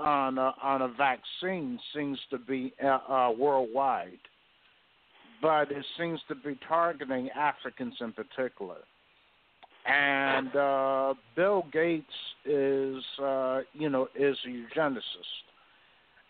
[0.00, 4.18] on uh, on a vaccine seems to be uh, worldwide,
[5.42, 8.76] but it seems to be targeting Africans in particular.
[9.84, 12.06] And uh, Bill Gates
[12.46, 15.42] is uh, you know is a eugenicist,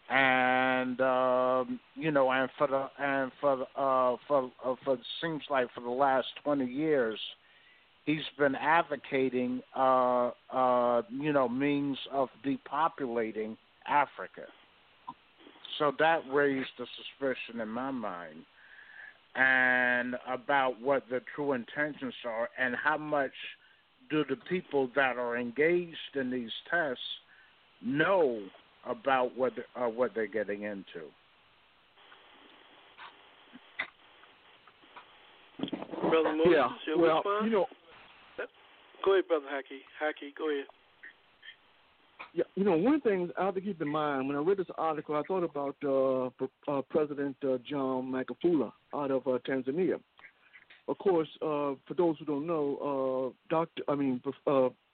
[0.09, 5.43] and um, you know, and for the and for the, uh, for uh, for seems
[5.51, 7.21] like for the last twenty years,
[8.07, 14.47] he's been advocating uh, uh, you know means of depopulating Africa.
[15.79, 18.45] So that raised a suspicion in my mind
[19.35, 23.33] and about what the true intentions are and how much
[24.11, 27.03] do the people that are engaged in these tests
[27.83, 28.43] know
[28.87, 31.09] about what uh, what they're getting into.
[36.01, 36.95] Brother Moses, yeah.
[36.97, 37.45] well, response?
[37.45, 37.67] you know,
[39.05, 39.81] go ahead, Brother Haki.
[40.03, 40.67] Haki, go ahead.
[42.35, 44.67] Yeah, you know, one thing I have to keep in mind when I read this
[44.79, 46.31] article, I thought about uh,
[46.71, 50.01] uh, President uh, John Magufuli out of uh, Tanzania.
[50.89, 54.23] Of course, uh, for those who don't know, uh, Doctor, I mean,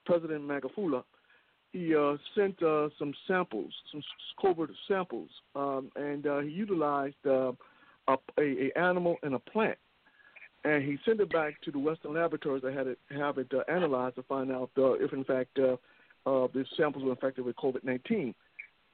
[0.04, 1.04] President Magufuli,
[1.72, 1.94] he
[2.34, 2.58] sent
[2.98, 4.02] some samples, some
[4.42, 7.52] COVID samples, um, and he utilized a,
[8.08, 9.78] a, animal and a plant,
[10.64, 14.16] and he sent it back to the Western laboratories that had it have it analyzed
[14.16, 15.58] to find out if, in fact,
[16.28, 18.34] uh, uh, the samples were infected with COVID 19.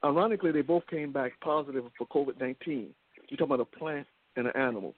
[0.04, 2.90] Ironically, they both came back positive for COVID 19.
[3.28, 4.06] You're talking about a plant
[4.36, 4.94] and an animal.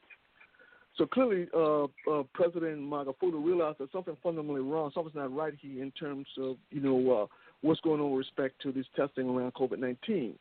[0.96, 5.82] So clearly, uh, uh, President Magufuli realized that something fundamentally wrong, something's not right here
[5.82, 7.26] in terms of you know uh,
[7.60, 10.34] what's going on with respect to this testing around COVID 19.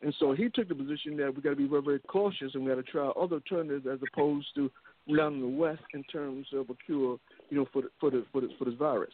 [0.00, 2.64] And so he took the position that we got to be very, very cautious and
[2.64, 4.70] we got to try other alternatives as opposed to
[5.08, 7.18] relying on the West in terms of a cure,
[7.50, 9.10] you know, for the, for the, for, the, for this virus.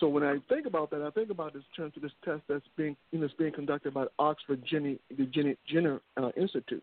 [0.00, 2.64] So when I think about that, I think about this term to this test that's
[2.76, 6.82] being you know, being conducted by Oxford Jenny, the Jenny Jenner uh, Institute.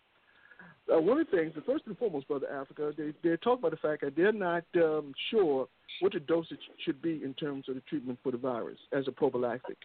[0.92, 3.72] Uh, one of the things, the first and foremost, Brother Africa, they they talk about
[3.72, 5.68] the fact that they're not um, sure
[6.00, 9.12] what the dosage should be in terms of the treatment for the virus as a
[9.12, 9.78] prophylactic.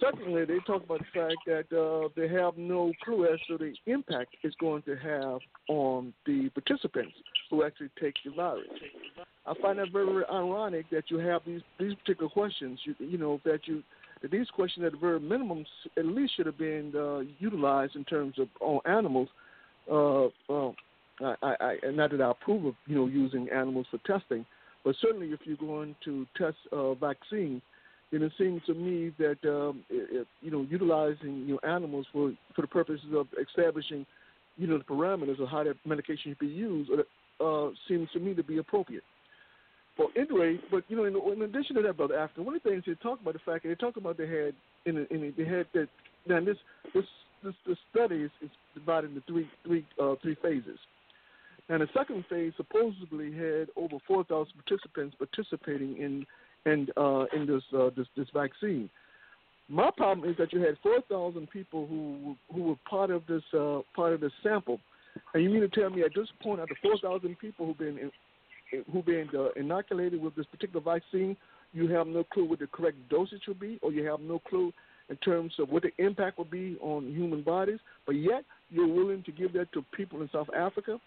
[0.00, 3.74] Secondly, they talk about the fact that uh, they have no clue as to the
[3.86, 7.14] impact it's going to have on the participants
[7.50, 8.66] who actually take the virus.
[9.46, 12.78] I find that very, very ironic that you have these these particular questions.
[12.84, 13.82] You, you know that you
[14.22, 15.64] that these questions at the very minimum
[15.96, 19.28] at least should have been uh, utilized in terms of on animals.
[19.90, 20.72] Uh, uh,
[21.42, 24.46] I, I, not that I approve of you know using animals for testing,
[24.84, 27.62] but certainly if you're going to test uh, vaccines,
[28.12, 32.62] then it seems to me that um, you know utilizing you know animals for for
[32.62, 34.06] the purposes of establishing
[34.56, 36.90] you know the parameters of how that medication should be used
[37.42, 39.04] uh, seems to me to be appropriate.
[39.98, 42.70] Well, anyway, but you know, in, in addition to that, brother, after one of the
[42.70, 44.54] things they talk about the fact that they talk about they had
[44.86, 45.88] in, the, in the, they had that
[46.26, 46.56] now this
[46.94, 47.04] this
[47.42, 50.78] this, this study is, is divided into three three uh, three phases.
[51.68, 56.26] And the second phase supposedly had over 4,000 participants participating in
[56.66, 58.90] in uh, in this, uh, this this vaccine.
[59.68, 63.80] My problem is that you had 4,000 people who who were part of this uh,
[63.94, 64.80] part of this sample,
[65.34, 68.10] and you mean to tell me at this point, of 4,000 people who've been
[68.92, 71.36] who've been uh, inoculated with this particular vaccine,
[71.72, 74.72] you have no clue what the correct dosage will be, or you have no clue
[75.08, 79.22] in terms of what the impact will be on human bodies, but yet you're willing
[79.24, 80.98] to give that to people in South Africa.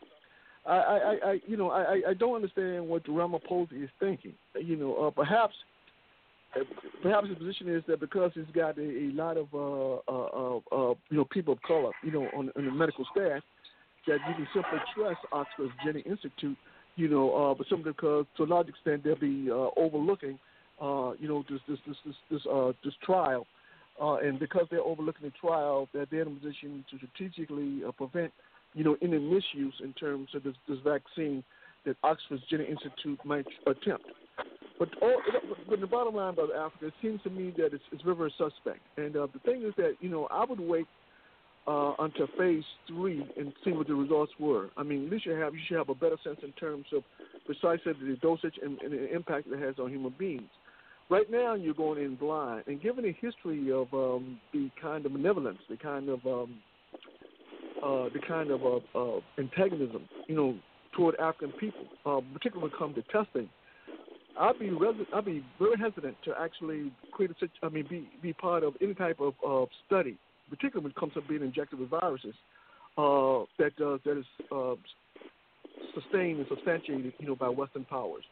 [0.66, 4.34] I, I, I you know, I, I don't understand what Ramaphosa is thinking.
[4.62, 5.54] You know, uh, perhaps,
[7.02, 10.94] perhaps his position is that because he's got a, a lot of, uh, uh, uh,
[11.10, 13.42] you know, people of color, you know, on, on the medical staff,
[14.08, 16.58] that you can simply trust Oxford's Jenny Institute
[16.96, 20.38] you know, uh, but simply because to a large extent they'll be uh, overlooking,
[20.82, 23.48] uh, you know, this this this this this, uh, this trial,
[24.02, 27.92] uh, and because they're overlooking the trial, that they're in a position to strategically uh,
[27.92, 28.32] prevent,
[28.74, 31.44] you know, any misuse in terms of this this vaccine
[31.86, 34.06] that Oxford's Jenner Institute might attempt.
[34.80, 35.22] But all,
[35.70, 38.34] but the bottom line about Africa, it seems to me that it's, it's very, very
[38.38, 38.80] suspect.
[38.98, 40.88] And uh, the thing is that you know I would wait
[41.66, 44.70] uh, until phase three and see what the results were.
[44.76, 47.04] I mean, at least you have you should have a better sense in terms of
[47.46, 50.50] precisely the dosage and, and the impact it has on human beings.
[51.10, 55.12] Right now, you're going in blind, and given the history of um, the kind of
[55.12, 56.56] malevolence, the kind of um,
[57.84, 60.58] uh, the kind of uh, uh, antagonism, you know,
[60.96, 63.50] toward African people, uh, particularly when it comes to testing,
[64.40, 68.34] I'd be res- I'd be very hesitant to actually create a I mean, be be
[68.34, 70.18] part of any type of study
[70.54, 72.36] particularly when it comes to being injected with viruses,
[72.98, 74.76] uh, that uh, that is uh,
[75.96, 78.24] sustained and substantiated, you know, by Western powers.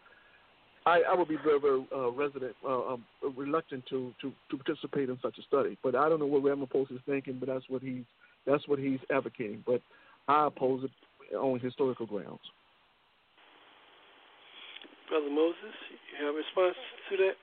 [0.85, 5.09] I, I would be very, very uh, resident, uh, um, reluctant to, to, to participate
[5.09, 5.77] in such a study.
[5.83, 8.03] But I don't know what Ramaphosa is thinking, but that's what he's
[8.45, 9.63] that's what he's advocating.
[9.65, 9.81] But
[10.27, 12.41] I oppose it on historical grounds.
[15.09, 15.75] Brother Moses,
[16.17, 16.77] you have a response
[17.09, 17.35] to that?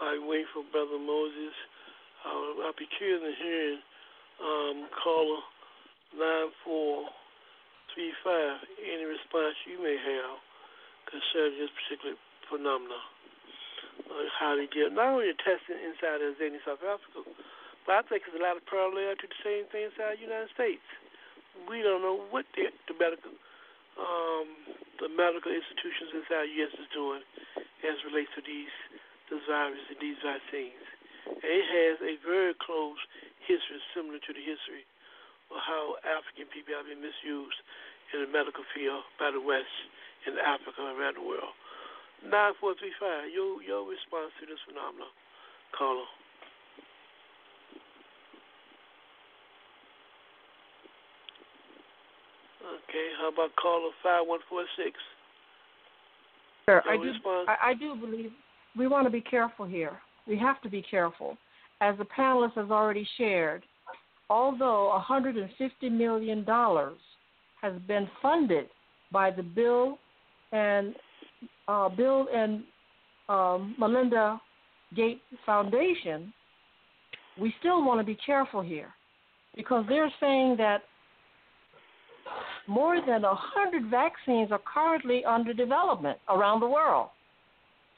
[0.00, 1.52] I wait for Brother Moses.
[2.24, 3.84] I'll, I'll be curious in hearing
[4.40, 5.44] um, caller
[6.16, 10.40] 9435, any response you may have
[11.04, 12.16] concerning this particular
[12.48, 13.04] phenomenon.
[14.00, 17.20] Uh, how they get not only testing inside of Azania, South Africa,
[17.84, 20.48] but I think there's a lot of parallel to the same thing inside the United
[20.56, 20.80] States.
[21.68, 23.36] We don't know what the, the medical
[24.00, 24.48] um,
[24.96, 26.72] the medical institutions inside the U.S.
[26.80, 27.20] is doing
[27.84, 28.72] as relates to these
[29.46, 30.86] virus and these vaccines.
[31.30, 32.98] And it has a very close
[33.46, 34.82] history similar to the history
[35.54, 37.60] of how African people have been misused
[38.14, 39.70] in the medical field by the West
[40.26, 41.54] in Africa and around the world.
[42.26, 45.08] 9435, your, your response to this phenomenon,
[45.72, 46.04] caller.
[52.60, 55.00] Okay, how about caller 5146?
[56.68, 57.10] Sure, I do,
[57.48, 58.30] I, I do believe
[58.76, 59.98] we want to be careful here.
[60.26, 61.36] We have to be careful.
[61.80, 63.62] As the panelists has already shared,
[64.28, 65.48] although $150
[65.90, 66.44] million
[67.60, 68.66] has been funded
[69.12, 69.98] by the Bill
[70.52, 70.94] and
[71.68, 72.62] uh, Bill and
[73.28, 74.40] um, Melinda
[74.94, 76.32] Gates Foundation,
[77.38, 78.92] we still want to be careful here
[79.56, 80.82] because they're saying that
[82.66, 87.08] more than 100 vaccines are currently under development around the world.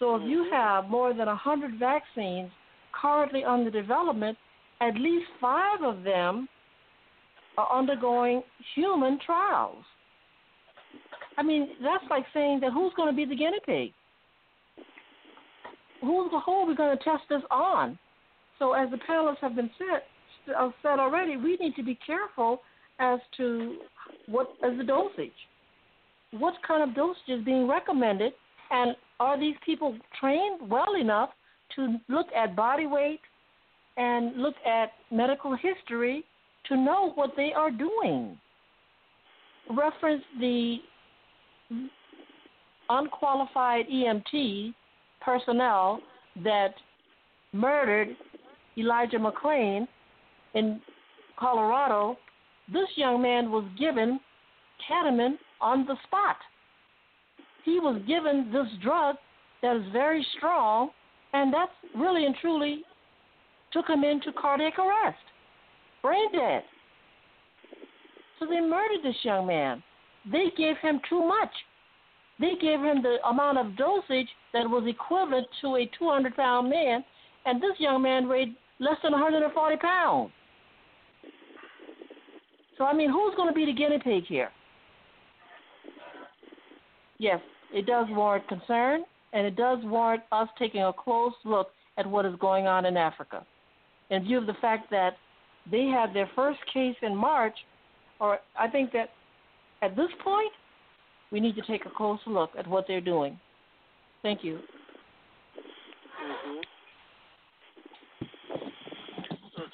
[0.03, 2.51] So if you have more than 100 vaccines
[3.01, 4.37] currently under development,
[4.81, 6.49] at least five of them
[7.57, 8.43] are undergoing
[8.75, 9.85] human trials.
[11.39, 13.93] I mean, that's like saying that who's going to be the guinea pig?
[16.01, 17.97] Who, who are we going to test this on?
[18.59, 22.63] So, as the panelists have been said, uh, said already, we need to be careful
[22.99, 23.77] as to
[24.27, 25.31] what is the dosage.
[26.33, 28.33] What kind of dosage is being recommended,
[28.73, 31.31] and are these people trained well enough
[31.77, 33.21] to look at body weight
[33.97, 36.25] and look at medical history
[36.69, 38.39] to know what they are doing?
[39.71, 40.79] Reference the
[42.89, 44.75] unqualified EMT
[45.21, 46.01] personnel
[46.43, 46.75] that
[47.53, 48.09] murdered
[48.77, 49.87] Elijah McClain
[50.55, 50.81] in
[51.39, 52.17] Colorado,
[52.73, 54.19] this young man was given
[54.89, 56.37] ketamine on the spot.
[57.65, 59.17] He was given this drug
[59.63, 60.91] that is very strong,
[61.33, 62.83] and that's really and truly
[63.73, 65.23] took him into cardiac arrest,
[66.03, 66.63] brain dead.
[68.39, 69.83] So they murdered this young man.
[70.31, 71.51] They gave him too much.
[72.41, 77.05] They gave him the amount of dosage that was equivalent to a 200 pound man,
[77.47, 80.33] and this young man weighed less than 140 pounds.
[82.77, 84.51] So, I mean, who's going to be the guinea pig here?
[87.19, 87.41] Yes,
[87.73, 92.27] it does warrant concern, and it does warrant us taking a close look at what
[92.27, 93.45] is going on in Africa.
[94.11, 95.17] In view of the fact that
[95.71, 97.55] they had their first case in March,
[98.21, 99.11] or I think that
[99.81, 100.53] at this point,
[101.31, 103.39] we need to take a close look at what they're doing.
[104.23, 104.59] Thank you.
[106.23, 106.61] Mm-hmm.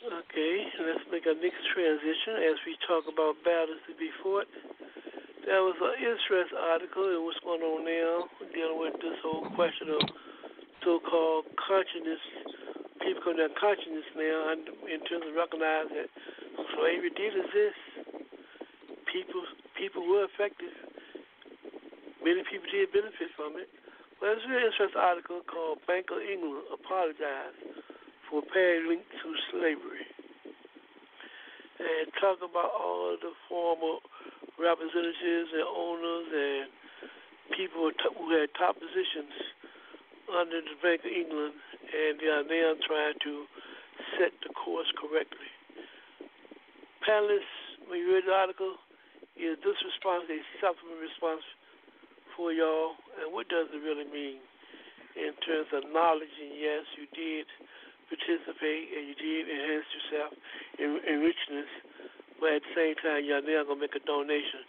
[0.09, 4.47] Okay, let's make a next transition as we talk about battles to be fought.
[5.49, 9.97] There was an interest article in what's going on now, dealing with this whole question
[9.97, 10.05] of
[10.85, 12.21] so-called consciousness.
[13.01, 16.13] People come down consciousness now, and in terms of recognizing that
[16.77, 17.81] slavery did exist.
[19.09, 19.41] People,
[19.73, 20.69] people were affected
[22.19, 23.73] Many people did benefit from it.
[24.21, 27.57] Well, there's a very interesting article called Bank of England Apologized
[28.29, 30.05] for Paying to Slavery.
[31.79, 34.03] And talk about all the former
[34.59, 36.67] representatives and owners and
[37.57, 39.33] people who had top positions
[40.29, 41.57] under the Bank of England,
[41.89, 43.49] and they are now trying to
[44.21, 45.49] set the course correctly.
[47.07, 48.77] Panelists, when you read the article,
[49.39, 51.47] is this response a supplement response
[52.37, 54.43] for y'all, and what does it really mean
[55.17, 56.35] in terms of knowledge?
[56.37, 57.49] And yes, you did
[58.09, 60.33] participate and you did enhance yourself
[60.81, 61.71] in, in richness,
[62.41, 64.63] but at the same time, y'all now gonna make a donation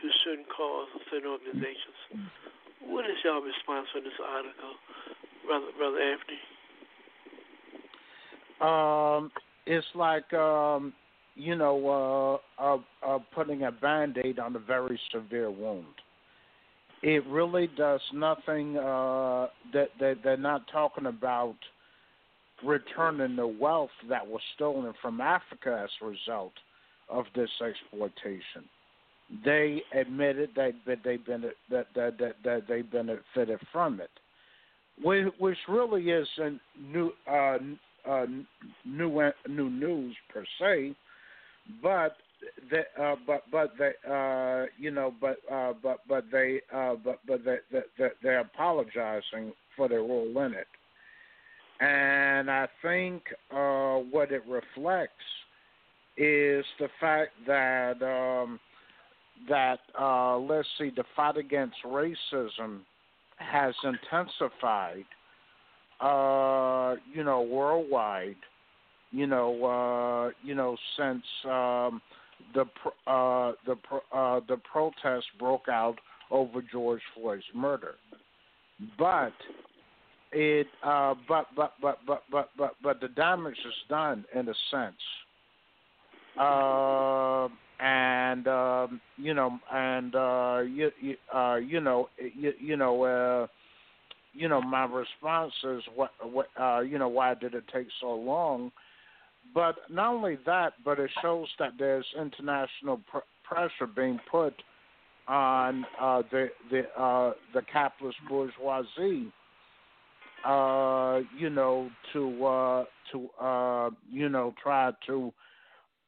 [0.00, 2.30] to certain cause or certain organizations.
[2.80, 4.74] What is y'all response for this article,
[5.46, 6.40] brother, brother Anthony?
[8.60, 9.30] Um,
[9.66, 10.92] it's like um,
[11.34, 15.86] you know, uh, uh, uh, putting a band aid on a very severe wound
[17.02, 21.56] it really does nothing uh, that, that they're not talking about
[22.64, 26.52] returning the wealth that was stolen from Africa as a result
[27.08, 28.64] of this exploitation.
[29.44, 34.10] They admitted that, they that, that, that, that they benefited from it,
[35.02, 37.58] which really isn't new uh,
[38.08, 38.26] uh,
[38.84, 40.94] new new news per se,
[41.82, 42.16] but
[42.70, 47.18] they, uh, but but they uh, you know but uh, but but they uh, but
[47.26, 50.68] but they, they they're apologizing for their role in it,
[51.80, 55.12] and I think uh, what it reflects
[56.16, 58.58] is the fact that um,
[59.48, 62.80] that uh, let's see the fight against racism
[63.36, 65.04] has intensified
[66.00, 68.36] uh, you know worldwide
[69.10, 72.00] you know uh, you know since um,
[72.54, 72.62] the
[73.06, 73.76] uh, the
[74.14, 75.96] uh, the protest broke out
[76.30, 77.94] over George Floyd's murder,
[78.98, 79.32] but
[80.32, 84.54] it uh, but, but but but but but but the damage is done in a
[84.70, 84.94] sense,
[86.38, 87.48] uh,
[87.80, 93.02] and um, you know and uh, you you, uh, you know you, you know.
[93.02, 93.46] Uh,
[94.38, 98.14] you know, my response is what, what, uh, you know, why did it take so
[98.14, 98.70] long?
[99.54, 104.54] But not only that, but it shows that there's international pr- pressure being put
[105.28, 109.32] on uh, the the uh, the capitalist bourgeoisie.
[110.44, 115.32] Uh, you know, to uh, to uh, you know try to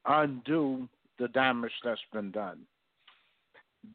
[0.09, 2.61] undo the damage that's been done.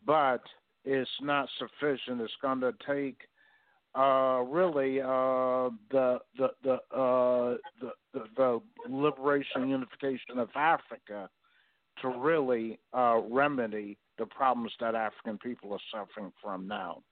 [0.05, 0.41] But
[0.85, 2.21] it's not sufficient.
[2.21, 3.17] It's going to take
[3.95, 11.29] uh, really uh, the the the, uh, the the the liberation unification of Africa
[12.01, 17.03] to really uh, remedy the problems that African people are suffering from now.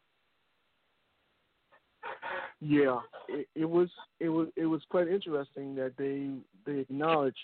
[2.59, 6.31] Yeah, it, it was it was it was quite interesting that they
[6.65, 7.37] they acknowledge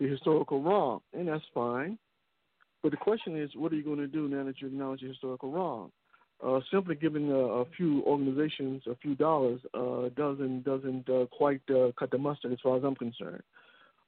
[0.00, 1.98] the historical wrong, and that's fine.
[2.82, 5.08] But the question is, what are you going to do now that you acknowledge the
[5.08, 5.90] historical wrong?
[6.44, 11.60] uh, simply giving a, a, few organizations a few dollars uh, doesn't doesn't uh, quite
[11.70, 13.42] uh, cut the mustard as far as I'm concerned.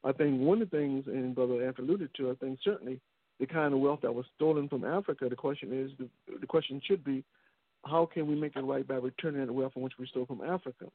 [0.03, 2.99] I think one of the things, and Brother Anthony alluded to, I think certainly
[3.39, 5.27] the kind of wealth that was stolen from Africa.
[5.29, 7.23] The question is, the, the question should be,
[7.85, 10.41] how can we make it right by returning that wealth from which we stole from
[10.41, 10.85] Africa?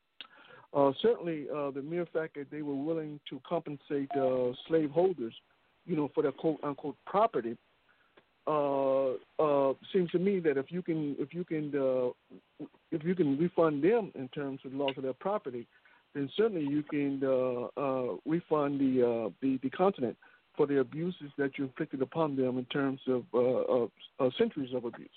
[0.75, 5.35] Uh, certainly, uh, the mere fact that they were willing to compensate uh, slaveholders,
[5.87, 7.57] you know, for their quote unquote property,
[8.47, 13.15] uh, uh, seems to me that if you can if you can uh, if you
[13.15, 15.67] can refund them in terms of the loss of their property,
[16.15, 17.21] then certainly you can
[18.25, 20.17] refund the, the the continent
[20.57, 25.09] for the abuses that you inflicted upon them in terms of, of centuries of abuse.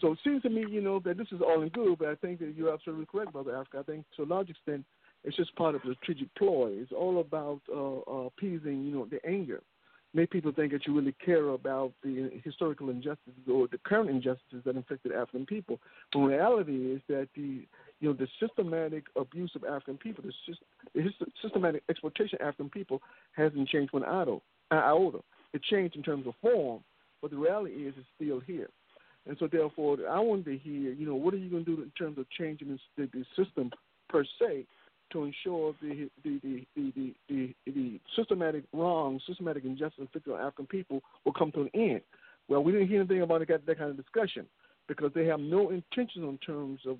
[0.00, 2.14] So it seems to me, you know, that this is all in good, but I
[2.14, 3.78] think that you're absolutely correct, Brother Africa.
[3.80, 4.84] I think to a large extent,
[5.24, 6.72] it's just part of the strategic ploy.
[6.76, 9.60] It's all about uh, uh, appeasing, you know, the anger.
[10.12, 14.62] Make people think that you really care about the historical injustices or the current injustices
[14.64, 15.78] that inflicted African people.
[16.12, 17.64] The reality is that the,
[18.00, 20.54] you know, the systematic abuse of African people, the,
[20.94, 21.10] the
[21.40, 23.00] systematic exploitation of African people
[23.32, 25.18] hasn't changed one iota.
[25.52, 26.82] It changed in terms of form,
[27.22, 28.68] but the reality is it's still here.
[29.26, 31.82] And so, therefore, I wanted to hear, you know, what are you going to do
[31.82, 33.70] in terms of changing the, the system
[34.08, 34.66] per se
[35.12, 40.66] to ensure the the the the, the, the, the systematic wrong, systematic injustice on African
[40.66, 42.00] people will come to an end.
[42.48, 44.46] Well, we didn't hear anything about that, that kind of discussion
[44.88, 46.98] because they have no intention in terms of,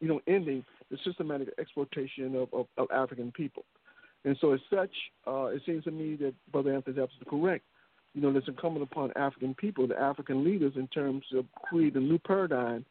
[0.00, 3.64] you know, ending the systematic exploitation of, of, of African people.
[4.24, 4.92] And so, as such,
[5.26, 7.64] uh, it seems to me that Brother Anthony is absolutely correct
[8.14, 12.06] you know, that's incumbent upon African people, the African leaders, in terms of creating a
[12.06, 12.84] new paradigm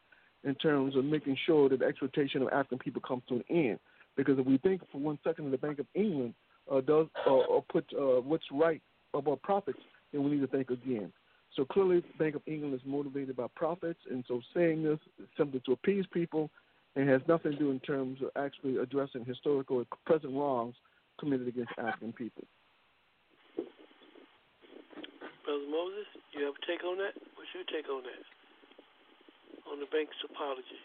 [0.44, 3.78] in terms of making sure that the exploitation of African people comes to an end.
[4.16, 6.34] Because if we think for one second that the Bank of England
[6.70, 8.82] uh, does uh, or put uh, what's right
[9.14, 9.78] above profits,
[10.12, 11.12] then we need to think again.
[11.56, 15.28] So clearly, the Bank of England is motivated by profits, and so saying this is
[15.36, 16.50] simply to appease people
[16.96, 20.74] and has nothing to do in terms of actually addressing historical or present wrongs
[21.18, 22.44] committed against African people.
[25.68, 27.12] Moses, you have a take on that?
[27.36, 28.22] What's your take on that?
[29.70, 30.80] On the bank's apology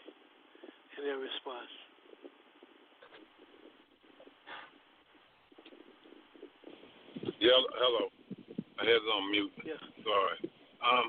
[0.96, 1.72] and their response?
[7.40, 8.10] Yeah, hello.
[8.78, 9.52] I had it on mute.
[9.64, 9.80] Yeah.
[10.02, 10.38] Sorry.
[10.82, 11.06] Um,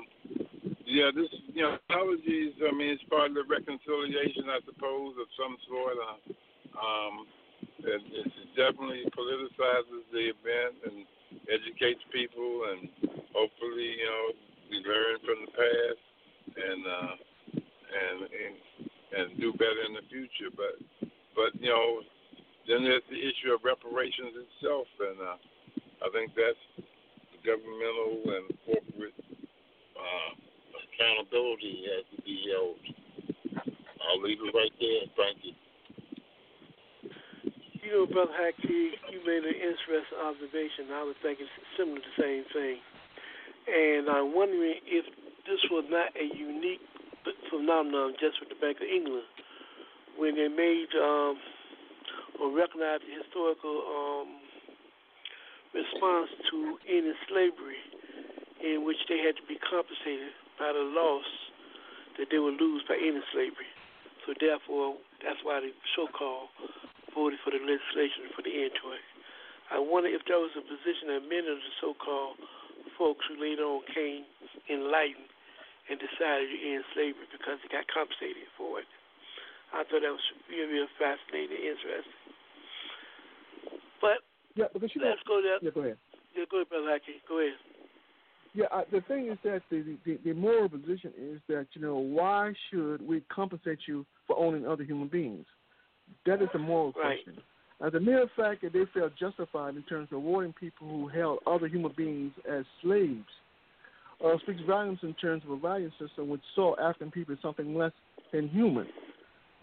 [0.86, 5.28] yeah, this, you know, apologies, I mean, it's part of the reconciliation, I suppose, of
[5.38, 5.96] some sort.
[5.98, 6.18] Uh,
[6.78, 7.14] um,
[7.82, 11.06] it, it definitely politicizes the event and
[11.48, 12.88] educates people and
[13.34, 14.24] hopefully, you know,
[14.70, 16.02] we learn from the past
[16.56, 17.14] and uh,
[17.90, 18.54] and and
[19.10, 20.50] and do better in the future.
[20.54, 20.78] But
[21.34, 22.02] but you know,
[22.68, 25.38] then there's the issue of reparations itself, and uh,
[26.06, 26.64] I think that's
[27.44, 29.16] governmental and corporate
[29.96, 30.30] uh,
[30.76, 32.78] accountability has to be held.
[34.00, 35.04] I'll leave it right there.
[35.16, 35.54] Thank you.
[37.90, 40.94] You know, Brother Haki, you made an interesting observation.
[40.94, 42.78] I was thinking similar to the same thing.
[43.66, 45.02] And I'm wondering if
[45.42, 46.78] this was not a unique
[47.50, 49.26] phenomenon just with the Bank of England
[50.14, 51.34] when they made um,
[52.38, 54.38] or recognized the historical um,
[55.74, 57.82] response to ending slavery,
[58.62, 60.30] in which they had to be compensated
[60.62, 61.26] by the loss
[62.22, 63.66] that they would lose by ending slavery.
[64.22, 64.94] So therefore,
[65.26, 66.54] that's why they so-called
[67.14, 69.04] voted for the legislation for the end to it.
[69.70, 72.38] I wonder if there was a position that many of the so-called
[72.98, 74.26] folks who later on came
[74.66, 75.30] enlightened
[75.86, 78.88] and decided to end slavery because they got compensated for it.
[79.70, 82.18] I thought that was really, really fascinating and interesting.
[84.02, 84.18] But
[84.58, 85.62] yeah, because you let's go there.
[85.62, 85.98] Yeah, go ahead.
[86.34, 87.22] Yeah, go ahead, Brother Haki.
[87.28, 87.58] Go ahead.
[88.52, 91.96] Yeah, I, the thing is that the, the the moral position is that you know
[91.98, 95.46] why should we compensate you for owning other human beings?
[96.26, 97.18] That is the moral right.
[97.24, 97.42] question.
[97.84, 101.38] As the mere fact that they felt justified in terms of rewarding people who held
[101.46, 103.24] other human beings as slaves
[104.24, 107.74] uh, speaks volumes in terms of a value system which saw African people as something
[107.74, 107.92] less
[108.32, 108.86] than human.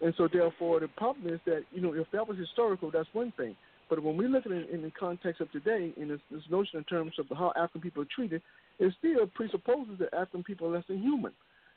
[0.00, 3.32] And so, therefore, the problem is that, you know, if that was historical, that's one
[3.36, 3.56] thing.
[3.88, 6.78] But when we look at it in the context of today, in this, this notion
[6.78, 8.42] in terms of how African people are treated,
[8.78, 11.32] it still presupposes that African people are less than human.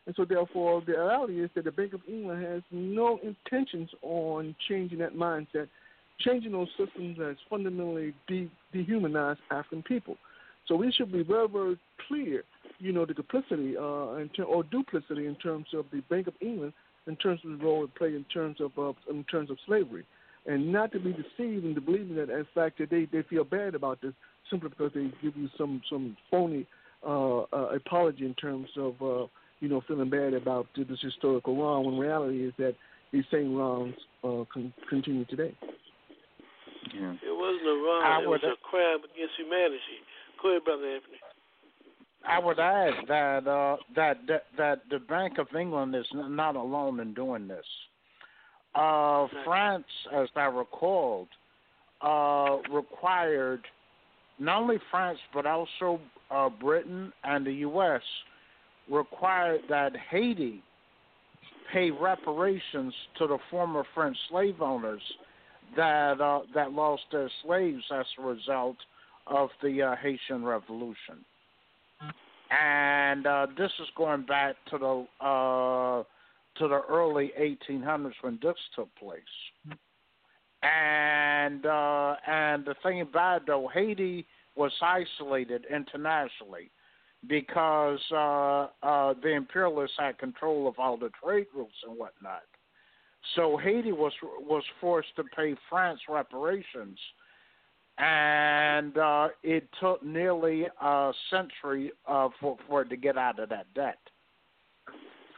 [0.08, 4.56] And so, therefore, the reality is that the Bank of England has no intentions on
[4.68, 5.68] changing that mindset
[6.24, 10.18] changing those systems that's fundamentally de- dehumanize African people.
[10.68, 12.44] So we should be very, very clear,
[12.80, 16.74] you know, the duplicity uh, ter- or duplicity in terms of the Bank of England
[17.08, 20.06] in terms of the role it played in terms of uh, in terms of slavery,
[20.46, 23.74] and not to be deceived into believing that in fact that they, they feel bad
[23.74, 24.14] about this
[24.50, 26.68] simply because they give you some some phony
[27.06, 29.26] uh, uh, apology in terms of uh,
[29.62, 31.86] you know feeling bad about this historical wrong.
[31.86, 32.76] When reality is that
[33.14, 35.56] these same wrongs uh, con- continue today.
[36.94, 37.14] Yeah.
[37.14, 38.04] It wasn't a wrong.
[38.04, 39.80] I it was a crime against humanity.
[40.42, 41.18] Go ahead, Brother Anthony.
[42.28, 47.00] I would add that uh, that, that that the Bank of England is not alone
[47.00, 47.66] in doing this.
[48.76, 51.28] Uh, France, as I recalled,
[52.02, 53.62] uh, required
[54.40, 58.02] not only France but also uh, Britain and the U.S.
[58.92, 60.62] required that Haiti
[61.72, 65.02] pay reparations to the former French slave owners
[65.76, 68.76] that uh, that lost their slaves as a result
[69.28, 71.24] of the uh, Haitian Revolution.
[72.52, 76.04] And uh, this is going back to the uh,
[76.60, 79.22] to the early 1800s when this took place.
[80.62, 84.26] And uh, and the thing about it, though, Haiti
[84.58, 86.70] was isolated internationally
[87.28, 92.42] because uh, uh, the imperialists had control of all the trade routes and whatnot.
[93.36, 96.98] So Haiti was was forced to pay France reparations,
[98.00, 103.50] and uh, it took nearly a century uh, for for it to get out of
[103.50, 104.00] that debt.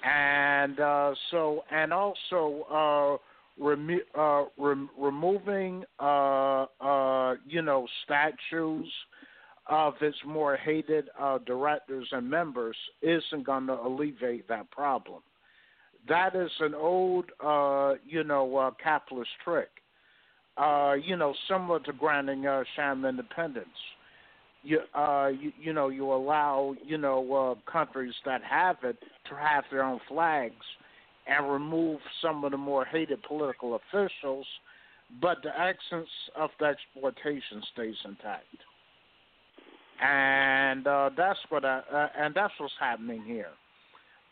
[0.06, 3.20] And uh, so, and also
[3.60, 8.92] uh, remo- rem- removing, you know, statues
[9.68, 15.22] of its more hated uh, directors and members isn't going to alleviate that problem.
[16.08, 19.70] That is an old, uh, you know, uh, capitalist trick.
[20.58, 23.68] Uh, you know, similar to granting uh, sham independence.
[24.62, 28.98] You, uh, you, you know, you allow, you know, uh, countries that have it
[29.30, 30.64] to have their own flags
[31.26, 34.46] and remove some of the more hated political officials,
[35.22, 38.46] but the essence of the exploitation stays intact
[40.04, 43.52] and uh, that's what I, uh, and that's what's happening here.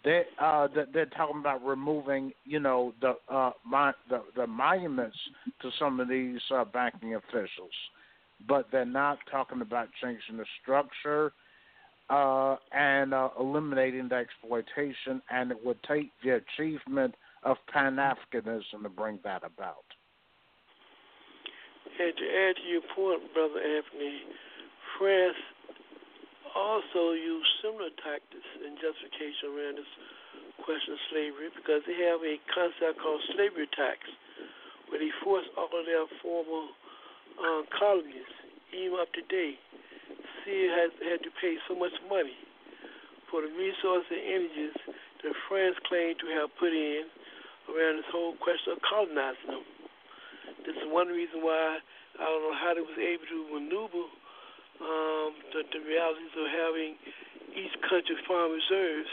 [0.04, 3.52] They uh, they're talking about removing, you know, the uh,
[4.10, 5.18] the, the monuments
[5.62, 7.72] to some of these uh, banking officials,
[8.48, 11.32] but they're not talking about changing the structure
[12.10, 15.22] uh, and uh, eliminating the exploitation.
[15.30, 19.86] And it would take the achievement of Pan Africanism to bring that about.
[22.00, 24.22] And to add to your point, Brother Anthony,
[24.98, 25.36] France
[26.56, 29.92] also use similar tactics in justification around this
[30.64, 34.04] question of slavery because they have a concept called slavery tax,
[34.90, 36.70] where they force all of their former
[37.40, 38.30] uh, colonies,
[38.76, 39.60] even up to date,
[40.44, 42.38] see has had to pay so much money
[43.30, 44.78] for the resources and energies
[45.24, 47.08] that France claimed to have put in
[47.72, 49.66] around this whole question of colonizing them.
[50.66, 51.80] This is one reason why
[52.20, 54.04] I don't know how they was able to maneuver
[54.82, 56.98] um, the, the realities of having
[57.54, 59.12] each country's foreign reserves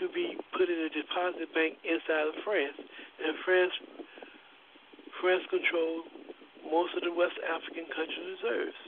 [0.00, 2.78] to be put in a deposit bank inside of France.
[3.20, 3.74] And France,
[5.20, 6.08] France controlled
[6.64, 8.78] most of the West African countries' reserves.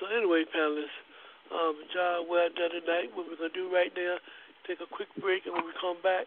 [0.00, 0.98] So anyway, panelists,
[1.50, 3.10] um, job well done tonight.
[3.14, 4.18] What we're gonna do right now,
[4.66, 6.26] take a quick break, and when we come back,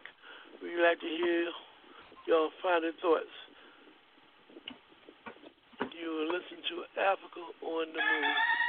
[0.61, 1.51] we'd like to hear
[2.25, 3.31] your final thoughts.
[5.99, 8.68] You listen to Africa on the Move.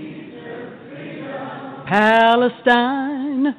[1.91, 3.53] Palestine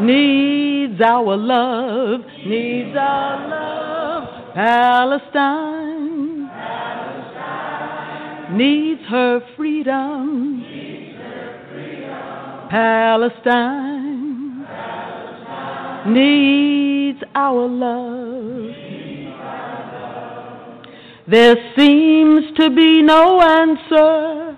[0.00, 4.54] needs our love, needs our love.
[4.56, 6.50] Palestine,
[8.58, 10.64] needs her freedom.
[12.70, 14.66] Palestine,
[16.12, 18.74] needs our love.
[21.28, 24.57] There seems to be no answer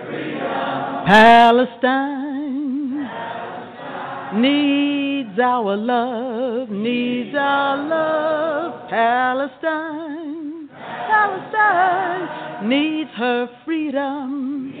[1.05, 8.89] Palestine, Palestine needs our love, needs our love.
[8.89, 14.71] Palestine, Palestine needs her freedom.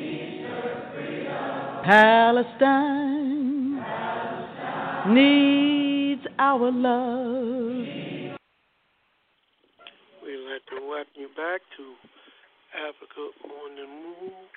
[1.83, 3.83] Palestine
[5.13, 7.85] needs our love.
[10.23, 11.83] We'd like to welcome you back to
[12.77, 14.50] Africa on the Move.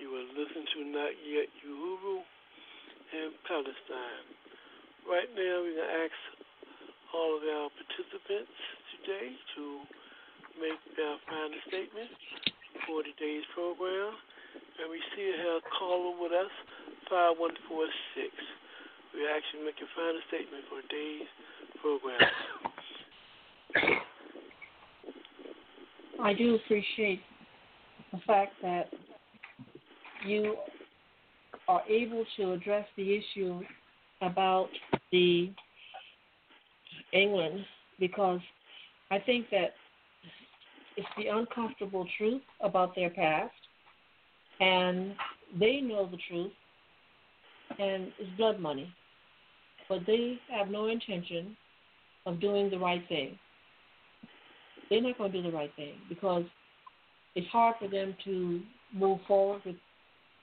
[0.00, 2.24] You will listen to Not Yet Uhuru
[3.12, 4.24] and Palestine.
[5.04, 6.16] Right now, we're going to ask
[7.12, 8.48] all of our participants
[8.96, 9.84] today to
[10.56, 12.08] make their final statement
[12.88, 14.16] for today's program.
[14.80, 16.48] And we see a caller with us,
[17.12, 18.32] 5146.
[19.12, 21.28] We actually make a final statement for today's
[21.84, 22.24] program.
[26.24, 27.20] I do appreciate
[28.16, 28.88] the fact that
[30.26, 30.56] you
[31.68, 33.60] are able to address the issue
[34.22, 34.68] about
[35.12, 35.50] the
[37.12, 37.64] England
[37.98, 38.40] because
[39.10, 39.74] I think that
[40.96, 43.52] it's the uncomfortable truth about their past
[44.60, 45.14] and
[45.58, 46.52] they know the truth
[47.78, 48.92] and it's blood money.
[49.88, 51.56] But they have no intention
[52.26, 53.38] of doing the right thing.
[54.88, 56.44] They're not going to do the right thing because
[57.34, 58.60] it's hard for them to
[58.92, 59.76] move forward with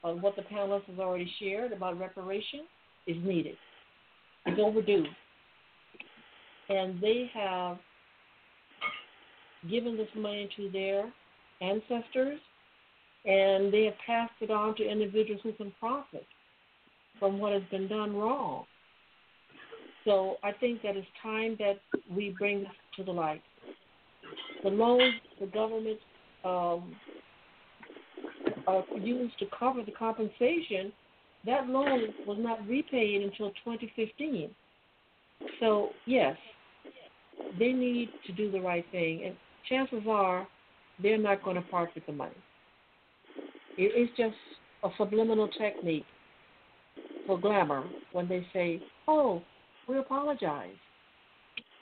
[0.02, 2.62] what the panelists has already shared about reparation
[3.08, 3.56] is needed.
[4.46, 5.06] It's overdue.
[6.70, 7.78] And they have
[9.70, 11.12] given this money to their
[11.62, 12.40] ancestors
[13.26, 16.26] and they have passed it on to individuals who can profit
[17.20, 18.66] from what has been done wrong.
[20.06, 21.80] So I think that it's time that
[22.10, 23.42] we bring this to the light.
[24.64, 26.00] The loans the government
[26.46, 26.96] um,
[28.68, 30.92] uh, used to cover the compensation,
[31.46, 34.50] that loan was not repaid until 2015.
[35.60, 36.36] So yes,
[37.58, 39.36] they need to do the right thing, and
[39.70, 40.48] chances are
[41.02, 42.36] they're not going to part with the money.
[43.78, 44.36] It's just
[44.84, 46.06] a subliminal technique
[47.26, 49.42] for glamour when they say, "Oh,
[49.88, 50.76] we apologize."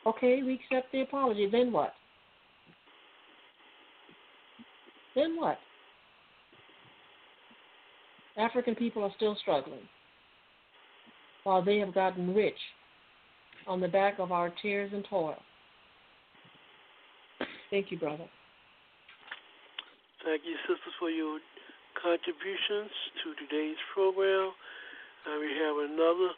[0.05, 1.47] Okay, we accept the apology.
[1.51, 1.93] Then what?
[5.15, 5.57] Then what?
[8.37, 9.87] African people are still struggling
[11.43, 12.57] while they have gotten rich
[13.67, 15.37] on the back of our tears and toil.
[17.69, 18.25] Thank you, brother.
[20.23, 21.39] Thank you, sisters, for your
[22.01, 22.91] contributions
[23.23, 24.51] to today's program.
[25.25, 26.33] We have another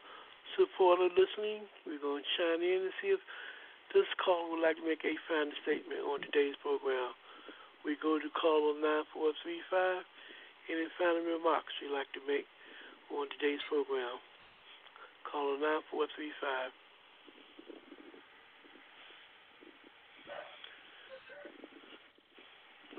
[0.56, 1.68] supporter listening.
[1.86, 3.20] We're going to chime in and see if
[3.96, 7.16] this caller would like to make a final statement on today's program.
[7.84, 8.76] We go to caller
[9.16, 10.04] 9435.
[10.68, 12.44] Any final remarks you'd like to make
[13.16, 14.20] on today's program?
[15.24, 15.56] Caller
[15.96, 16.76] 9435.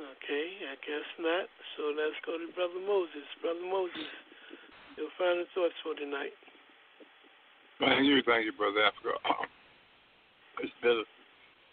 [0.01, 1.47] Okay, I guess not.
[1.77, 3.29] So let's go to Brother Moses.
[3.45, 4.09] Brother Moses,
[4.97, 6.33] your final thoughts for tonight.
[7.81, 9.13] Thank you, thank you, Brother Africa.
[9.29, 9.47] Um,
[10.65, 11.05] it's been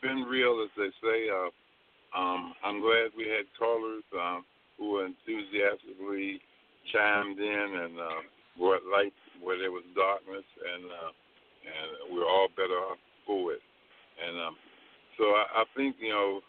[0.04, 1.30] been real, as they say.
[1.32, 1.50] Uh,
[2.18, 4.44] um, I'm glad we had callers um,
[4.78, 6.42] who enthusiastically
[6.92, 8.22] chimed in and uh,
[8.58, 11.12] brought light where there was darkness, and uh,
[11.66, 13.62] and we're all better off for it.
[14.22, 14.56] And um,
[15.18, 16.42] so I, I think you know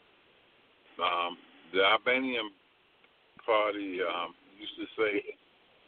[1.03, 1.37] um,
[1.73, 2.51] the Albanian
[3.45, 5.23] Party um, used to say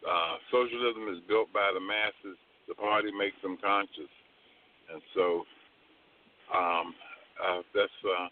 [0.09, 2.39] uh, socialism is built by the masses.
[2.69, 4.13] The party makes them conscious,
[4.93, 5.45] and so
[6.55, 6.95] um,
[7.41, 8.29] uh, that's uh,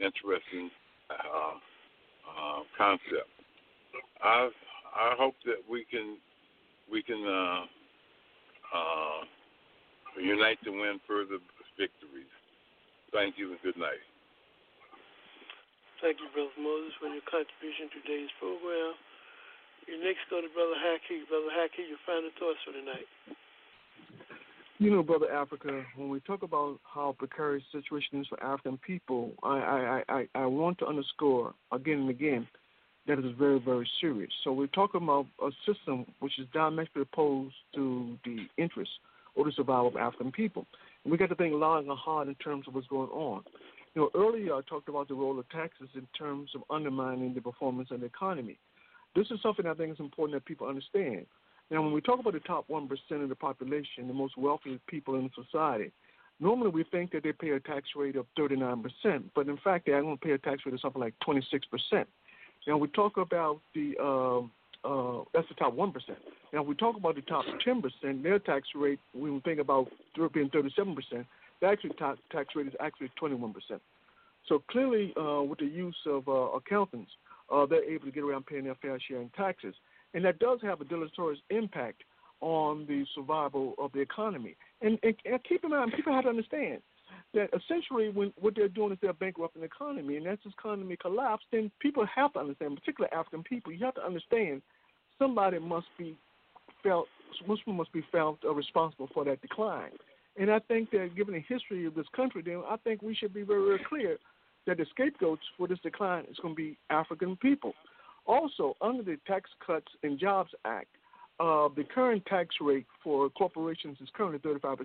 [0.00, 0.70] interesting
[1.10, 1.56] uh,
[2.26, 3.35] uh, concept.
[4.22, 4.48] I
[4.96, 6.16] I hope that we can
[6.90, 7.62] we can uh,
[8.72, 9.20] uh,
[10.20, 11.38] unite to win further
[11.78, 12.32] victories.
[13.12, 14.02] Thank you and good night.
[16.02, 18.96] Thank you, Brother Moses, for your contribution to today's program.
[19.88, 21.24] You next go to Brother Haki.
[21.28, 23.08] Brother Haki, your final thoughts for tonight.
[24.78, 28.76] You know, Brother Africa, when we talk about how precarious the situation is for African
[28.78, 32.46] people, I, I, I, I want to underscore again and again
[33.06, 34.32] that is very, very serious.
[34.42, 38.94] So we're talking about a system which is diametrically opposed to the interests
[39.34, 40.66] or the survival of African people.
[41.04, 43.42] And we got to think long and hard in terms of what's going on.
[43.94, 47.40] You know, earlier I talked about the role of taxes in terms of undermining the
[47.40, 48.58] performance of the economy.
[49.14, 51.26] This is something I think is important that people understand.
[51.70, 55.16] Now, when we talk about the top 1% of the population, the most wealthy people
[55.16, 55.90] in society,
[56.38, 58.84] normally we think that they pay a tax rate of 39%,
[59.34, 62.04] but in fact, they're going to pay a tax rate of something like 26%.
[62.66, 64.40] Now, we talk about the, uh,
[64.86, 65.92] uh, that's the top 1%.
[66.52, 69.88] Now, we talk about the top 10%, their tax rate, when we think about
[70.32, 71.24] being 37%,
[71.60, 71.90] the actual
[72.30, 73.52] tax, rate is actually 21%.
[74.48, 77.10] So clearly, uh, with the use of uh, accountants,
[77.52, 79.74] uh, they're able to get around paying their fair share in taxes.
[80.14, 82.02] And that does have a deleterious impact
[82.40, 84.56] on the survival of the economy.
[84.82, 86.80] And, and, and keep in mind, people have to understand
[87.34, 90.16] that essentially when what they're doing is they're bankrupting the economy.
[90.16, 93.94] And as this economy collapses, then people have to understand, particularly African people, you have
[93.94, 94.62] to understand
[95.18, 96.16] somebody must be
[96.82, 97.06] felt,
[97.38, 99.92] someone must be felt uh, responsible for that decline.
[100.38, 103.32] And I think that given the history of this country, then I think we should
[103.32, 104.18] be very, very clear
[104.66, 107.72] that the scapegoats for this decline is going to be African people.
[108.26, 110.88] Also, under the Tax Cuts and Jobs Act,
[111.38, 114.76] uh, the current tax rate for corporations is currently 35%.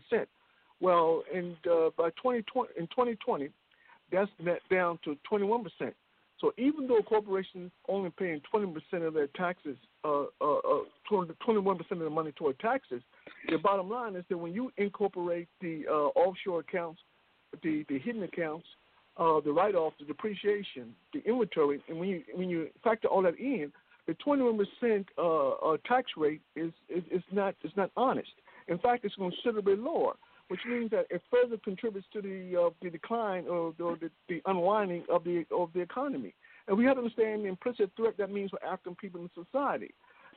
[0.81, 3.49] Well, in, uh, by 2020, in 2020,
[4.11, 4.29] that's
[4.69, 5.65] down to 21%.
[6.39, 8.75] So even though corporations only paying 20%
[9.07, 10.79] of their taxes, uh, uh, uh,
[11.09, 13.03] 21% of the money toward taxes,
[13.47, 16.99] the bottom line is that when you incorporate the uh, offshore accounts,
[17.61, 18.65] the, the hidden accounts,
[19.17, 23.37] uh, the write-off, the depreciation, the inventory, and when you when you factor all that
[23.37, 23.71] in,
[24.07, 28.31] the 21% uh, uh, tax rate is, is is not is not honest.
[28.67, 30.13] In fact, it's considerably lower,
[30.51, 35.05] which means that it further contributes to the uh, the decline or, the, the unwinding
[35.09, 36.33] of the of the economy.
[36.67, 39.93] And we have to understand the implicit threat that means for African people in society.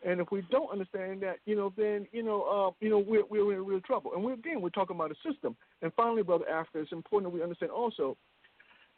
[0.06, 3.24] And if we don't understand that, you know, then you know, uh, you know, we're
[3.28, 4.12] we're in real trouble.
[4.14, 5.56] And we again, we're talking about a system.
[5.82, 8.16] And finally, brother Africa, it's important that we understand also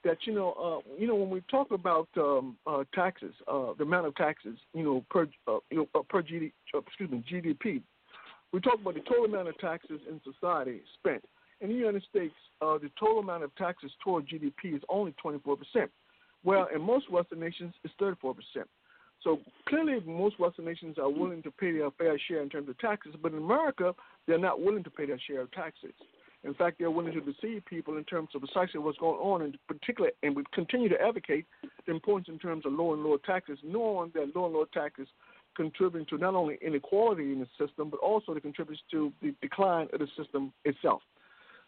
[0.05, 3.84] that you know, uh, you know, when we talk about um, uh, taxes, uh, the
[3.84, 7.24] amount of taxes, you know, per uh, you know, uh, per GD, uh, excuse me,
[7.32, 7.80] GDP,
[8.52, 11.24] we talk about the total amount of taxes in society spent.
[11.60, 15.56] In the United States, uh, the total amount of taxes toward GDP is only 24
[15.56, 15.90] percent.
[16.44, 18.68] Well, in most Western nations, it's 34 percent.
[19.24, 22.78] So clearly, most Western nations are willing to pay their fair share in terms of
[22.78, 23.94] taxes, but in America,
[24.27, 25.93] they're not willing to pay their share of taxes.
[26.44, 29.59] In fact, they're willing to deceive people in terms of precisely what's going on, and
[29.66, 31.47] particularly, and we continue to advocate
[31.86, 35.09] the importance in terms of lower and lower taxes, knowing that lower and lower taxes
[35.57, 39.89] contributing to not only inequality in the system, but also it contributes to the decline
[39.93, 41.03] of the system itself.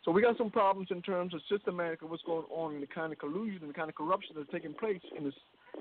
[0.04, 3.12] So we got some problems in terms of systematic what's going on in the kind
[3.12, 5.34] of collusion and the kind of corruption that's taking place in this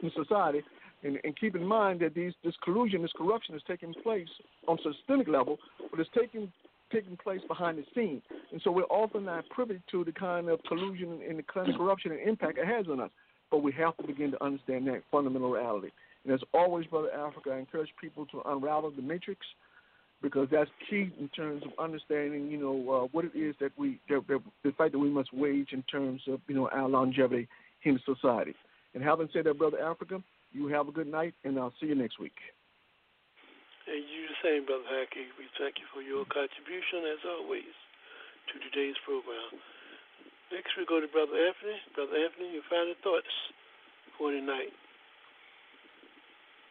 [0.04, 0.62] in society.
[1.04, 4.28] And, and keep in mind that these this collusion, this corruption is taking place
[4.68, 5.58] on a systemic level,
[5.92, 6.52] but it's taking
[6.92, 8.24] taking place behind the scenes.
[8.52, 11.76] And so we're often not privy to the kind of collusion and the kind of
[11.76, 13.12] corruption and impact it has on us.
[13.52, 15.90] But we have to begin to understand that fundamental reality.
[16.28, 19.40] And as always, Brother Africa, I encourage people to unravel the matrix
[20.22, 24.02] because that's key in terms of understanding, you know, uh, what it is that we,
[24.10, 27.48] that, that, the fight that we must wage in terms of, you know, our longevity
[27.84, 28.54] in society.
[28.94, 30.22] And having said that, Brother Africa,
[30.52, 32.36] you have a good night, and I'll see you next week.
[33.88, 35.32] And you the same, Brother Haki.
[35.40, 37.72] We thank you for your contribution, as always,
[38.52, 39.64] to today's program.
[40.52, 41.80] Next, we go to Brother Anthony.
[41.96, 43.32] Brother Anthony, your final thoughts
[44.20, 44.76] for tonight.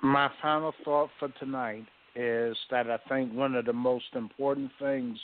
[0.02, 5.18] My final thought for tonight is that I think one of the most important things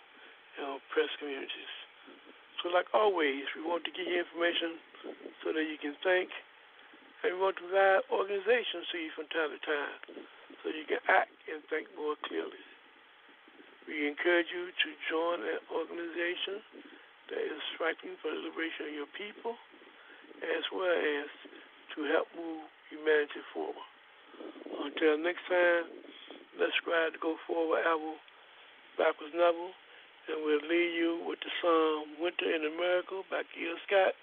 [0.59, 1.73] and oppressed communities.
[2.59, 4.75] So, like always, we want to give you information
[5.39, 6.27] so that you can think,
[7.21, 10.25] and we want to provide organizations to you from time to time
[10.61, 12.61] so you can act and think more clearly.
[13.85, 16.61] We encourage you to join an organization
[17.29, 19.57] that is fighting for the liberation of your people,
[20.41, 21.29] as well as
[21.93, 23.89] to help move humanity forward.
[24.81, 25.89] Until next time,
[26.57, 28.17] let's strive to go forward ever,
[28.97, 29.69] backwards never,
[30.29, 34.13] and we'll leave you with the song Winter in America by Gil Scott,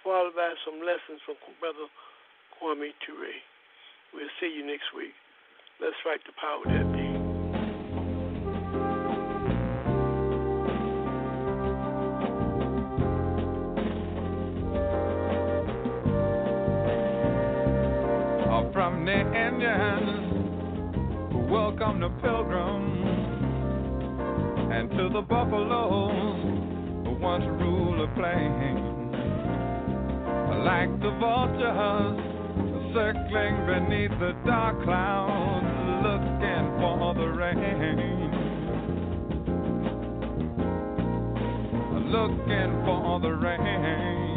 [0.00, 1.88] followed by some lessons from Brother
[2.60, 3.34] Kwame Ture.
[4.14, 5.14] We'll see you next week.
[5.80, 7.08] Let's fight the power that be.
[18.72, 20.28] from the Indians
[21.50, 23.08] welcome the pilgrims
[24.72, 26.42] and to the buffaloes
[27.04, 29.12] who once ruled the plain.
[30.64, 32.27] Like the vultures
[32.94, 35.66] circling beneath the dark clouds
[36.02, 37.56] looking for the rain.
[42.10, 44.28] Looking for the rain.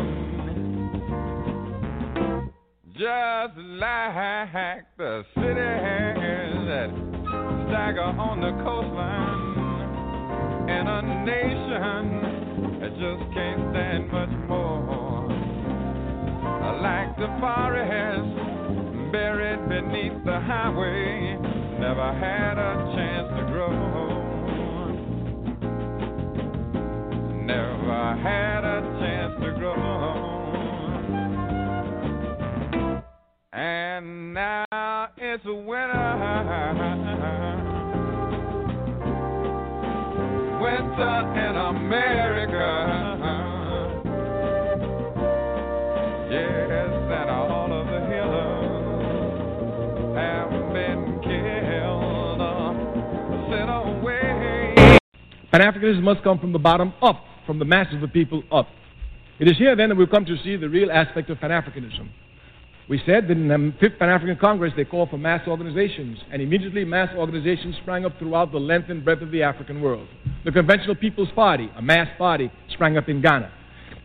[3.01, 6.89] just like the cities that
[7.65, 9.41] stagger on the coastline
[10.69, 12.03] in a nation
[12.79, 15.25] that just can't stand much more.
[16.83, 18.40] Like the forest
[19.11, 21.37] buried beneath the highway,
[21.79, 23.69] never had a chance to grow.
[23.69, 24.95] Home,
[27.45, 29.75] never had a chance to grow.
[29.75, 30.31] Home,
[33.51, 34.65] and now
[35.17, 36.11] it's winter.
[40.61, 43.20] Winter in America.
[55.51, 58.67] Pan Africanism must come from the bottom up, from the masses of the people up.
[59.37, 62.09] It is here then that we've come to see the real aspect of Pan Africanism.
[62.87, 66.41] We said that in the Fifth Pan African Congress they called for mass organizations, and
[66.41, 70.07] immediately mass organizations sprang up throughout the length and breadth of the African world.
[70.45, 73.51] The Conventional People's Party, a mass party, sprang up in Ghana.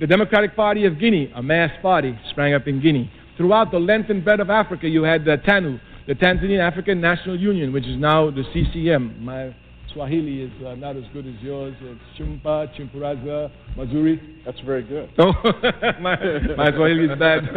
[0.00, 3.10] The Democratic Party of Guinea, a mass party, sprang up in Guinea.
[3.36, 5.78] Throughout the length and breadth of Africa, you had the TANU,
[6.08, 9.24] the Tanzanian African National Union, which is now the CCM.
[9.24, 9.54] My
[9.96, 11.74] Swahili is uh, not as good as yours.
[11.80, 14.44] It's Chumpa, Chimpuraza, Mazuri.
[14.44, 15.08] That's very good.
[15.18, 15.32] Oh,
[16.00, 16.16] my,
[16.54, 17.44] my Swahili is bad.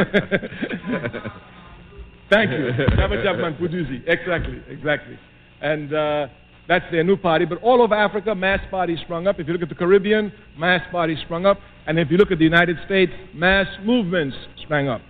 [2.30, 2.72] Thank you.
[2.96, 4.08] Chama Cha Mapinduzi.
[4.08, 5.20] Exactly, exactly.
[5.60, 6.28] And uh,
[6.70, 7.44] that's their new party.
[7.44, 9.38] But all over Africa, mass parties sprung up.
[9.42, 11.60] If you look at the Caribbean, mass parties sprung up.
[11.88, 15.02] And if you look at the United States, mass movements sprang up.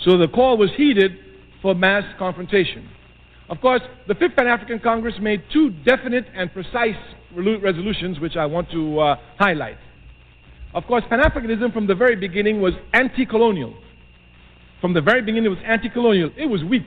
[0.00, 1.12] So the call was heeded
[1.62, 2.90] for mass confrontation.
[3.48, 6.96] Of course, the Fifth Pan African Congress made two definite and precise
[7.34, 9.76] resolutions, which I want to uh, highlight.
[10.72, 13.74] Of course, Pan Africanism from the very beginning was anti colonial.
[14.80, 16.30] From the very beginning, it was anti colonial.
[16.36, 16.86] It was weak.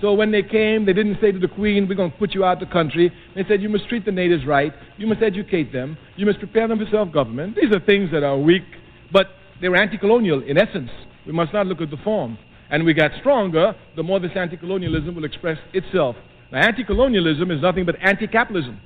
[0.00, 2.44] So when they came, they didn't say to the queen, We're going to put you
[2.44, 3.12] out of the country.
[3.34, 4.72] They said, You must treat the natives right.
[4.98, 5.96] You must educate them.
[6.16, 7.56] You must prepare them for self government.
[7.56, 8.64] These are things that are weak,
[9.12, 9.28] but
[9.60, 10.90] they were anti colonial in essence.
[11.24, 12.36] We must not look at the form.
[12.72, 16.16] And we got stronger the more this anti colonialism will express itself.
[16.50, 18.80] Now, anti colonialism is nothing but anti capitalism.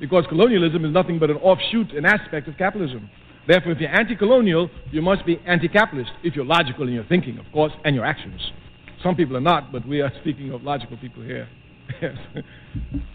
[0.00, 3.10] Because colonialism is nothing but an offshoot, an aspect of capitalism.
[3.46, 7.04] Therefore, if you're anti colonial, you must be anti capitalist, if you're logical in your
[7.04, 8.40] thinking, of course, and your actions.
[9.02, 11.48] Some people are not, but we are speaking of logical people here.
[12.00, 12.16] yes.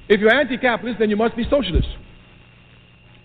[0.07, 1.88] If you're anti capitalist, then you must be socialist.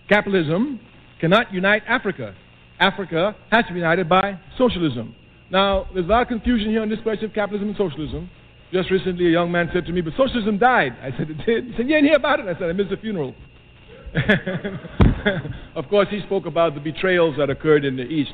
[0.09, 0.81] Capitalism
[1.21, 2.35] cannot unite Africa.
[2.81, 5.15] Africa has to be united by socialism.
[5.53, 8.31] Now, there's a lot of confusion here on this question of capitalism and socialism.
[8.73, 10.97] Just recently, a young man said to me, But socialism died.
[11.03, 11.65] I said, It did.
[11.67, 12.47] He said, You didn't hear about it?
[12.47, 13.35] I said, I missed the funeral.
[15.77, 18.33] of course, he spoke about the betrayals that occurred in the East.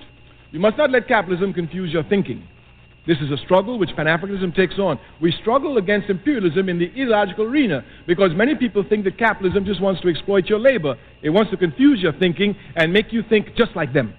[0.52, 2.46] You must not let capitalism confuse your thinking.
[3.04, 5.00] This is a struggle which Pan Africanism takes on.
[5.20, 9.80] We struggle against imperialism in the ideological arena because many people think that capitalism just
[9.80, 10.94] wants to exploit your labor.
[11.22, 14.14] It wants to confuse your thinking and make you think just like them.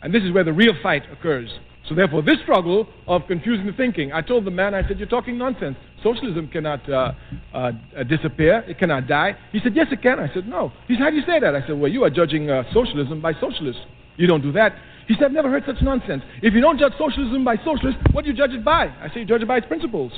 [0.00, 1.50] And this is where the real fight occurs.
[1.88, 5.08] So, therefore, this struggle of confusing the thinking, I told the man, I said, You're
[5.08, 5.76] talking nonsense.
[6.02, 7.12] Socialism cannot uh,
[7.54, 7.72] uh,
[8.08, 9.34] disappear, it cannot die.
[9.52, 10.20] He said, Yes, it can.
[10.20, 10.70] I said, No.
[10.86, 11.54] He said, How do you say that?
[11.54, 13.82] I said, Well, you are judging uh, socialism by socialists.
[14.16, 14.74] You don't do that.
[15.06, 16.22] He said, I've never heard such nonsense.
[16.42, 18.88] If you don't judge socialism by socialists, what do you judge it by?
[18.88, 20.12] I said, You judge it by its principles.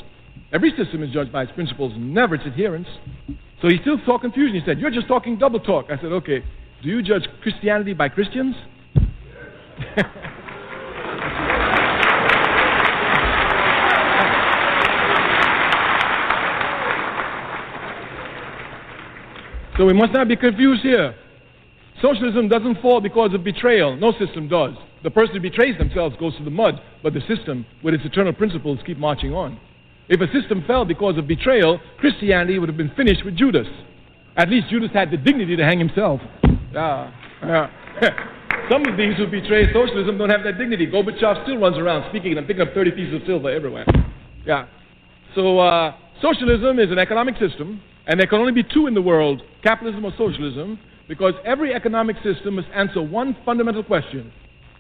[0.53, 2.91] Every system is judged by its principles, never its adherents.
[3.63, 4.57] So he still saw confusion.
[4.59, 5.87] He said, You're just talking double talk.
[5.89, 6.43] I said, Okay,
[6.83, 8.57] do you judge Christianity by Christians?
[19.81, 21.15] so we must not be confused here.
[22.03, 23.97] Socialism doesn't fall because of betrayal.
[23.97, 24.75] No system does.
[25.03, 28.35] The person who betrays themselves goes to the mud, but the system, with its eternal
[28.35, 29.59] principles, keep marching on.
[30.11, 33.67] If a system fell because of betrayal, Christianity would have been finished with Judas.
[34.37, 36.21] At least Judas had the dignity to hang himself.
[36.75, 37.11] Yeah,
[37.43, 37.71] yeah.
[38.71, 40.89] Some of these who betray socialism don't have that dignity.
[40.89, 43.87] Gorbachev still runs around speaking and picking up 30 pieces of silver everywhere.
[44.45, 44.67] Yeah.
[45.35, 49.03] So, uh, socialism is an economic system, and there can only be two in the
[49.03, 50.79] world capitalism or socialism.
[51.11, 54.33] Because every economic system must answer one fundamental question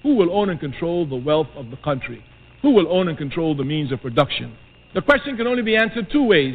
[0.05, 2.25] Who will own and control the wealth of the country?
[2.63, 4.57] Who will own and control the means of production?
[4.95, 6.55] The question can only be answered two ways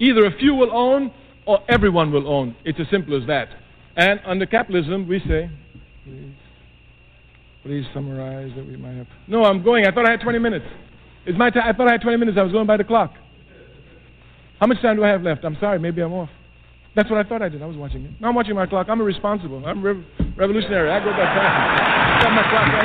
[0.00, 1.12] either a few will own
[1.46, 2.56] or everyone will own.
[2.64, 3.48] It's as simple as that.
[3.96, 5.48] And under capitalism, we say,
[6.04, 6.34] please,
[7.62, 9.06] please summarize that we might have.
[9.28, 9.86] No, I'm going.
[9.86, 10.66] I thought I had 20 minutes.
[11.26, 11.62] It's my time.
[11.64, 12.38] I thought I had 20 minutes.
[12.38, 13.14] I was going by the clock.
[14.62, 15.44] How much time do I have left?
[15.44, 15.80] I'm sorry.
[15.80, 16.28] Maybe I'm off.
[16.94, 17.64] That's what I thought I did.
[17.64, 18.12] I was watching it.
[18.20, 18.86] Now I'm watching my clock.
[18.88, 19.66] I'm irresponsible.
[19.66, 20.04] I'm rev-
[20.36, 20.88] revolutionary.
[20.88, 21.34] I go by time.
[21.34, 22.84] I got my clock right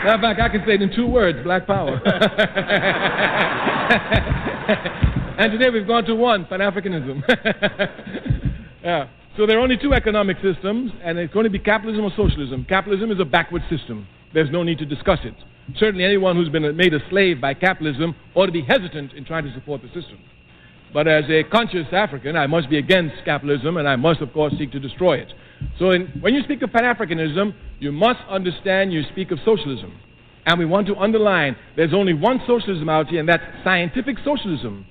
[0.02, 2.02] Matter of fact, I can say it in two words black power.
[5.38, 7.22] and today we've gone to one Pan Africanism.
[8.82, 9.06] yeah.
[9.36, 12.66] So there are only two economic systems, and it's going to be capitalism or socialism.
[12.68, 14.06] Capitalism is a backward system.
[14.34, 15.34] There's no need to discuss it.
[15.78, 19.44] Certainly, anyone who's been made a slave by capitalism ought to be hesitant in trying
[19.44, 20.18] to support the system.
[20.92, 24.52] But as a conscious African, I must be against capitalism, and I must, of course,
[24.58, 25.32] seek to destroy it.
[25.78, 29.96] So, in, when you speak of Pan Africanism, you must understand you speak of socialism.
[30.46, 34.86] And we want to underline there's only one socialism out here, and that's scientific socialism,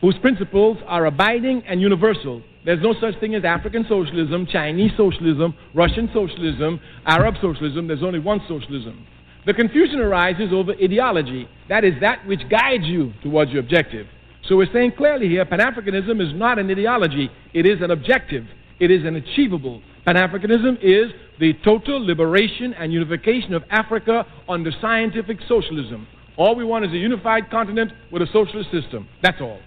[0.00, 2.42] whose principles are abiding and universal.
[2.64, 7.86] There's no such thing as African socialism, Chinese socialism, Russian socialism, Arab socialism.
[7.86, 9.06] There's only one socialism.
[9.46, 11.48] The confusion arises over ideology.
[11.68, 14.06] That is that which guides you towards your objective.
[14.46, 18.44] So we're saying clearly here Pan Africanism is not an ideology, it is an objective,
[18.78, 19.80] it is an achievable.
[20.04, 26.06] Pan Africanism is the total liberation and unification of Africa under scientific socialism.
[26.36, 29.08] All we want is a unified continent with a socialist system.
[29.22, 29.60] That's all.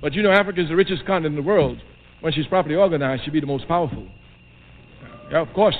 [0.00, 1.78] But you know, Africa is the richest continent in the world.
[2.22, 4.06] When she's properly organized, she'll be the most powerful.
[5.30, 5.76] Yeah, of course.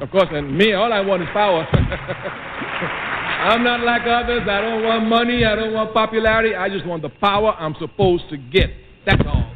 [0.00, 1.66] Of course, and me, all I want is power.
[1.72, 4.42] I'm not like others.
[4.48, 5.44] I don't want money.
[5.46, 6.54] I don't want popularity.
[6.54, 8.70] I just want the power I'm supposed to get.
[9.06, 9.50] That's all.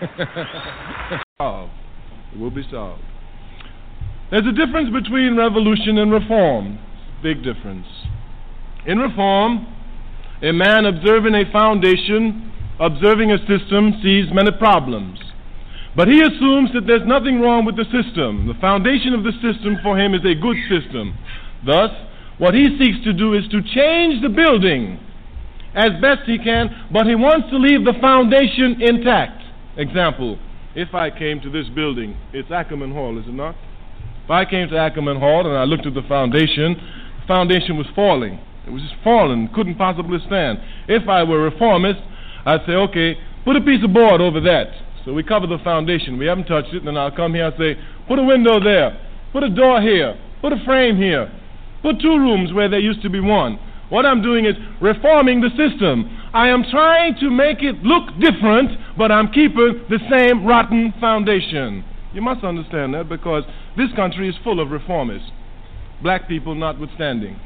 [1.38, 1.72] solved.
[2.34, 3.02] It will be solved.
[4.30, 6.78] There's a difference between revolution and reform.
[7.22, 7.86] Big difference.
[8.86, 9.66] In reform,
[10.42, 15.18] a man observing a foundation, observing a system, sees many problems.
[15.98, 18.46] But he assumes that there's nothing wrong with the system.
[18.46, 21.18] The foundation of the system for him is a good system.
[21.66, 21.90] Thus,
[22.38, 25.02] what he seeks to do is to change the building
[25.74, 29.42] as best he can, but he wants to leave the foundation intact.
[29.76, 30.38] Example,
[30.76, 33.56] if I came to this building, it's Ackerman Hall, is it not?
[34.22, 36.78] If I came to Ackerman Hall and I looked at the foundation,
[37.18, 38.38] the foundation was falling.
[38.68, 40.60] It was just falling, couldn't possibly stand.
[40.86, 41.98] If I were a reformist,
[42.46, 44.86] I'd say, okay, put a piece of board over that.
[45.04, 46.18] So we cover the foundation.
[46.18, 46.84] We haven't touched it.
[46.84, 49.00] Then I'll come here and say, put a window there,
[49.32, 51.32] put a door here, put a frame here,
[51.82, 53.58] put two rooms where there used to be one.
[53.88, 56.14] What I'm doing is reforming the system.
[56.34, 61.84] I am trying to make it look different, but I'm keeping the same rotten foundation.
[62.12, 63.44] You must understand that because
[63.76, 65.30] this country is full of reformists,
[66.02, 67.40] black people notwithstanding.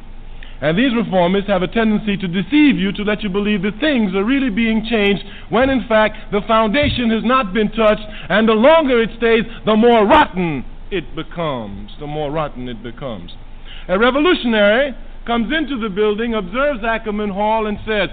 [0.63, 4.15] And these reformists have a tendency to deceive you to let you believe that things
[4.15, 8.53] are really being changed when in fact the foundation has not been touched, and the
[8.53, 11.91] longer it stays, the more rotten it becomes.
[11.99, 13.33] The more rotten it becomes.
[13.89, 14.95] A revolutionary
[15.27, 18.09] comes into the building, observes Ackerman Hall, and says,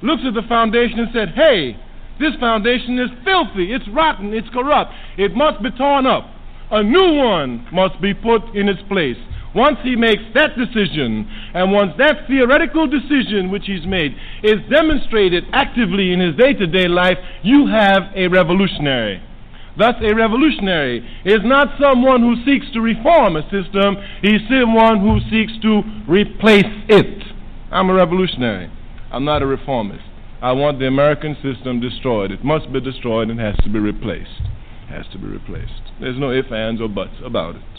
[0.00, 1.76] looks at the foundation and said, Hey,
[2.20, 4.92] this foundation is filthy, it's rotten, it's corrupt.
[5.16, 6.30] It must be torn up.
[6.70, 9.16] A new one must be put in its place.
[9.54, 15.44] Once he makes that decision, and once that theoretical decision which he's made is demonstrated
[15.52, 19.22] actively in his day to day life, you have a revolutionary.
[19.78, 25.20] Thus, a revolutionary is not someone who seeks to reform a system, he's someone who
[25.30, 27.22] seeks to replace it.
[27.70, 28.70] I'm a revolutionary.
[29.12, 30.04] I'm not a reformist.
[30.42, 32.32] I want the American system destroyed.
[32.32, 34.42] It must be destroyed and has to be replaced.
[34.88, 35.82] Has to be replaced.
[36.00, 37.77] There's no ifs, ands, or buts about it.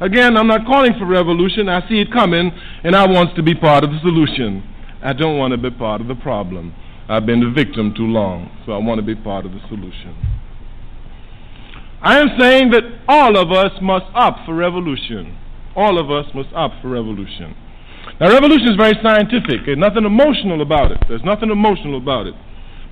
[0.00, 1.68] Again, I'm not calling for revolution.
[1.68, 2.50] I see it coming,
[2.82, 4.62] and I want to be part of the solution.
[5.02, 6.74] I don't want to be part of the problem.
[7.08, 10.16] I've been the victim too long, so I want to be part of the solution.
[12.02, 15.38] I am saying that all of us must opt for revolution.
[15.76, 17.54] All of us must opt for revolution.
[18.20, 19.66] Now, revolution is very scientific.
[19.66, 20.98] There's nothing emotional about it.
[21.08, 22.34] There's nothing emotional about it.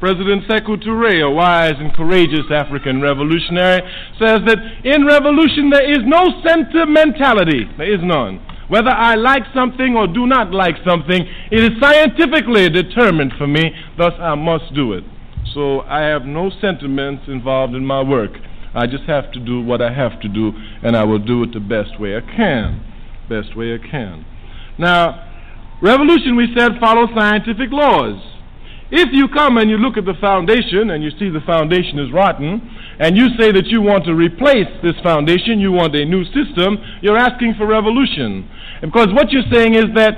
[0.03, 3.81] President Sekou Touré, a wise and courageous African revolutionary,
[4.19, 7.71] says that in revolution there is no sentimentality.
[7.79, 8.45] There is none.
[8.67, 11.23] Whether I like something or do not like something,
[11.53, 15.05] it is scientifically determined for me, thus I must do it.
[15.55, 18.33] So I have no sentiments involved in my work.
[18.75, 20.51] I just have to do what I have to do,
[20.83, 22.83] and I will do it the best way I can.
[23.29, 24.27] Best way I can.
[24.81, 25.31] Now,
[25.81, 28.32] revolution, we said, follows scientific laws.
[28.95, 32.13] If you come and you look at the foundation and you see the foundation is
[32.13, 32.61] rotten,
[33.01, 36.77] and you say that you want to replace this foundation, you want a new system,
[37.01, 38.47] you're asking for revolution.
[38.83, 40.13] Because what you're saying is that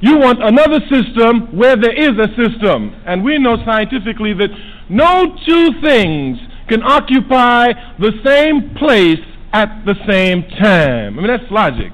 [0.00, 2.94] you want another system where there is a system.
[3.06, 4.50] And we know scientifically that
[4.90, 6.36] no two things
[6.68, 9.24] can occupy the same place
[9.54, 11.18] at the same time.
[11.18, 11.92] I mean, that's logic.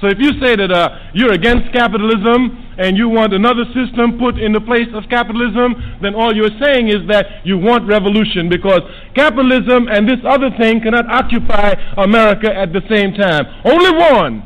[0.00, 4.40] So if you say that uh, you're against capitalism and you want another system put
[4.40, 8.80] in the place of capitalism, then all you're saying is that you want revolution because
[9.14, 13.44] capitalism and this other thing cannot occupy America at the same time.
[13.64, 14.42] Only one,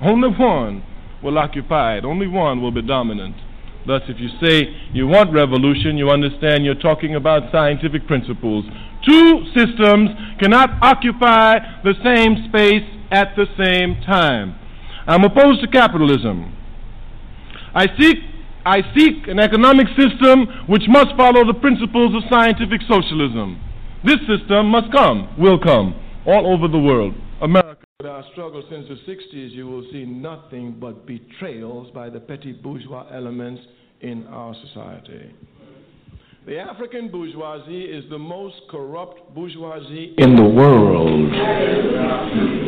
[0.00, 0.82] only one
[1.22, 2.04] will occupy it.
[2.06, 3.36] Only one will be dominant.
[3.86, 8.64] Thus, if you say you want revolution, you understand you're talking about scientific principles.
[9.06, 10.10] Two systems
[10.40, 14.58] cannot occupy the same space at the same time.
[15.08, 16.54] I'm opposed to capitalism.
[17.74, 18.18] I seek,
[18.66, 23.58] I seek an economic system which must follow the principles of scientific socialism.
[24.04, 27.14] This system must come, will come, all over the world.
[27.40, 27.84] America.
[28.00, 32.52] With our struggle since the 60s, you will see nothing but betrayals by the petty
[32.52, 33.62] bourgeois elements
[34.02, 35.34] in our society.
[36.48, 41.28] The African bourgeoisie is the most corrupt bourgeoisie in the world.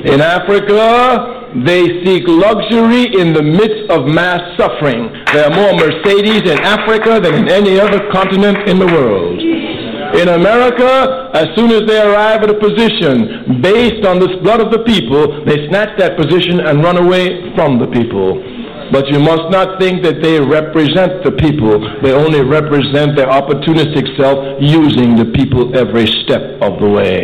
[0.04, 5.08] In Africa, they seek luxury in the midst of mass suffering.
[5.32, 9.40] There are more Mercedes in Africa than in any other continent in the world.
[9.40, 14.70] In America, as soon as they arrive at a position based on the blood of
[14.70, 18.44] the people, they snatch that position and run away from the people.
[18.92, 21.78] But you must not think that they represent the people.
[22.02, 27.22] They only represent their opportunistic self using the people every step of the way.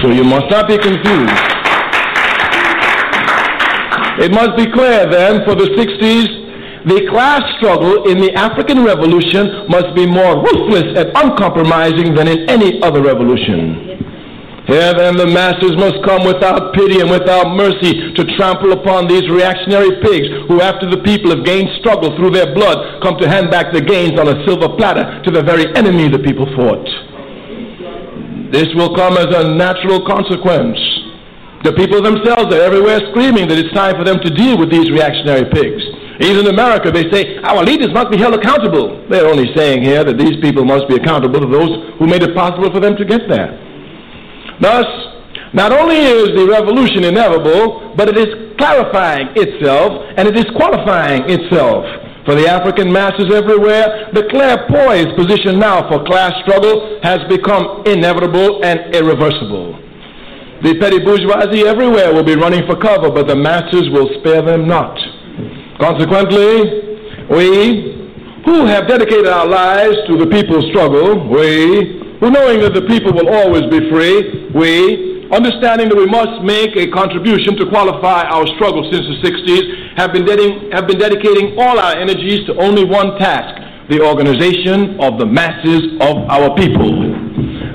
[0.00, 1.36] So you must not be confused.
[4.24, 6.46] It must be clear then for the 60s,
[6.88, 12.48] the class struggle in the African Revolution must be more ruthless and uncompromising than in
[12.48, 14.15] any other revolution.
[14.66, 19.22] Here then the masters must come without pity and without mercy to trample upon these
[19.30, 23.46] reactionary pigs who after the people have gained struggle through their blood come to hand
[23.46, 26.82] back the gains on a silver platter to the very enemy the people fought.
[28.50, 30.78] This will come as a natural consequence.
[31.62, 34.90] The people themselves are everywhere screaming that it's time for them to deal with these
[34.90, 35.82] reactionary pigs.
[36.18, 39.06] Even in America, they say our leaders must be held accountable.
[39.06, 42.34] They're only saying here that these people must be accountable to those who made it
[42.34, 43.65] possible for them to get there.
[44.60, 44.86] Thus,
[45.56, 48.28] Not only is the revolution inevitable, but it is
[48.58, 51.84] clarifying itself and it is qualifying itself.
[52.26, 58.64] For the African masses everywhere, the clairpoised position now for class struggle has become inevitable
[58.64, 59.80] and irreversible.
[60.62, 64.66] The petty bourgeoisie everywhere will be running for cover, but the masses will spare them
[64.66, 64.98] not.
[65.78, 67.96] Consequently, we
[68.44, 73.12] who have dedicated our lives to the people's struggle, we who knowing that the people
[73.12, 78.46] will always be free, we understanding that we must make a contribution to qualify our
[78.54, 80.26] struggle since the 60s, have been,
[80.70, 85.94] have been dedicating all our energies to only one task the organization of the masses
[86.02, 86.90] of our people.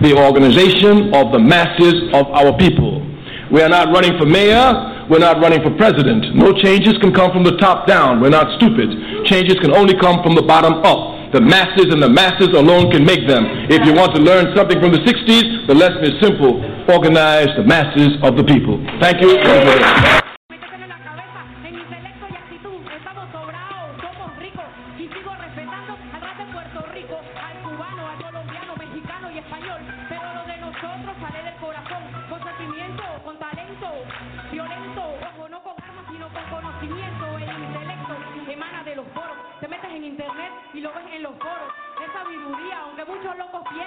[0.03, 3.00] The organization of the masses of our people.
[3.52, 5.08] We are not running for mayor.
[5.10, 6.36] We're not running for president.
[6.36, 8.20] No changes can come from the top down.
[8.20, 8.92] We're not stupid.
[9.26, 11.10] Changes can only come from the bottom up.
[11.34, 13.45] The masses and the masses alone can make them.
[13.69, 16.60] If you want to learn something from the 60s, the lesson is simple.
[16.92, 18.84] Organize the masses of the people.
[19.00, 20.31] Thank you.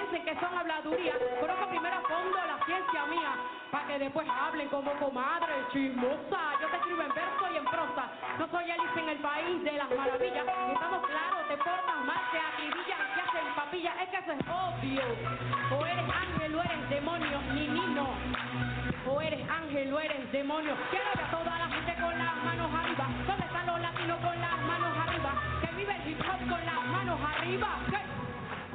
[0.05, 1.13] Piensen que son habladuría.
[1.39, 3.31] Conozco primero a fondo la ciencia mía,
[3.71, 6.39] para que después hablen como comadre chismosa.
[6.61, 8.09] Yo te escribo en verso y en prosa.
[8.37, 10.45] No soy Alice en el país de las maravillas.
[10.45, 13.93] Estamos claros, te portas mal, te acribillan, te hacen papilla.
[14.01, 15.03] Es que eso es obvio.
[15.77, 18.09] O eres ángel o eres demonio, ni ni no.
[19.07, 20.75] O eres ángel o eres demonio.
[20.89, 23.07] Quiero ver a toda la gente con las manos arriba.
[23.25, 25.33] ¿Dónde están los latinos con las manos arriba?
[25.61, 27.94] Que vive el hip hop con las manos arriba.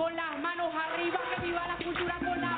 [0.00, 1.18] Con las manos arriba.
[1.36, 2.49] Que viva la cultura con las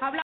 [0.00, 0.25] habla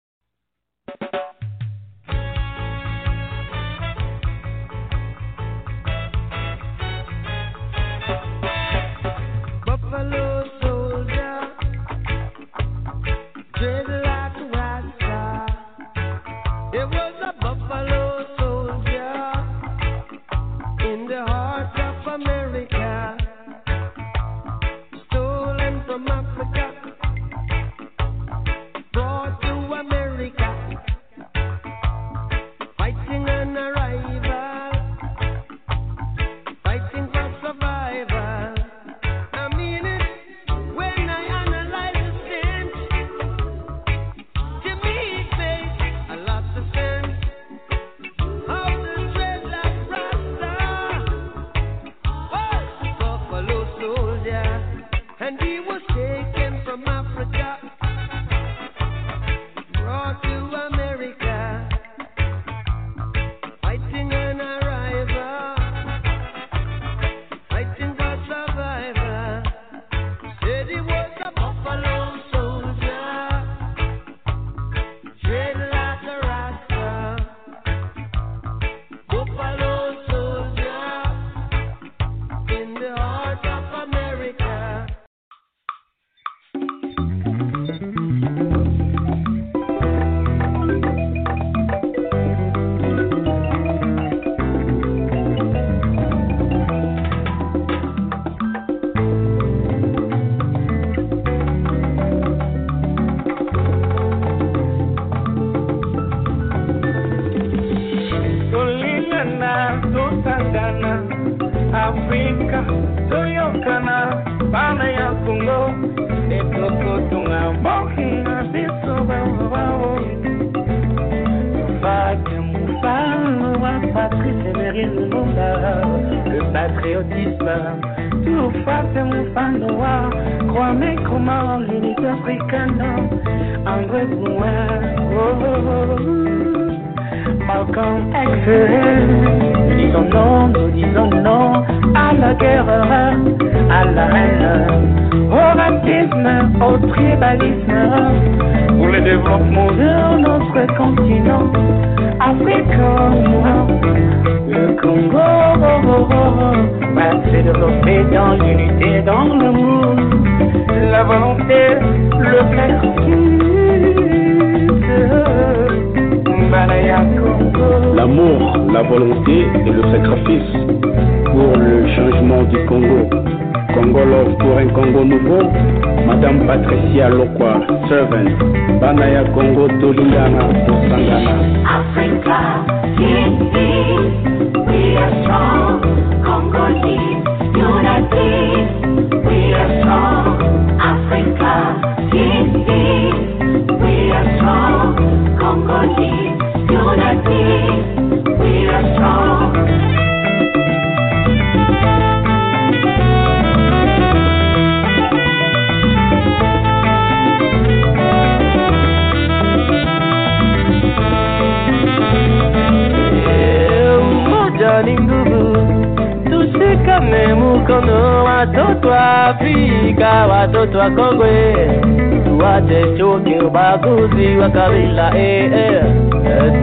[224.21, 225.85] wapenzi wa kabila eh, eh.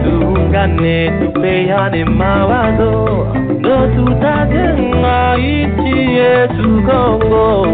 [0.04, 3.26] Tuungane, tupeane mawazo,
[3.58, 7.66] ndo tutajenga nchi yetu Kongo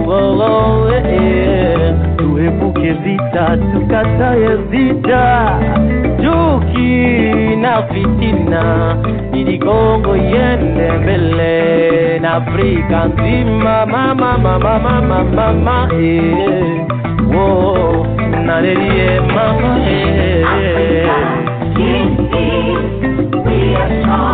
[0.89, 1.95] Tu eh, eh.
[2.17, 5.59] Tuepuke vita, tukataye vita,
[6.23, 8.97] Juki na fitina,
[9.33, 13.87] ili Kongo iende mbele na Afrika nzima.
[13.87, 16.87] Mama, mama, mama, mama, eh.
[17.35, 17.94] Whoa
[18.45, 19.79] na de die mama.
[19.89, 20.45] Yeah.
[23.45, 24.34] We are strong.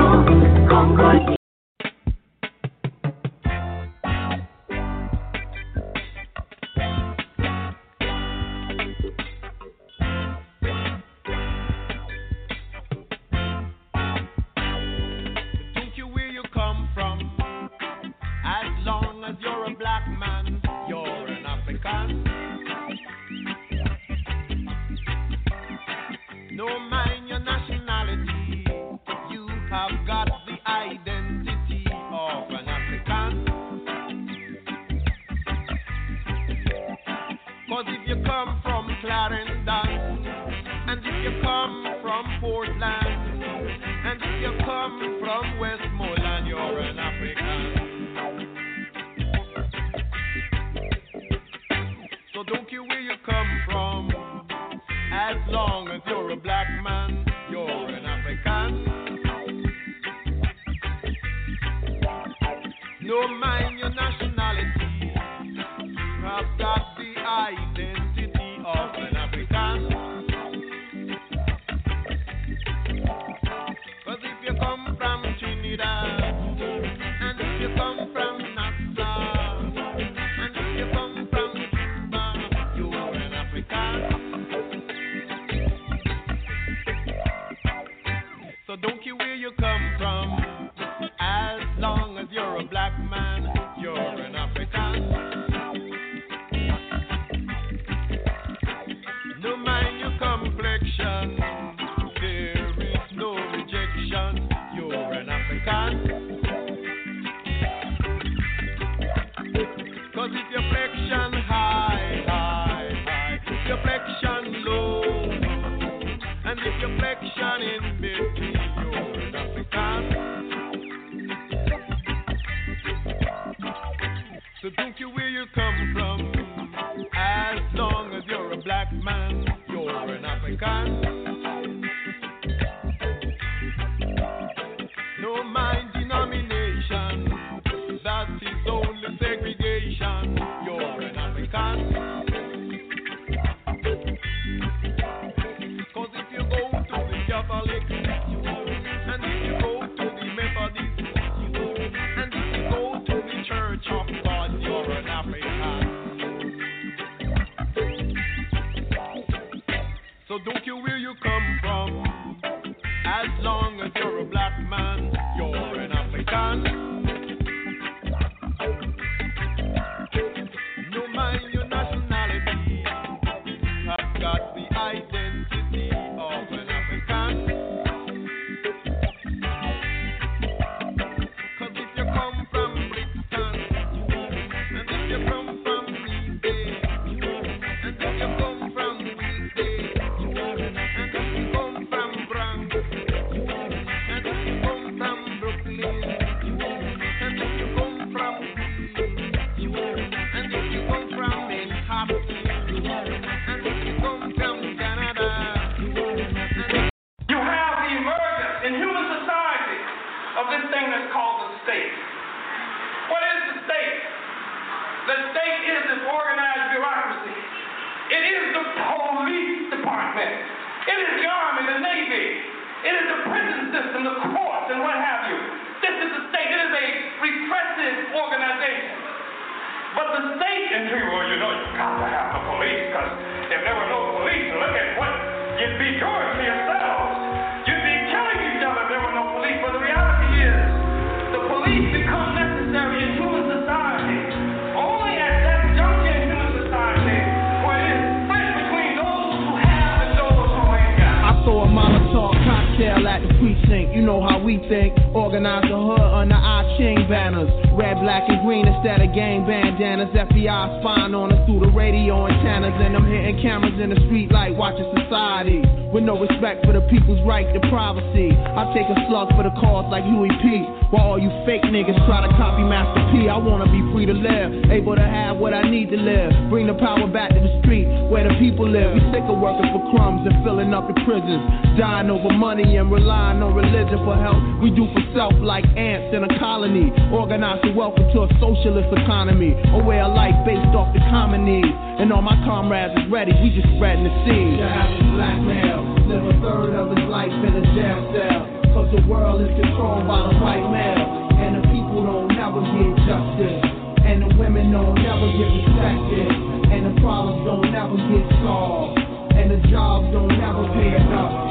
[252.81, 253.30] Cocktail at the
[253.69, 254.97] You know how we think.
[255.13, 257.51] Organize the hood under our chain banners.
[257.77, 260.09] Red, black, and green instead of gang bandanas.
[260.15, 262.73] FBI spying on us through the radio antennas.
[262.81, 265.61] And I'm hitting cameras in the street like watching society.
[265.93, 268.31] With no respect for the people's right to privacy.
[268.31, 270.63] I take a slug for the cause like Huey P.
[270.95, 273.29] While all you fake niggas try to copy Master P.
[273.29, 274.71] I wanna be free to live.
[274.71, 276.31] Able to have what I need to live.
[276.49, 278.95] Bring the power back to the street where the people live.
[278.95, 281.43] We sick of working for crumbs and filling up the prisons.
[281.79, 284.39] Dying over money and relying on religion for help.
[284.63, 286.93] We do for self like ants in a colony.
[287.13, 289.55] Organize the welcome to a socialist economy.
[289.75, 291.71] A way of life based off the common needs.
[292.01, 293.33] And all my comrades is ready.
[293.43, 294.59] We just spreading the seed.
[294.59, 298.43] The average black male live a third of his life in a jail cell.
[298.73, 301.07] Cause the world is controlled by the white male.
[301.41, 303.61] And the people don't never get justice.
[304.07, 306.29] And the women don't never get respected.
[306.71, 308.97] And the problems don't never get solved.
[309.35, 311.50] And the jobs don't never pay enough.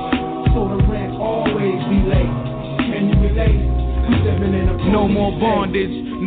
[0.54, 2.36] So the rent always be late.
[2.90, 3.60] Can you relate?
[4.10, 6.09] We living in a No more bondage,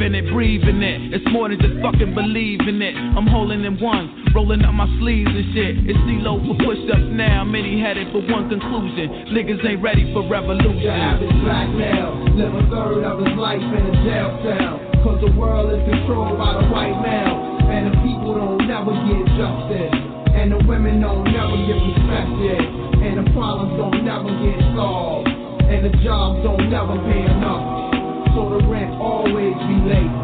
[0.00, 1.12] in it, breathe in it.
[1.12, 2.96] It's more than just fucking believing it.
[2.96, 5.74] I'm holding in ones, rolling up my sleeves and shit.
[5.84, 7.44] It's CeeLo for push ups now.
[7.44, 9.32] Many headed for one conclusion.
[9.36, 10.88] Niggas ain't ready for revolution.
[10.88, 14.76] The average black male live a third of his life in a jail cell.
[15.04, 17.68] Cause the world is controlled by the white male.
[17.68, 19.94] And the people don't never get justice.
[20.32, 22.60] And the women don't never get respected.
[23.04, 25.28] And the problems don't never get solved.
[25.28, 27.89] And the jobs don't never pay enough.
[28.34, 30.14] So the rent always be late.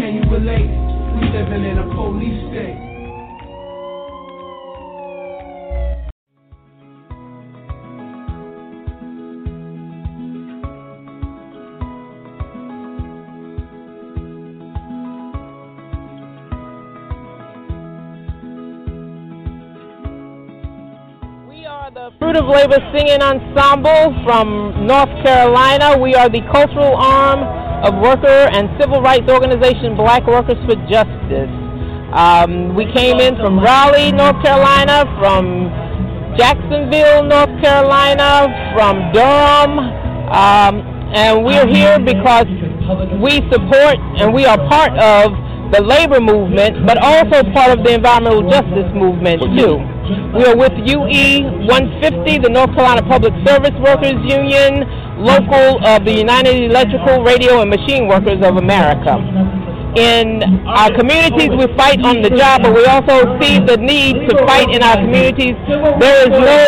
[0.00, 0.70] Can you relate?
[1.20, 2.89] We living in a police state.
[22.30, 25.98] Fruit of Labor Singing Ensemble from North Carolina.
[25.98, 27.42] We are the cultural arm
[27.82, 31.50] of worker and civil rights organization Black Workers for Justice.
[32.14, 35.74] Um, we came in from Raleigh, North Carolina, from
[36.38, 38.46] Jacksonville, North Carolina,
[38.78, 39.78] from Durham,
[40.30, 42.46] um, and we're here because
[43.18, 45.34] we support and we are part of
[45.72, 49.78] the labor movement, but also part of the environmental justice movement too.
[50.34, 54.82] We are with UE 150, the North Carolina Public Service Workers Union,
[55.22, 59.14] local of the United Electrical, Radio, and Machine Workers of America.
[59.94, 64.38] In our communities, we fight on the job, but we also see the need to
[64.46, 65.54] fight in our communities.
[65.98, 66.58] There is no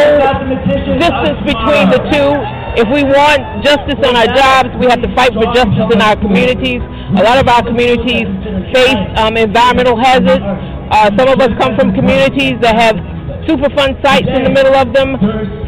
[0.99, 2.62] distance between the two.
[2.75, 6.17] If we want justice on our jobs, we have to fight for justice in our
[6.17, 6.81] communities.
[7.17, 8.25] A lot of our communities
[8.73, 10.41] face um, environmental hazards.
[10.89, 12.97] Uh, some of us come from communities that have
[13.45, 15.19] Superfund sites in the middle of them.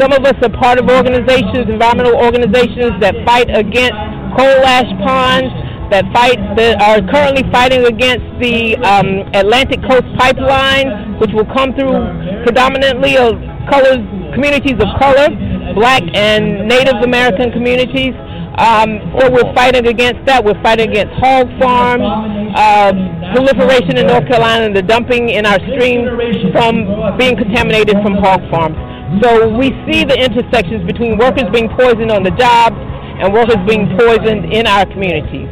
[0.01, 3.99] Some of us are part of organizations, environmental organizations that fight against
[4.39, 5.51] coal ash ponds,
[5.91, 11.75] that fight that are currently fighting against the um, Atlantic Coast Pipeline, which will come
[11.75, 11.99] through
[12.47, 13.37] predominantly of
[13.69, 14.01] colors,
[14.33, 15.29] communities of color,
[15.73, 18.13] black and Native American communities.
[18.55, 20.45] Um, so we're fighting against that.
[20.45, 22.07] We're fighting against hog farms,
[22.55, 22.93] uh,
[23.35, 26.07] proliferation in North Carolina, and the dumping in our streams
[26.53, 26.87] from
[27.19, 28.79] being contaminated from hog farms.
[29.23, 33.91] So we see the intersections between workers being poisoned on the job and workers being
[33.99, 35.51] poisoned in our communities.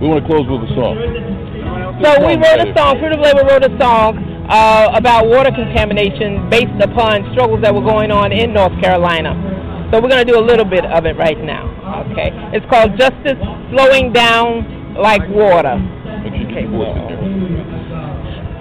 [0.00, 0.98] We want to close with a song.
[2.02, 6.48] So we wrote a song, Fruit of Labor wrote a song uh, about water contamination
[6.50, 9.32] based upon struggles that were going on in North Carolina.
[9.90, 11.72] So we're going to do a little bit of it right now.
[12.12, 12.28] Okay.
[12.52, 13.40] It's called Justice
[13.72, 15.80] Flowing Down Like Water.
[16.28, 16.68] Okay.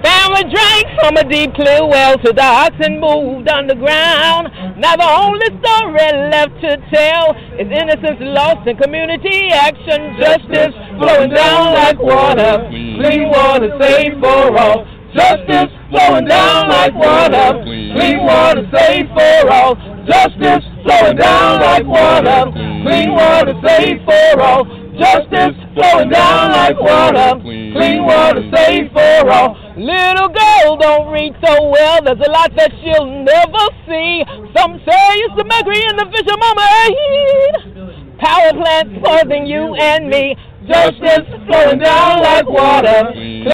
[0.01, 4.47] Family drank from a deep clear well to the oxen moved underground.
[4.79, 10.15] Now the only story left to tell is innocence lost in community action.
[10.19, 12.65] Justice flowing down like water.
[12.71, 15.00] Clean water safe for all.
[15.13, 17.63] Justice flowing down like water.
[17.63, 19.75] Clean water safe for all.
[20.07, 22.51] Justice flowing down like water.
[22.53, 24.63] Clean water safe for all.
[24.97, 27.41] Justice flowing down like water.
[27.43, 29.57] Clean water safe for all.
[29.75, 32.01] Little girl don't read so well.
[32.03, 34.23] There's a lot that she'll never see.
[34.55, 36.67] Some say it's the mercury in the fish of mama.
[38.19, 40.35] Power plants poisoning you and me.
[40.67, 43.51] Justice flowing down like water.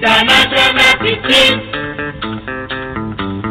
[0.00, 1.60] International Secret.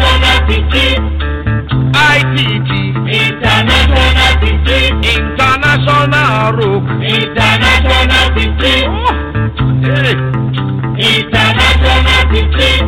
[5.82, 6.84] International rook.
[7.02, 8.86] International teaching.
[8.88, 9.10] Oh.
[9.82, 10.14] Hey.
[11.18, 12.81] International teaching.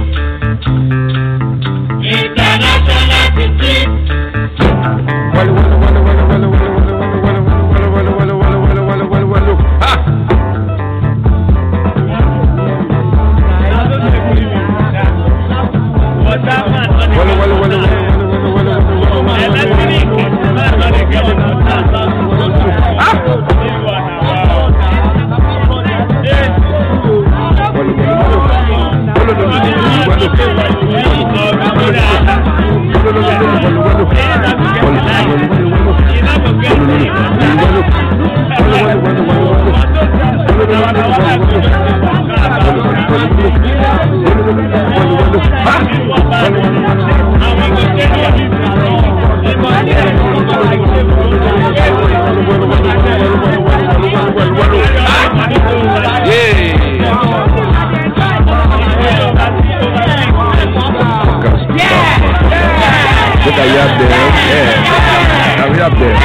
[63.94, 64.10] Up there.
[64.50, 65.58] Yeah.
[65.58, 66.18] Now we up there.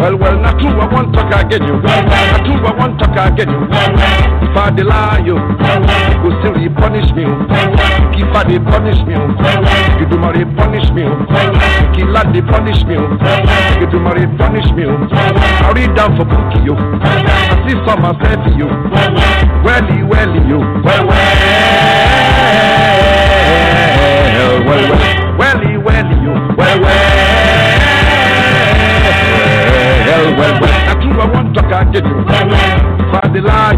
[0.00, 1.80] Well, well, not true, I want to again you.
[1.80, 3.62] Not true, I want to again you.
[4.48, 7.24] If I lie you, you go still punish me.
[7.24, 11.02] If I they punish me, you do not they punish me.
[11.96, 12.94] Kill and they punish me.
[12.94, 14.84] You do not they punish me.
[14.84, 16.74] I read down for book you.
[16.74, 18.68] I see some myself you.
[19.64, 20.58] Welly, welly you.
[20.84, 21.20] Well, well,
[24.30, 26.32] well, well, welly, welly you.
[26.56, 27.00] Well, well.
[30.06, 32.20] Well, well, well, I true, I want to get you.
[32.20, 33.74] If I dey lie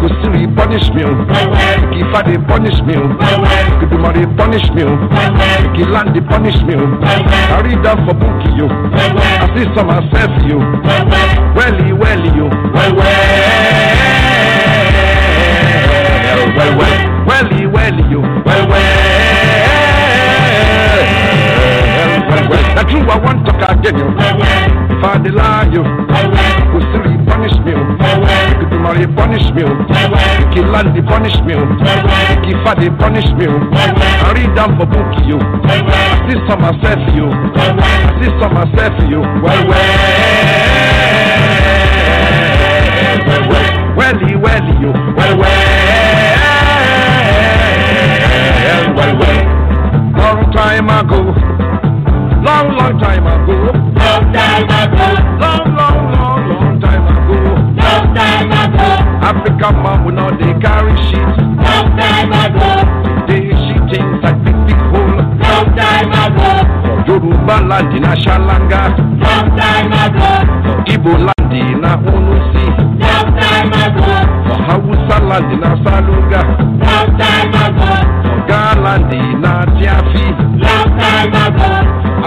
[0.00, 1.02] go still punish me.
[2.14, 4.82] I dey punish me, if you money punish me,
[5.78, 6.74] you land they punish me.
[6.74, 8.66] I read that for book you.
[8.66, 10.58] I see some myself you.
[11.54, 12.48] Welly, welly you.
[12.72, 13.10] Well, well,
[16.56, 18.20] well, well, welly, welly you.
[18.20, 18.80] Well, well.
[22.30, 23.00] Well, well, that's true.
[23.00, 24.08] I want to get you.
[24.08, 27.72] If I lie you, go still he punish me.
[28.70, 29.64] You money punish me,
[30.70, 31.54] land they punish me.
[32.50, 35.38] If I punish me, I read down for book you.
[35.38, 37.26] I see some myself you.
[37.26, 39.20] I see some myself you.
[39.20, 39.84] Well, well,
[43.26, 44.92] well, well, welly, welly you.
[45.16, 45.56] Well, well,
[48.96, 49.44] well, well.
[50.16, 51.20] Long time ago.
[52.42, 53.72] Long, long time ago.
[53.98, 55.06] Long time ago.
[55.40, 55.69] Long,
[59.62, 61.36] African man will not they carry sheets.
[61.60, 62.72] Long time ago.
[63.28, 65.20] They sheet things like big, big hole.
[65.36, 66.52] Long time ago.
[67.06, 68.96] Yoruba land in a Shalanga.
[69.20, 70.32] Long time ago.
[70.88, 72.66] Igbo land in a Unusi.
[73.04, 74.08] Long time ago.
[74.64, 75.60] Hausa land in.
[75.60, 77.29] Long time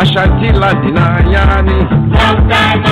[0.03, 1.79] Ashanti land in a Yani.
[2.11, 2.83] Long time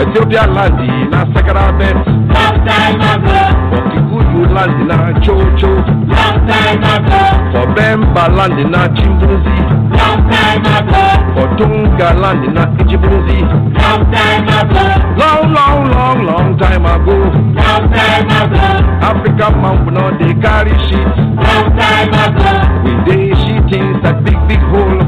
[0.00, 1.94] Ethiopia land na Sakarabet.
[2.32, 3.40] Long time ago.
[3.68, 5.68] For Kikuyu land na Chocho.
[6.08, 7.20] Long time ago.
[7.52, 9.56] For Bemba land na Chimbuzi.
[9.92, 11.02] Long time ago.
[11.34, 13.40] For Tonga land na Ichibunzi.
[13.76, 14.84] Long time ago.
[15.20, 17.16] Long, long, long, long time ago.
[17.52, 18.66] Long time ago.
[19.04, 21.04] African man we know they carry shit.
[21.36, 22.50] Long time ago.
[22.84, 24.99] We dey shit inside big, big hole.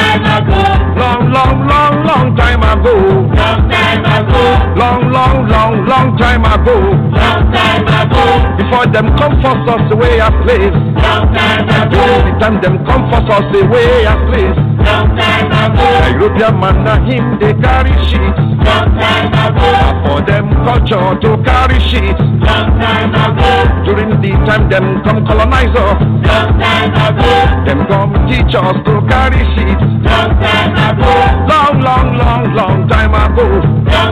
[0.00, 0.62] Long time ago.
[0.96, 2.94] Long, long, long, long time ago.
[3.36, 4.44] Long time ago.
[4.76, 6.76] Long, long, long, long time ago.
[7.12, 8.24] Long time ago.
[8.56, 10.72] Before them come force us away a place.
[11.04, 12.04] Long time ago.
[12.24, 14.69] The time them come force us away a place.
[14.84, 18.36] Sometimes I man na him they carry shit.
[20.04, 22.16] For them culture to carry shit.
[23.84, 25.98] During the time them come colonize us.
[26.26, 26.96] Sometimes
[27.66, 29.80] Them come teach us to carry shit.
[31.50, 34.10] Long, long, long, long time ago.